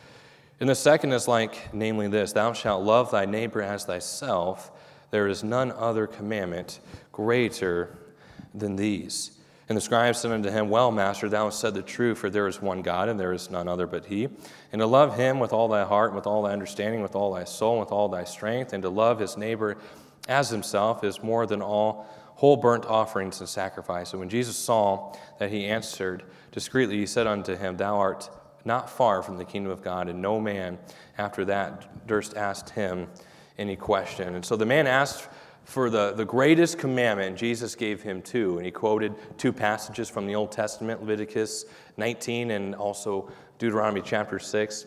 And 0.60 0.68
the 0.68 0.74
second 0.74 1.12
is 1.12 1.28
like, 1.28 1.72
namely, 1.72 2.08
this 2.08 2.32
Thou 2.32 2.52
shalt 2.52 2.82
love 2.82 3.10
thy 3.10 3.26
neighbor 3.26 3.62
as 3.62 3.84
thyself. 3.84 4.72
There 5.10 5.28
is 5.28 5.44
none 5.44 5.72
other 5.72 6.06
commandment 6.06 6.80
greater 7.12 7.96
than 8.54 8.76
these. 8.76 9.37
And 9.68 9.76
the 9.76 9.82
scribe 9.82 10.16
said 10.16 10.30
unto 10.30 10.50
him, 10.50 10.70
Well, 10.70 10.90
master, 10.90 11.28
thou 11.28 11.44
hast 11.44 11.60
said 11.60 11.74
the 11.74 11.82
truth, 11.82 12.18
for 12.18 12.30
there 12.30 12.48
is 12.48 12.62
one 12.62 12.80
God, 12.80 13.08
and 13.08 13.20
there 13.20 13.34
is 13.34 13.50
none 13.50 13.68
other 13.68 13.86
but 13.86 14.06
He. 14.06 14.28
And 14.72 14.80
to 14.80 14.86
love 14.86 15.16
Him 15.16 15.38
with 15.38 15.52
all 15.52 15.68
thy 15.68 15.84
heart, 15.84 16.10
and 16.10 16.16
with 16.16 16.26
all 16.26 16.42
thy 16.42 16.52
understanding, 16.52 17.02
with 17.02 17.14
all 17.14 17.34
thy 17.34 17.44
soul, 17.44 17.72
and 17.72 17.80
with 17.80 17.92
all 17.92 18.08
thy 18.08 18.24
strength, 18.24 18.72
and 18.72 18.82
to 18.82 18.88
love 18.88 19.18
his 19.18 19.36
neighbor 19.36 19.76
as 20.28 20.48
himself 20.50 21.04
is 21.04 21.22
more 21.22 21.46
than 21.46 21.60
all 21.60 22.06
whole 22.36 22.56
burnt 22.56 22.86
offerings 22.86 23.40
and 23.40 23.48
sacrifice. 23.48 24.12
And 24.12 24.20
when 24.20 24.28
Jesus 24.28 24.56
saw 24.56 25.12
that 25.38 25.50
he 25.50 25.66
answered 25.66 26.22
discreetly, 26.52 26.96
he 26.96 27.06
said 27.06 27.26
unto 27.26 27.56
him, 27.56 27.76
Thou 27.76 27.96
art 27.96 28.30
not 28.64 28.88
far 28.88 29.22
from 29.22 29.38
the 29.38 29.44
kingdom 29.44 29.72
of 29.72 29.82
God. 29.82 30.08
And 30.08 30.22
no 30.22 30.40
man 30.40 30.78
after 31.16 31.44
that 31.46 32.06
durst 32.06 32.36
ask 32.36 32.72
him 32.72 33.08
any 33.58 33.74
question. 33.74 34.34
And 34.34 34.44
so 34.44 34.54
the 34.54 34.66
man 34.66 34.86
asked 34.86 35.28
for 35.68 35.90
the, 35.90 36.12
the 36.12 36.24
greatest 36.24 36.78
commandment, 36.78 37.36
Jesus 37.36 37.74
gave 37.74 38.00
him 38.00 38.22
two. 38.22 38.56
And 38.56 38.64
he 38.64 38.72
quoted 38.72 39.14
two 39.36 39.52
passages 39.52 40.08
from 40.08 40.26
the 40.26 40.34
Old 40.34 40.50
Testament, 40.50 41.00
Leviticus 41.00 41.66
19 41.98 42.52
and 42.52 42.74
also 42.74 43.30
Deuteronomy 43.58 44.00
chapter 44.02 44.38
6. 44.38 44.86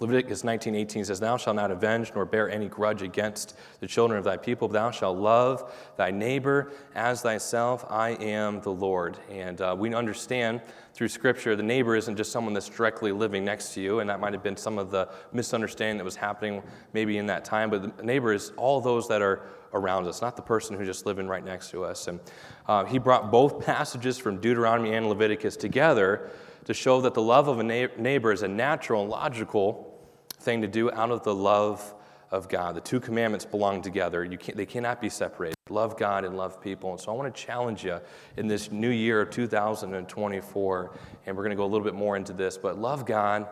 Leviticus 0.00 0.42
19:18 0.42 1.04
says, 1.04 1.20
"Thou 1.20 1.36
shalt 1.36 1.56
not 1.56 1.70
avenge 1.70 2.10
nor 2.14 2.24
bear 2.24 2.50
any 2.50 2.68
grudge 2.68 3.02
against 3.02 3.54
the 3.80 3.86
children 3.86 4.18
of 4.18 4.24
thy 4.24 4.36
people. 4.36 4.66
Thou 4.66 4.90
shalt 4.90 5.18
love 5.18 5.72
thy 5.96 6.10
neighbor 6.10 6.72
as 6.94 7.22
thyself. 7.22 7.84
I 7.88 8.10
am 8.12 8.62
the 8.62 8.72
Lord." 8.72 9.18
And 9.30 9.60
uh, 9.60 9.76
we 9.78 9.94
understand 9.94 10.62
through 10.94 11.08
Scripture 11.08 11.56
the 11.56 11.62
neighbor 11.62 11.96
isn't 11.96 12.16
just 12.16 12.30
someone 12.30 12.54
that's 12.54 12.68
directly 12.68 13.12
living 13.12 13.44
next 13.44 13.74
to 13.74 13.80
you, 13.80 13.98
and 13.98 14.08
that 14.08 14.20
might 14.20 14.32
have 14.32 14.42
been 14.42 14.56
some 14.56 14.78
of 14.78 14.90
the 14.90 15.08
misunderstanding 15.32 15.98
that 15.98 16.04
was 16.04 16.16
happening 16.16 16.62
maybe 16.92 17.18
in 17.18 17.26
that 17.26 17.44
time. 17.44 17.68
But 17.68 17.96
the 17.96 18.02
neighbor 18.04 18.32
is 18.32 18.52
all 18.56 18.80
those 18.80 19.08
that 19.08 19.20
are 19.20 19.42
around 19.74 20.06
us, 20.06 20.22
not 20.22 20.36
the 20.36 20.42
person 20.42 20.76
who's 20.76 20.86
just 20.86 21.04
living 21.04 21.26
right 21.26 21.44
next 21.44 21.70
to 21.70 21.84
us. 21.84 22.06
And 22.06 22.20
uh, 22.68 22.84
he 22.84 22.98
brought 22.98 23.32
both 23.32 23.58
passages 23.66 24.18
from 24.18 24.40
Deuteronomy 24.40 24.94
and 24.94 25.08
Leviticus 25.08 25.56
together 25.56 26.30
to 26.64 26.72
show 26.72 27.00
that 27.02 27.12
the 27.12 27.22
love 27.22 27.48
of 27.48 27.58
a 27.58 27.64
neighbor 27.64 28.32
is 28.32 28.42
a 28.42 28.48
natural 28.48 29.02
and 29.02 29.10
logical 29.10 29.90
thing 30.38 30.62
to 30.62 30.68
do 30.68 30.90
out 30.92 31.10
of 31.10 31.24
the 31.24 31.34
love 31.34 31.94
of 32.34 32.48
God. 32.48 32.74
The 32.74 32.80
two 32.80 32.98
commandments 32.98 33.44
belong 33.44 33.80
together. 33.80 34.24
You 34.24 34.36
can't, 34.36 34.56
they 34.56 34.66
cannot 34.66 35.00
be 35.00 35.08
separated. 35.08 35.54
Love 35.70 35.96
God 35.96 36.24
and 36.24 36.36
love 36.36 36.60
people. 36.60 36.90
And 36.90 37.00
so 37.00 37.12
I 37.12 37.14
want 37.14 37.32
to 37.32 37.40
challenge 37.40 37.84
you 37.84 38.00
in 38.36 38.48
this 38.48 38.72
new 38.72 38.90
year 38.90 39.20
of 39.20 39.30
2024, 39.30 40.98
and 41.26 41.36
we're 41.36 41.42
going 41.42 41.50
to 41.50 41.56
go 41.56 41.64
a 41.64 41.70
little 41.70 41.84
bit 41.84 41.94
more 41.94 42.16
into 42.16 42.32
this, 42.32 42.58
but 42.58 42.76
love 42.76 43.06
God 43.06 43.46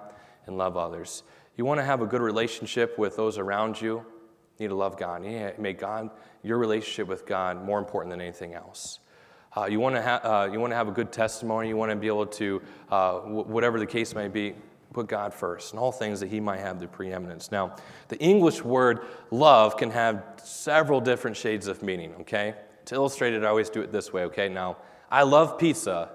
and 0.46 0.58
love 0.58 0.76
others. 0.76 1.22
You 1.56 1.64
want 1.64 1.78
to 1.78 1.84
have 1.84 2.02
a 2.02 2.06
good 2.06 2.20
relationship 2.20 2.98
with 2.98 3.16
those 3.16 3.38
around 3.38 3.80
you, 3.80 4.04
you 4.58 4.64
need 4.64 4.68
to 4.68 4.74
love 4.74 4.98
God. 4.98 5.24
You 5.24 5.52
make 5.58 5.78
God, 5.78 6.10
your 6.42 6.58
relationship 6.58 7.06
with 7.06 7.24
God, 7.24 7.64
more 7.64 7.78
important 7.78 8.10
than 8.10 8.20
anything 8.20 8.52
else. 8.52 8.98
Uh, 9.56 9.66
you 9.66 9.78
want 9.80 9.94
to 9.94 10.02
ha- 10.02 10.20
uh, 10.22 10.52
you 10.52 10.58
want 10.58 10.72
to 10.72 10.76
have 10.76 10.88
a 10.88 10.92
good 10.92 11.12
testimony. 11.12 11.68
You 11.68 11.76
want 11.76 11.90
to 11.90 11.96
be 11.96 12.06
able 12.08 12.26
to, 12.26 12.62
uh, 12.90 13.12
w- 13.20 13.44
whatever 13.44 13.78
the 13.78 13.86
case 13.86 14.14
may 14.14 14.28
be, 14.28 14.54
put 14.92 15.08
God 15.08 15.32
first 15.34 15.72
and 15.72 15.80
all 15.80 15.92
things 15.92 16.20
that 16.20 16.28
He 16.28 16.40
might 16.40 16.60
have 16.60 16.80
the 16.80 16.86
preeminence. 16.86 17.50
Now, 17.50 17.76
the 18.08 18.18
English 18.18 18.62
word 18.62 19.00
love 19.30 19.76
can 19.76 19.90
have 19.90 20.22
several 20.42 21.00
different 21.00 21.36
shades 21.36 21.66
of 21.66 21.82
meaning. 21.82 22.14
Okay, 22.20 22.54
to 22.86 22.94
illustrate 22.94 23.34
it, 23.34 23.44
I 23.44 23.48
always 23.48 23.70
do 23.70 23.80
it 23.80 23.92
this 23.92 24.12
way. 24.12 24.24
Okay, 24.24 24.48
now 24.48 24.76
I 25.10 25.22
love 25.22 25.58
pizza, 25.58 26.10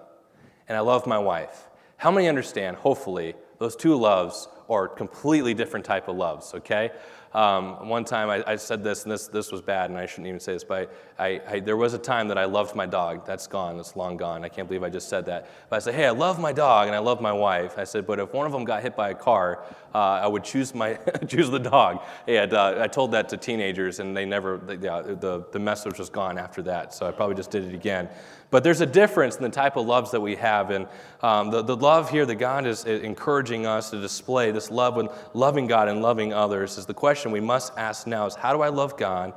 and 0.67 0.77
I 0.77 0.81
love 0.81 1.07
my 1.07 1.19
wife. 1.19 1.67
How 1.97 2.11
many 2.11 2.27
understand? 2.27 2.77
Hopefully, 2.77 3.35
those 3.57 3.75
two 3.75 3.95
loves 3.95 4.47
are 4.69 4.87
completely 4.87 5.53
different 5.53 5.85
type 5.85 6.07
of 6.07 6.15
loves. 6.15 6.53
Okay. 6.53 6.91
Um, 7.33 7.89
one 7.89 8.05
time 8.05 8.29
I, 8.29 8.43
I, 8.47 8.55
said 8.55 8.83
this, 8.83 9.03
and 9.03 9.11
this, 9.11 9.27
this 9.27 9.51
was 9.51 9.61
bad, 9.61 9.89
and 9.89 9.99
I 9.99 10.05
shouldn't 10.05 10.27
even 10.27 10.39
say 10.39 10.53
this, 10.53 10.63
but 10.63 10.93
I, 11.19 11.41
I, 11.47 11.59
there 11.59 11.75
was 11.75 11.93
a 11.93 11.97
time 11.97 12.29
that 12.29 12.37
I 12.37 12.45
loved 12.45 12.75
my 12.75 12.85
dog. 12.85 13.25
That's 13.25 13.47
gone, 13.47 13.77
that's 13.77 13.95
long 13.95 14.17
gone. 14.17 14.45
I 14.45 14.49
can't 14.49 14.67
believe 14.67 14.83
I 14.83 14.89
just 14.89 15.09
said 15.09 15.25
that. 15.25 15.49
But 15.69 15.75
I 15.75 15.79
said, 15.79 15.95
hey, 15.95 16.05
I 16.05 16.11
love 16.11 16.39
my 16.39 16.53
dog 16.53 16.87
and 16.87 16.95
I 16.95 16.99
love 16.99 17.21
my 17.21 17.33
wife. 17.33 17.77
I 17.77 17.83
said, 17.83 18.07
but 18.07 18.19
if 18.19 18.33
one 18.33 18.45
of 18.45 18.53
them 18.53 18.63
got 18.63 18.81
hit 18.81 18.95
by 18.95 19.09
a 19.09 19.15
car, 19.15 19.63
uh, 19.93 19.97
I 19.97 20.27
would 20.27 20.43
choose, 20.43 20.73
my, 20.73 20.93
choose 21.27 21.49
the 21.49 21.59
dog. 21.59 22.01
And 22.27 22.53
uh, 22.53 22.79
I 22.79 22.87
told 22.87 23.11
that 23.11 23.29
to 23.29 23.37
teenagers, 23.37 23.99
and 23.99 24.15
they 24.15 24.25
never, 24.25 24.57
the, 24.57 25.45
the 25.51 25.59
message 25.59 25.99
was 25.99 26.09
gone 26.09 26.37
after 26.37 26.61
that, 26.63 26.93
so 26.93 27.07
I 27.07 27.11
probably 27.11 27.35
just 27.35 27.51
did 27.51 27.65
it 27.65 27.73
again. 27.73 28.09
But 28.49 28.63
there's 28.63 28.79
a 28.79 28.85
difference 28.85 29.35
in 29.35 29.43
the 29.43 29.49
type 29.49 29.75
of 29.75 29.85
loves 29.85 30.11
that 30.11 30.21
we 30.21 30.35
have. 30.35 30.69
And 30.69 30.87
um, 31.21 31.51
the, 31.51 31.61
the 31.61 31.75
love 31.75 32.09
here 32.09 32.25
that 32.25 32.35
God 32.35 32.65
is 32.65 32.85
encouraging 32.85 33.65
us 33.65 33.89
to 33.89 33.99
display, 33.99 34.51
this 34.51 34.71
love 34.71 34.95
with 34.95 35.11
loving 35.33 35.67
God 35.67 35.89
and 35.89 36.01
loving 36.01 36.31
others, 36.31 36.77
is 36.77 36.85
the 36.85 36.93
question 36.93 37.16
we 37.25 37.39
must 37.39 37.73
ask 37.77 38.07
now 38.07 38.25
is 38.25 38.35
how 38.35 38.53
do 38.53 38.61
I 38.61 38.69
love 38.69 38.97
God 38.97 39.33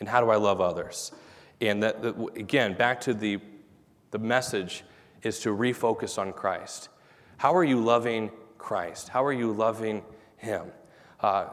and 0.00 0.08
how 0.08 0.20
do 0.20 0.30
I 0.30 0.36
love 0.36 0.60
others? 0.60 1.12
And 1.60 1.82
that, 1.82 2.02
that 2.02 2.16
again, 2.36 2.74
back 2.74 3.00
to 3.02 3.14
the, 3.14 3.38
the 4.10 4.18
message 4.18 4.84
is 5.22 5.40
to 5.40 5.50
refocus 5.50 6.18
on 6.18 6.32
Christ. 6.32 6.88
How 7.38 7.54
are 7.54 7.64
you 7.64 7.80
loving 7.80 8.30
Christ? 8.58 9.08
How 9.08 9.24
are 9.24 9.32
you 9.32 9.52
loving 9.52 10.02
Him? 10.36 10.66
Uh, 11.20 11.46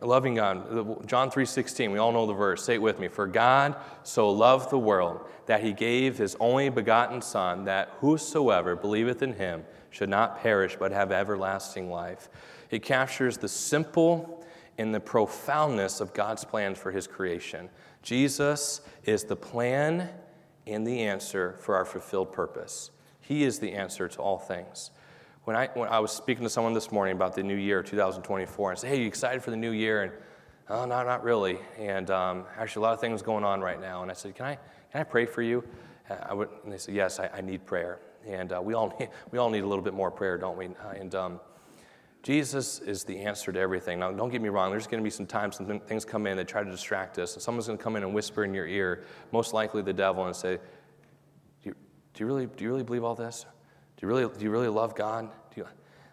loving 0.00 0.34
God. 0.34 1.06
John 1.06 1.30
3:16, 1.30 1.92
we 1.92 1.98
all 1.98 2.12
know 2.12 2.26
the 2.26 2.32
verse. 2.32 2.64
Say 2.64 2.74
it 2.74 2.82
with 2.82 2.98
me. 2.98 3.08
For 3.08 3.26
God 3.26 3.76
so 4.02 4.30
loved 4.30 4.70
the 4.70 4.78
world 4.78 5.20
that 5.46 5.62
he 5.62 5.72
gave 5.72 6.18
his 6.18 6.36
only 6.40 6.68
begotten 6.68 7.22
son 7.22 7.64
that 7.64 7.90
whosoever 8.00 8.74
believeth 8.74 9.22
in 9.22 9.34
him 9.34 9.64
should 9.90 10.08
not 10.08 10.40
perish 10.42 10.76
but 10.78 10.90
have 10.90 11.12
everlasting 11.12 11.88
life. 11.88 12.28
It 12.70 12.82
captures 12.82 13.38
the 13.38 13.48
simple 13.48 14.35
and 14.78 14.94
the 14.94 15.00
profoundness 15.00 16.00
of 16.00 16.12
God's 16.12 16.44
plans 16.44 16.78
for 16.78 16.90
his 16.90 17.06
creation. 17.06 17.68
Jesus 18.02 18.82
is 19.04 19.24
the 19.24 19.36
plan 19.36 20.10
and 20.66 20.86
the 20.86 21.00
answer 21.02 21.56
for 21.60 21.74
our 21.74 21.84
fulfilled 21.84 22.32
purpose. 22.32 22.90
He 23.20 23.44
is 23.44 23.58
the 23.58 23.72
answer 23.72 24.08
to 24.08 24.18
all 24.18 24.38
things. 24.38 24.90
When 25.44 25.56
I, 25.56 25.68
when 25.74 25.88
I 25.88 26.00
was 26.00 26.10
speaking 26.10 26.44
to 26.44 26.50
someone 26.50 26.74
this 26.74 26.90
morning 26.90 27.14
about 27.14 27.34
the 27.34 27.42
new 27.42 27.56
year, 27.56 27.82
2024, 27.82 28.70
and 28.70 28.78
I 28.78 28.80
said, 28.80 28.90
hey, 28.90 29.00
you 29.00 29.06
excited 29.06 29.42
for 29.42 29.50
the 29.50 29.56
new 29.56 29.70
year? 29.70 30.02
And, 30.02 30.12
oh, 30.68 30.84
no, 30.84 31.02
not 31.04 31.22
really. 31.22 31.58
And 31.78 32.10
um, 32.10 32.44
actually, 32.58 32.80
a 32.80 32.82
lot 32.82 32.94
of 32.94 33.00
things 33.00 33.22
going 33.22 33.44
on 33.44 33.60
right 33.60 33.80
now. 33.80 34.02
And 34.02 34.10
I 34.10 34.14
said, 34.14 34.34
can 34.34 34.46
I, 34.46 34.54
can 34.90 35.00
I 35.00 35.04
pray 35.04 35.24
for 35.24 35.42
you? 35.42 35.62
I 36.28 36.34
Would, 36.34 36.48
and 36.64 36.72
they 36.72 36.78
said, 36.78 36.94
yes, 36.94 37.20
I, 37.20 37.28
I 37.32 37.40
need 37.40 37.64
prayer. 37.64 38.00
And 38.26 38.52
uh, 38.52 38.60
we, 38.62 38.74
all 38.74 38.94
need, 38.98 39.08
we 39.30 39.38
all 39.38 39.50
need 39.50 39.62
a 39.62 39.66
little 39.66 39.84
bit 39.84 39.94
more 39.94 40.10
prayer, 40.10 40.36
don't 40.36 40.56
we? 40.56 40.68
And 40.94 41.14
um, 41.14 41.40
Jesus 42.26 42.80
is 42.80 43.04
the 43.04 43.20
answer 43.20 43.52
to 43.52 43.60
everything. 43.60 44.00
Now, 44.00 44.10
don't 44.10 44.30
get 44.30 44.42
me 44.42 44.48
wrong, 44.48 44.72
there's 44.72 44.88
going 44.88 45.00
to 45.00 45.04
be 45.04 45.10
some 45.10 45.26
times 45.26 45.58
some 45.58 45.78
things 45.78 46.04
come 46.04 46.26
in 46.26 46.36
that 46.38 46.48
try 46.48 46.64
to 46.64 46.68
distract 46.68 47.20
us. 47.20 47.36
Someone's 47.38 47.68
going 47.68 47.78
to 47.78 47.84
come 47.84 47.94
in 47.94 48.02
and 48.02 48.12
whisper 48.12 48.42
in 48.42 48.52
your 48.52 48.66
ear, 48.66 49.04
most 49.30 49.52
likely 49.52 49.80
the 49.80 49.92
devil, 49.92 50.26
and 50.26 50.34
say, 50.34 50.58
do 51.62 51.68
you, 51.68 51.76
do 52.14 52.24
you, 52.24 52.26
really, 52.26 52.46
do 52.46 52.64
you 52.64 52.70
really 52.70 52.82
believe 52.82 53.04
all 53.04 53.14
this? 53.14 53.46
Do 53.96 54.04
you 54.04 54.08
really, 54.08 54.26
do 54.26 54.44
you 54.44 54.50
really 54.50 54.66
love 54.66 54.96
God? 54.96 55.30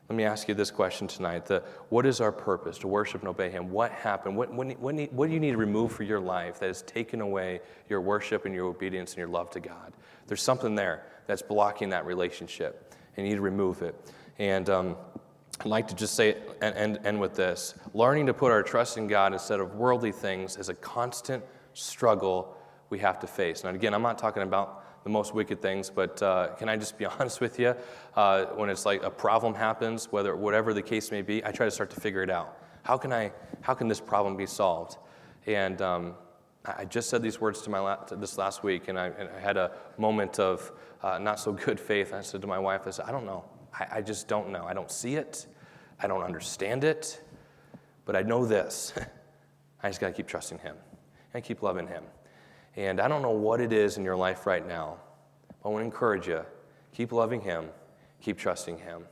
Let 0.10 0.17
me 0.17 0.26
ask 0.26 0.47
you 0.47 0.54
this 0.54 0.69
question 0.69 1.08
tonight. 1.08 1.45
The, 1.45 1.63
what 1.89 2.06
is 2.06 2.21
our 2.21 2.32
purpose? 2.32 2.78
To 2.80 2.88
worship 2.88 3.21
and 3.21 3.30
obey 3.30 3.49
Him. 3.49 3.71
What 3.71 3.91
happened? 3.91 4.38
What, 4.38 4.54
what, 4.54 4.67
what 4.78 5.28
do 5.28 5.34
you 5.34 5.39
need 5.39 5.52
to 5.52 5.58
remove 5.58 5.93
for 5.93 6.04
your 6.04 6.19
life 6.19 6.60
that 6.60 6.67
has 6.67 6.82
taken 6.84 7.21
away 7.21 7.62
your 7.89 8.02
worship 8.02 8.45
and 8.45 8.54
your 8.54 8.65
obedience 8.65 9.13
and 9.13 9.17
your 9.17 9.30
love 9.30 9.49
to 9.52 9.60
God? 9.60 9.93
There's 10.28 10.43
something 10.43 10.76
there 10.76 11.08
that's 11.26 11.41
blocking 11.41 11.89
that 11.89 12.06
relationship, 12.06 12.93
and 13.15 13.26
you 13.26 13.32
need 13.32 13.38
to 13.38 13.41
remove 13.41 13.82
it. 13.82 13.95
And 14.38 14.69
um, 14.69 14.97
I'd 15.63 15.69
like 15.69 15.88
to 15.88 15.95
just 15.95 16.15
say 16.15 16.36
and 16.62 16.76
end, 16.76 16.99
end 17.06 17.21
with 17.21 17.36
this 17.36 17.76
learning 17.93 18.26
to 18.26 18.34
put 18.34 18.52
our 18.52 18.62
trust 18.63 18.97
in 18.97 19.08
God 19.08 19.32
instead 19.32 19.62
of 19.62 19.76
worldly 19.76 20.12
things 20.12 20.58
is 20.58 20.67
a 20.67 20.73
constant 20.73 21.41
struggle 21.73 22.58
we 22.89 22.99
have 22.99 23.17
to 23.19 23.28
face. 23.28 23.63
And 23.63 23.73
again, 23.73 23.93
I'm 23.93 24.02
not 24.02 24.17
talking 24.17 24.43
about 24.43 25.04
the 25.06 25.10
most 25.10 25.34
wicked 25.34 25.62
things, 25.62 25.89
but 25.89 26.21
uh, 26.21 26.49
can 26.58 26.67
I 26.67 26.76
just 26.76 26.97
be 26.97 27.06
honest 27.19 27.39
with 27.39 27.60
you? 27.60 27.76
Uh, 28.13 28.45
when 28.56 28.69
it's 28.69 28.86
like 28.86 29.04
a 29.04 29.10
problem 29.10 29.56
happens, 29.56 30.12
whether 30.12 30.36
whatever 30.36 30.73
the 30.73 30.82
case 30.82 31.12
may 31.12 31.21
be, 31.21 31.43
I 31.45 31.52
try 31.52 31.65
to 31.65 31.71
start 31.71 31.89
to 31.91 32.02
figure 32.02 32.23
it 32.23 32.30
out. 32.30 32.58
How 32.84 32.97
can 32.97 33.13
I? 33.13 33.32
How 33.62 33.73
can 33.73 33.88
this 33.88 34.02
problem 34.02 34.36
be 34.36 34.45
solved? 34.45 34.97
And 35.47 35.82
um, 35.82 36.15
I 36.65 36.84
just 36.84 37.10
said 37.10 37.21
these 37.21 37.39
words 37.39 37.62
to 37.62 37.69
my 37.69 37.80
la- 37.80 37.95
to 37.95 38.17
this 38.17 38.38
last 38.38 38.63
week, 38.63 38.89
and 38.89 38.99
I, 38.99 39.08
and 39.08 39.30
I, 39.30 39.39
had 39.39 39.56
a 39.56 39.71
moment 39.97 40.39
of 40.39 40.73
uh, 41.02 41.19
not 41.19 41.39
so 41.39 41.54
good 41.54 41.80
faith. 41.80 42.13
I 42.13 42.19
said 42.19 42.41
to 42.41 42.47
my 42.47 42.60
wife, 42.60 42.82
I 42.86 42.89
said, 42.89 43.06
I 43.06 43.12
don't 43.12 43.26
know. 43.26 43.45
I, 43.73 43.88
I 43.93 44.02
just 44.02 44.28
don't 44.28 44.49
know. 44.49 44.65
I 44.65 44.73
don't 44.73 44.91
see 44.91 45.15
it. 45.15 45.47
I 45.99 46.08
don't 46.08 46.23
understand 46.23 46.84
it. 46.84 47.21
But 48.06 48.15
I 48.15 48.21
know 48.21 48.45
this. 48.45 48.93
I 49.84 49.89
just 49.89 49.99
got 49.99 50.08
to 50.08 50.13
keep 50.13 50.27
trusting 50.27 50.60
Him 50.60 50.75
and 51.34 51.43
keep 51.43 51.62
loving 51.62 51.88
Him. 51.88 52.03
And 52.75 52.99
I 52.99 53.08
don't 53.08 53.21
know 53.21 53.32
what 53.32 53.62
it 53.62 53.71
is 53.71 53.97
in 53.97 54.03
your 54.03 54.15
life 54.15 54.45
right 54.45 54.67
now, 54.67 54.97
but 55.62 55.69
I 55.69 55.71
want 55.71 55.82
to 55.82 55.86
encourage 55.86 56.27
you 56.27 56.41
keep 56.91 57.12
loving 57.12 57.41
Him, 57.41 57.65
keep 58.21 58.38
trusting 58.38 58.77
Him. 58.77 59.03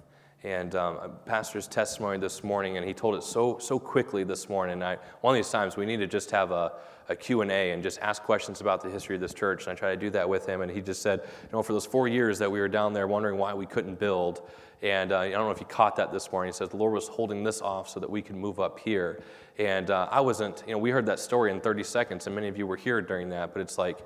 And 0.43 0.73
um, 0.75 0.97
pastor's 1.25 1.67
testimony 1.67 2.17
this 2.17 2.43
morning, 2.43 2.77
and 2.77 2.85
he 2.85 2.95
told 2.95 3.13
it 3.13 3.21
so 3.21 3.59
so 3.59 3.77
quickly 3.77 4.23
this 4.23 4.49
morning. 4.49 4.81
I, 4.81 4.97
one 5.21 5.35
of 5.35 5.37
these 5.37 5.51
times 5.51 5.77
we 5.77 5.85
need 5.85 5.97
to 5.97 6.07
just 6.07 6.31
have 6.31 6.49
a, 6.49 6.71
a 7.09 7.15
Q&A 7.15 7.71
and 7.71 7.83
just 7.83 7.99
ask 7.99 8.23
questions 8.23 8.59
about 8.59 8.81
the 8.81 8.89
history 8.89 9.13
of 9.13 9.21
this 9.21 9.35
church. 9.35 9.67
And 9.67 9.71
I 9.71 9.75
try 9.75 9.91
to 9.91 9.97
do 9.97 10.09
that 10.09 10.27
with 10.27 10.47
him, 10.47 10.61
and 10.61 10.71
he 10.71 10.81
just 10.81 11.03
said, 11.03 11.21
you 11.43 11.49
know, 11.51 11.61
for 11.61 11.73
those 11.73 11.85
four 11.85 12.07
years 12.07 12.39
that 12.39 12.51
we 12.51 12.59
were 12.59 12.67
down 12.67 12.91
there 12.91 13.07
wondering 13.07 13.37
why 13.37 13.53
we 13.53 13.67
couldn't 13.67 13.99
build, 13.99 14.41
and 14.81 15.11
uh, 15.11 15.19
I 15.19 15.29
don't 15.29 15.45
know 15.45 15.51
if 15.51 15.59
he 15.59 15.65
caught 15.65 15.95
that 15.97 16.11
this 16.11 16.31
morning. 16.31 16.51
He 16.51 16.57
says 16.57 16.69
the 16.69 16.77
Lord 16.77 16.93
was 16.93 17.07
holding 17.07 17.43
this 17.43 17.61
off 17.61 17.89
so 17.89 17.99
that 17.99 18.09
we 18.09 18.21
could 18.21 18.35
move 18.35 18.59
up 18.59 18.79
here. 18.79 19.21
And 19.59 19.91
uh, 19.91 20.07
I 20.09 20.21
wasn't, 20.21 20.63
you 20.65 20.73
know, 20.73 20.79
we 20.79 20.91
heard 20.91 21.05
that 21.05 21.19
story 21.19 21.51
in 21.51 21.61
30 21.61 21.83
seconds, 21.83 22.25
and 22.25 22.35
many 22.35 22.47
of 22.47 22.57
you 22.57 22.65
were 22.65 22.77
here 22.77 23.01
during 23.01 23.29
that, 23.29 23.53
but 23.53 23.61
it's 23.61 23.77
like, 23.77 23.99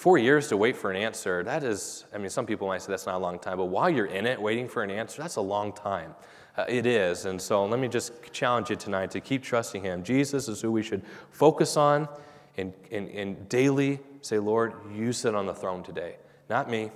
Four 0.00 0.16
years 0.16 0.48
to 0.48 0.56
wait 0.56 0.78
for 0.78 0.90
an 0.90 0.96
answer, 0.96 1.42
that 1.44 1.62
is, 1.62 2.06
I 2.14 2.16
mean, 2.16 2.30
some 2.30 2.46
people 2.46 2.66
might 2.66 2.80
say 2.80 2.88
that's 2.88 3.04
not 3.04 3.16
a 3.16 3.18
long 3.18 3.38
time, 3.38 3.58
but 3.58 3.66
while 3.66 3.90
you're 3.90 4.06
in 4.06 4.24
it 4.24 4.40
waiting 4.40 4.66
for 4.66 4.82
an 4.82 4.90
answer, 4.90 5.20
that's 5.20 5.36
a 5.36 5.42
long 5.42 5.74
time. 5.74 6.14
Uh, 6.56 6.64
it 6.70 6.86
is. 6.86 7.26
And 7.26 7.38
so 7.38 7.66
let 7.66 7.78
me 7.78 7.86
just 7.86 8.32
challenge 8.32 8.70
you 8.70 8.76
tonight 8.76 9.10
to 9.10 9.20
keep 9.20 9.42
trusting 9.42 9.82
Him. 9.82 10.02
Jesus 10.02 10.48
is 10.48 10.62
who 10.62 10.72
we 10.72 10.82
should 10.82 11.02
focus 11.32 11.76
on 11.76 12.08
and, 12.56 12.72
and, 12.90 13.10
and 13.10 13.46
daily 13.50 14.00
say, 14.22 14.38
Lord, 14.38 14.72
you 14.90 15.12
sit 15.12 15.34
on 15.34 15.44
the 15.44 15.54
throne 15.54 15.82
today. 15.82 16.16
Not 16.48 16.70
me, 16.70 16.90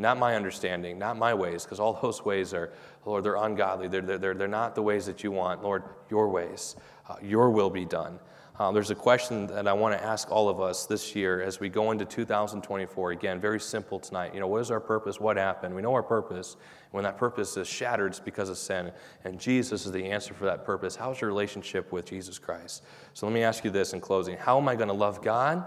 not 0.00 0.18
my 0.18 0.34
understanding, 0.34 0.98
not 0.98 1.16
my 1.16 1.34
ways, 1.34 1.64
because 1.64 1.78
all 1.78 1.98
those 2.02 2.24
ways 2.24 2.54
are, 2.54 2.72
Lord, 3.04 3.24
they're 3.24 3.36
ungodly. 3.36 3.88
They're, 3.88 4.00
they're, 4.00 4.34
they're 4.34 4.48
not 4.48 4.74
the 4.74 4.82
ways 4.82 5.06
that 5.06 5.22
you 5.22 5.30
want. 5.30 5.62
Lord, 5.62 5.84
your 6.10 6.28
ways, 6.28 6.76
uh, 7.08 7.16
your 7.22 7.50
will 7.50 7.70
be 7.70 7.84
done. 7.84 8.18
Uh, 8.58 8.70
there's 8.70 8.90
a 8.90 8.94
question 8.94 9.46
that 9.46 9.66
I 9.66 9.72
want 9.72 9.98
to 9.98 10.04
ask 10.04 10.30
all 10.30 10.50
of 10.50 10.60
us 10.60 10.84
this 10.84 11.16
year 11.16 11.40
as 11.40 11.60
we 11.60 11.70
go 11.70 11.92
into 11.92 12.04
2024. 12.04 13.12
Again, 13.12 13.40
very 13.40 13.58
simple 13.58 13.98
tonight. 13.98 14.34
You 14.34 14.40
know, 14.40 14.48
what 14.48 14.60
is 14.60 14.70
our 14.70 14.80
purpose? 14.80 15.18
What 15.18 15.38
happened? 15.38 15.74
We 15.74 15.80
know 15.80 15.94
our 15.94 16.02
purpose. 16.02 16.56
When 16.90 17.04
that 17.04 17.16
purpose 17.16 17.56
is 17.56 17.66
shattered, 17.66 18.10
it's 18.10 18.20
because 18.20 18.50
of 18.50 18.58
sin. 18.58 18.92
And 19.24 19.40
Jesus 19.40 19.86
is 19.86 19.92
the 19.92 20.04
answer 20.04 20.34
for 20.34 20.44
that 20.44 20.66
purpose. 20.66 20.94
How's 20.94 21.22
your 21.22 21.30
relationship 21.30 21.90
with 21.90 22.04
Jesus 22.04 22.38
Christ? 22.38 22.82
So 23.14 23.26
let 23.26 23.32
me 23.32 23.42
ask 23.42 23.64
you 23.64 23.70
this 23.70 23.94
in 23.94 24.00
closing 24.02 24.36
How 24.36 24.58
am 24.58 24.68
I 24.68 24.76
going 24.76 24.88
to 24.88 24.94
love 24.94 25.22
God 25.22 25.64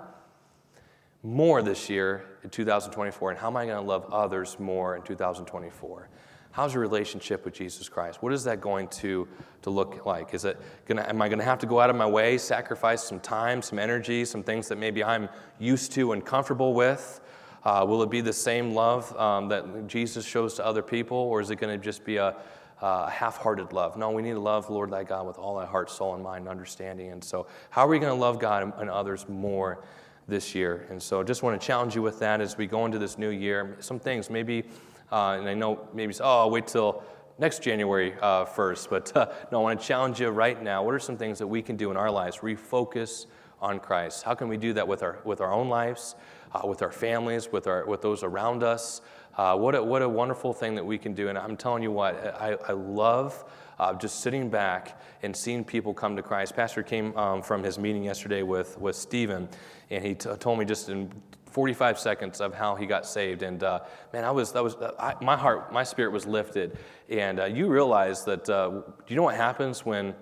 more 1.23 1.61
this 1.61 1.89
year 1.89 2.25
in 2.43 2.49
2024? 2.49 3.31
And 3.31 3.39
how 3.39 3.47
am 3.47 3.57
I 3.57 3.65
going 3.65 3.77
to 3.77 3.81
love 3.81 4.05
others 4.11 4.59
more 4.59 4.95
in 4.95 5.01
2024? 5.01 6.09
How's 6.51 6.73
your 6.75 6.81
relationship 6.81 7.45
with 7.45 7.55
Jesus 7.55 7.89
Christ? 7.89 8.21
What 8.21 8.31
is 8.31 8.43
that 8.43 8.61
going 8.61 8.87
to, 8.89 9.27
to 9.63 9.69
look 9.71 10.05
like? 10.05 10.35
Is 10.35 10.45
it 10.45 10.59
gonna, 10.85 11.01
am 11.01 11.19
I 11.19 11.27
going 11.27 11.39
to 11.39 11.45
have 11.45 11.57
to 11.59 11.65
go 11.65 11.79
out 11.79 11.89
of 11.89 11.95
my 11.95 12.05
way, 12.05 12.37
sacrifice 12.37 13.03
some 13.03 13.19
time, 13.19 13.63
some 13.63 13.79
energy, 13.79 14.23
some 14.23 14.43
things 14.43 14.67
that 14.67 14.77
maybe 14.77 15.03
I'm 15.03 15.29
used 15.57 15.93
to 15.93 16.11
and 16.11 16.23
comfortable 16.23 16.75
with? 16.75 17.21
Uh, 17.63 17.83
will 17.87 18.03
it 18.03 18.11
be 18.11 18.21
the 18.21 18.33
same 18.33 18.75
love 18.75 19.17
um, 19.17 19.47
that 19.47 19.87
Jesus 19.87 20.25
shows 20.25 20.53
to 20.55 20.65
other 20.65 20.83
people, 20.83 21.17
or 21.17 21.41
is 21.41 21.49
it 21.49 21.55
going 21.55 21.75
to 21.75 21.83
just 21.83 22.03
be 22.03 22.17
a, 22.17 22.35
a 22.81 23.09
half 23.09 23.37
hearted 23.37 23.71
love? 23.73 23.97
No, 23.97 24.11
we 24.11 24.21
need 24.21 24.33
to 24.33 24.39
love 24.39 24.69
Lord 24.69 24.91
thy 24.91 25.05
God 25.05 25.25
with 25.25 25.39
all 25.39 25.57
our 25.57 25.65
heart, 25.65 25.89
soul, 25.89 26.13
and 26.13 26.21
mind 26.21 26.41
and 26.41 26.49
understanding. 26.49 27.11
And 27.11 27.23
so, 27.23 27.47
how 27.69 27.85
are 27.85 27.87
we 27.87 27.97
going 27.97 28.13
to 28.13 28.19
love 28.19 28.37
God 28.37 28.61
and, 28.61 28.73
and 28.77 28.89
others 28.89 29.27
more 29.27 29.83
this 30.27 30.55
year? 30.55 30.87
And 30.89 31.01
so, 31.01 31.21
I 31.21 31.23
just 31.23 31.43
want 31.43 31.59
to 31.59 31.65
challenge 31.65 31.95
you 31.95 32.01
with 32.01 32.19
that 32.19 32.41
as 32.41 32.57
we 32.57 32.67
go 32.67 32.85
into 32.85 32.99
this 32.99 33.17
new 33.17 33.29
year. 33.29 33.77
Some 33.79 33.99
things, 33.99 34.29
maybe 34.29 34.65
uh, 35.13 35.37
and 35.39 35.47
I 35.47 35.53
know 35.53 35.87
maybe, 35.93 36.11
oh, 36.19 36.39
I'll 36.41 36.49
wait 36.49 36.65
till 36.65 37.03
next 37.37 37.61
January 37.61 38.15
uh, 38.19 38.45
1st, 38.45 38.89
but 38.89 39.15
uh, 39.15 39.27
no, 39.51 39.59
I 39.59 39.61
want 39.61 39.79
to 39.79 39.85
challenge 39.85 40.19
you 40.19 40.29
right 40.29 40.61
now. 40.61 40.83
What 40.83 40.95
are 40.95 40.99
some 40.99 41.17
things 41.17 41.37
that 41.37 41.45
we 41.45 41.61
can 41.61 41.77
do 41.77 41.91
in 41.91 41.97
our 41.97 42.09
lives? 42.09 42.37
Refocus 42.37 43.27
on 43.61 43.79
Christ. 43.79 44.23
How 44.23 44.33
can 44.33 44.47
we 44.47 44.57
do 44.57 44.73
that 44.73 44.87
with 44.87 45.03
our, 45.03 45.19
with 45.23 45.39
our 45.39 45.53
own 45.53 45.69
lives, 45.69 46.15
uh, 46.51 46.67
with 46.67 46.81
our 46.81 46.91
families, 46.91 47.51
with, 47.51 47.67
our, 47.67 47.85
with 47.85 48.01
those 48.01 48.23
around 48.23 48.63
us? 48.63 49.01
Uh, 49.37 49.55
what, 49.55 49.75
a, 49.75 49.83
what 49.83 50.01
a 50.01 50.09
wonderful 50.09 50.51
thing 50.51 50.73
that 50.73 50.85
we 50.85 50.97
can 50.97 51.13
do. 51.13 51.29
And 51.29 51.37
I'm 51.37 51.57
telling 51.57 51.83
you 51.83 51.91
what, 51.91 52.15
I, 52.41 52.57
I 52.67 52.71
love 52.71 53.45
uh, 53.79 53.93
just 53.93 54.21
sitting 54.21 54.49
back 54.49 54.99
and 55.21 55.35
seeing 55.35 55.63
people 55.63 55.93
come 55.93 56.15
to 56.15 56.21
Christ. 56.21 56.55
Pastor 56.55 56.83
came 56.83 57.15
um, 57.17 57.41
from 57.41 57.63
his 57.63 57.77
meeting 57.79 58.03
yesterday 58.03 58.43
with, 58.43 58.77
with 58.79 58.95
Stephen, 58.95 59.49
and 59.89 60.05
he 60.05 60.13
t- 60.15 60.29
told 60.39 60.59
me 60.59 60.65
just 60.65 60.89
in 60.89 61.11
45 61.53 61.99
seconds 61.99 62.41
of 62.41 62.53
how 62.53 62.75
he 62.75 62.87
got 62.87 63.05
saved. 63.05 63.43
And 63.43 63.63
uh, 63.63 63.81
man, 64.11 64.23
I 64.23 64.31
was, 64.31 64.51
that 64.53 64.63
was, 64.63 64.75
I, 64.99 65.13
my 65.21 65.37
heart, 65.37 65.71
my 65.71 65.83
spirit 65.83 66.11
was 66.11 66.25
lifted. 66.25 66.77
And 67.09 67.39
uh, 67.39 67.45
you 67.45 67.67
realize 67.67 68.25
that, 68.25 68.49
uh, 68.49 68.69
do 68.69 68.83
you 69.07 69.15
know 69.15 69.23
what 69.23 69.35
happens 69.35 69.85
when, 69.85 70.15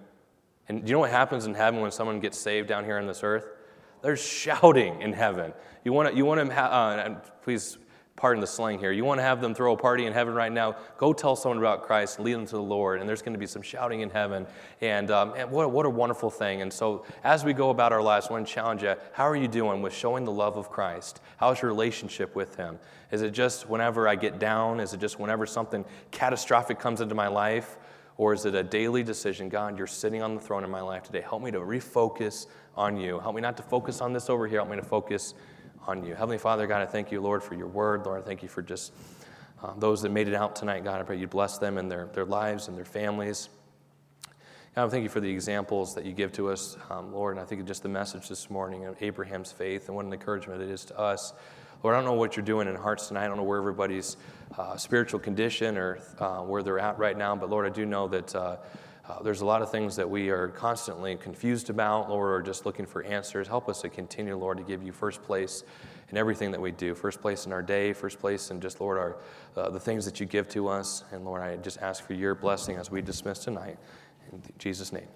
and 0.68 0.84
do 0.84 0.90
you 0.90 0.94
know 0.94 1.00
what 1.00 1.12
happens 1.12 1.46
in 1.46 1.54
heaven 1.54 1.80
when 1.80 1.92
someone 1.92 2.20
gets 2.20 2.38
saved 2.38 2.68
down 2.68 2.84
here 2.84 2.98
on 2.98 3.08
this 3.08 3.24
earth? 3.24 3.46
There's 4.02 4.22
shouting 4.22 5.02
in 5.02 5.14
heaven. 5.14 5.54
You 5.86 5.94
want 5.94 6.10
to, 6.10 6.16
you 6.16 6.26
want 6.26 6.50
to, 6.50 6.54
ha- 6.54 6.68
uh, 6.68 7.16
please 7.44 7.78
pardon 8.22 8.40
the 8.40 8.46
slang 8.46 8.78
here, 8.78 8.92
you 8.92 9.04
want 9.04 9.18
to 9.18 9.24
have 9.24 9.42
them 9.42 9.56
throw 9.56 9.74
a 9.74 9.78
party 9.78 10.06
in 10.06 10.14
heaven 10.14 10.36
right 10.36 10.52
now, 10.52 10.76
go 11.00 11.12
tell 11.12 11.36
someone 11.36 11.58
about 11.58 11.82
Christ, 11.88 12.20
lead 12.20 12.34
them 12.34 12.46
to 12.46 12.56
the 12.56 12.62
Lord, 12.62 13.00
and 13.00 13.10
there's 13.10 13.24
going 13.24 13.34
to 13.34 13.40
be 13.40 13.48
some 13.48 13.64
shouting 13.64 14.02
in 14.02 14.12
heaven. 14.12 14.46
And, 14.80 15.10
um, 15.10 15.34
and 15.36 15.50
what, 15.50 15.72
what 15.72 15.88
a 15.88 15.90
wonderful 15.90 16.30
thing. 16.30 16.62
And 16.62 16.72
so, 16.72 17.04
as 17.24 17.44
we 17.44 17.54
go 17.54 17.72
about 17.72 17.92
our 17.92 18.02
lives, 18.02 18.28
I 18.30 18.34
want 18.34 18.48
to 18.48 18.54
challenge 18.54 18.84
you 18.84 18.94
how 19.14 19.28
are 19.28 19.36
you 19.36 19.48
doing 19.48 19.82
with 19.82 19.92
showing 19.92 20.24
the 20.24 20.32
love 20.32 20.56
of 20.56 20.70
Christ? 20.70 21.20
How's 21.38 21.64
your 21.64 21.72
relationship 21.72 22.36
with 22.36 22.56
Him? 22.58 22.78
Is 23.12 23.24
it 23.24 23.32
just 23.32 23.68
whenever 23.68 24.08
I 24.08 24.14
get 24.14 24.38
down? 24.38 24.80
Is 24.80 24.94
it 24.94 25.00
just 25.00 25.20
whenever 25.20 25.48
something 25.48 25.84
catastrophic 26.12 26.78
comes 26.78 27.02
into 27.02 27.16
my 27.16 27.28
life? 27.28 27.80
Or 28.18 28.34
is 28.36 28.46
it 28.46 28.54
a 28.54 28.62
daily 28.62 29.02
decision? 29.02 29.50
God, 29.50 29.80
you're 29.80 29.88
sitting 29.88 30.22
on 30.22 30.36
the 30.36 30.42
throne 30.42 30.64
in 30.64 30.70
my 30.70 30.82
life 30.82 31.02
today. 31.02 31.22
Help 31.22 31.42
me 31.42 31.50
to 31.50 31.60
refocus 31.60 32.46
on 32.76 32.98
you. 32.98 33.20
Help 33.20 33.34
me 33.34 33.42
not 33.42 33.58
to 33.58 33.64
focus 33.64 34.00
on 34.00 34.14
this 34.14 34.30
over 34.30 34.48
here. 34.48 34.60
Help 34.60 34.70
me 34.70 34.76
to 34.76 34.84
focus 34.84 35.34
on 35.88 36.06
you. 36.06 36.14
Heavenly 36.14 36.38
Father, 36.38 36.68
God, 36.68 36.82
I 36.82 36.86
thank 36.86 37.12
you, 37.12 37.22
Lord, 37.22 37.44
for 37.44 37.56
your 37.56 37.68
word. 37.68 38.06
Lord, 38.06 38.22
I 38.22 38.26
thank 38.26 38.44
you 38.44 38.50
for 38.50 38.62
just 38.62 38.94
uh, 39.64 39.74
those 39.78 40.02
that 40.02 40.10
made 40.10 40.28
it 40.28 40.34
out 40.34 40.56
tonight. 40.56 40.84
God, 40.84 41.00
I 41.00 41.04
pray 41.04 41.18
you 41.18 41.28
bless 41.28 41.58
them 41.58 41.78
and 41.78 41.90
their, 41.90 42.08
their 42.14 42.26
lives 42.26 42.68
and 42.68 42.78
their 42.78 42.86
families. 42.86 43.50
God, 44.76 44.86
I 44.86 44.90
thank 44.90 45.04
you 45.04 45.10
for 45.10 45.20
the 45.20 45.30
examples 45.30 45.96
that 45.96 46.06
you 46.06 46.14
give 46.14 46.32
to 46.34 46.50
us, 46.50 46.78
um, 46.90 47.14
Lord, 47.14 47.36
and 47.36 47.42
I 47.42 47.46
think 47.46 47.66
just 47.66 47.84
the 47.84 47.90
message 47.90 48.30
this 48.30 48.50
morning 48.50 48.86
of 48.86 48.96
Abraham's 49.02 49.52
faith 49.52 49.88
and 49.88 49.96
what 49.96 50.06
an 50.06 50.14
encouragement 50.14 50.62
it 50.62 50.70
is 50.70 50.86
to 50.86 51.00
us. 51.00 51.34
Lord, 51.84 51.96
I 51.96 52.00
don't 52.00 52.06
know 52.06 52.14
what 52.14 52.38
you're 52.38 52.46
doing 52.46 52.68
in 52.68 52.76
hearts 52.76 53.08
tonight. 53.08 53.26
I 53.26 53.28
don't 53.28 53.38
know 53.38 53.44
where 53.44 53.58
everybody's 53.58 54.18
uh, 54.58 54.78
spiritual 54.78 55.20
condition 55.20 55.78
or 55.78 56.00
uh, 56.20 56.42
where 56.42 56.62
they're 56.64 56.80
at 56.80 57.00
right 57.00 57.18
now, 57.18 57.36
but 57.36 57.50
Lord, 57.50 57.66
I 57.66 57.70
do 57.70 57.86
know 57.86 58.08
that 58.08 58.36
uh, 58.36 58.58
uh, 59.08 59.22
there's 59.24 59.42
a 59.42 59.46
lot 59.46 59.62
of 59.62 59.72
things 59.72 59.96
that 59.96 60.10
we 60.10 60.30
are 60.30 60.50
constantly 60.50 61.16
confused 61.16 61.70
about, 61.70 62.10
Lord, 62.10 62.32
or 62.32 62.42
just 62.44 62.66
looking 62.66 62.86
for 62.86 63.04
answers. 63.04 63.48
Help 63.48 63.68
us 63.68 63.82
to 63.82 63.90
continue, 63.90 64.38
Lord, 64.38 64.58
to 64.58 64.64
give 64.64 64.84
you 64.84 64.92
first 64.92 65.24
place 65.24 65.64
in 66.10 66.18
everything 66.18 66.52
that 66.52 66.62
we 66.62 66.72
do. 66.72 66.94
First 66.94 67.20
place 67.20 67.46
in 67.46 67.52
our 67.52 67.64
day, 67.64 67.94
first 67.94 68.20
place 68.20 68.52
in 68.52 68.62
just, 68.62 68.80
Lord, 68.80 68.98
our, 68.98 69.18
uh, 69.58 69.70
the 69.70 69.80
things 69.80 70.06
that 70.06 70.20
you 70.20 70.26
give 70.26 70.48
to 70.50 70.68
us. 70.68 71.04
And 71.12 71.26
Lord, 71.26 71.42
I 71.42 71.58
just 71.58 71.80
ask 71.80 72.04
for 72.04 72.14
your 72.14 72.36
blessing 72.36 72.76
as 72.76 72.92
we 72.92 73.02
dismiss 73.02 73.40
tonight. 73.40 73.78
In 74.32 74.42
Jesus' 74.60 74.94
name. 74.94 75.08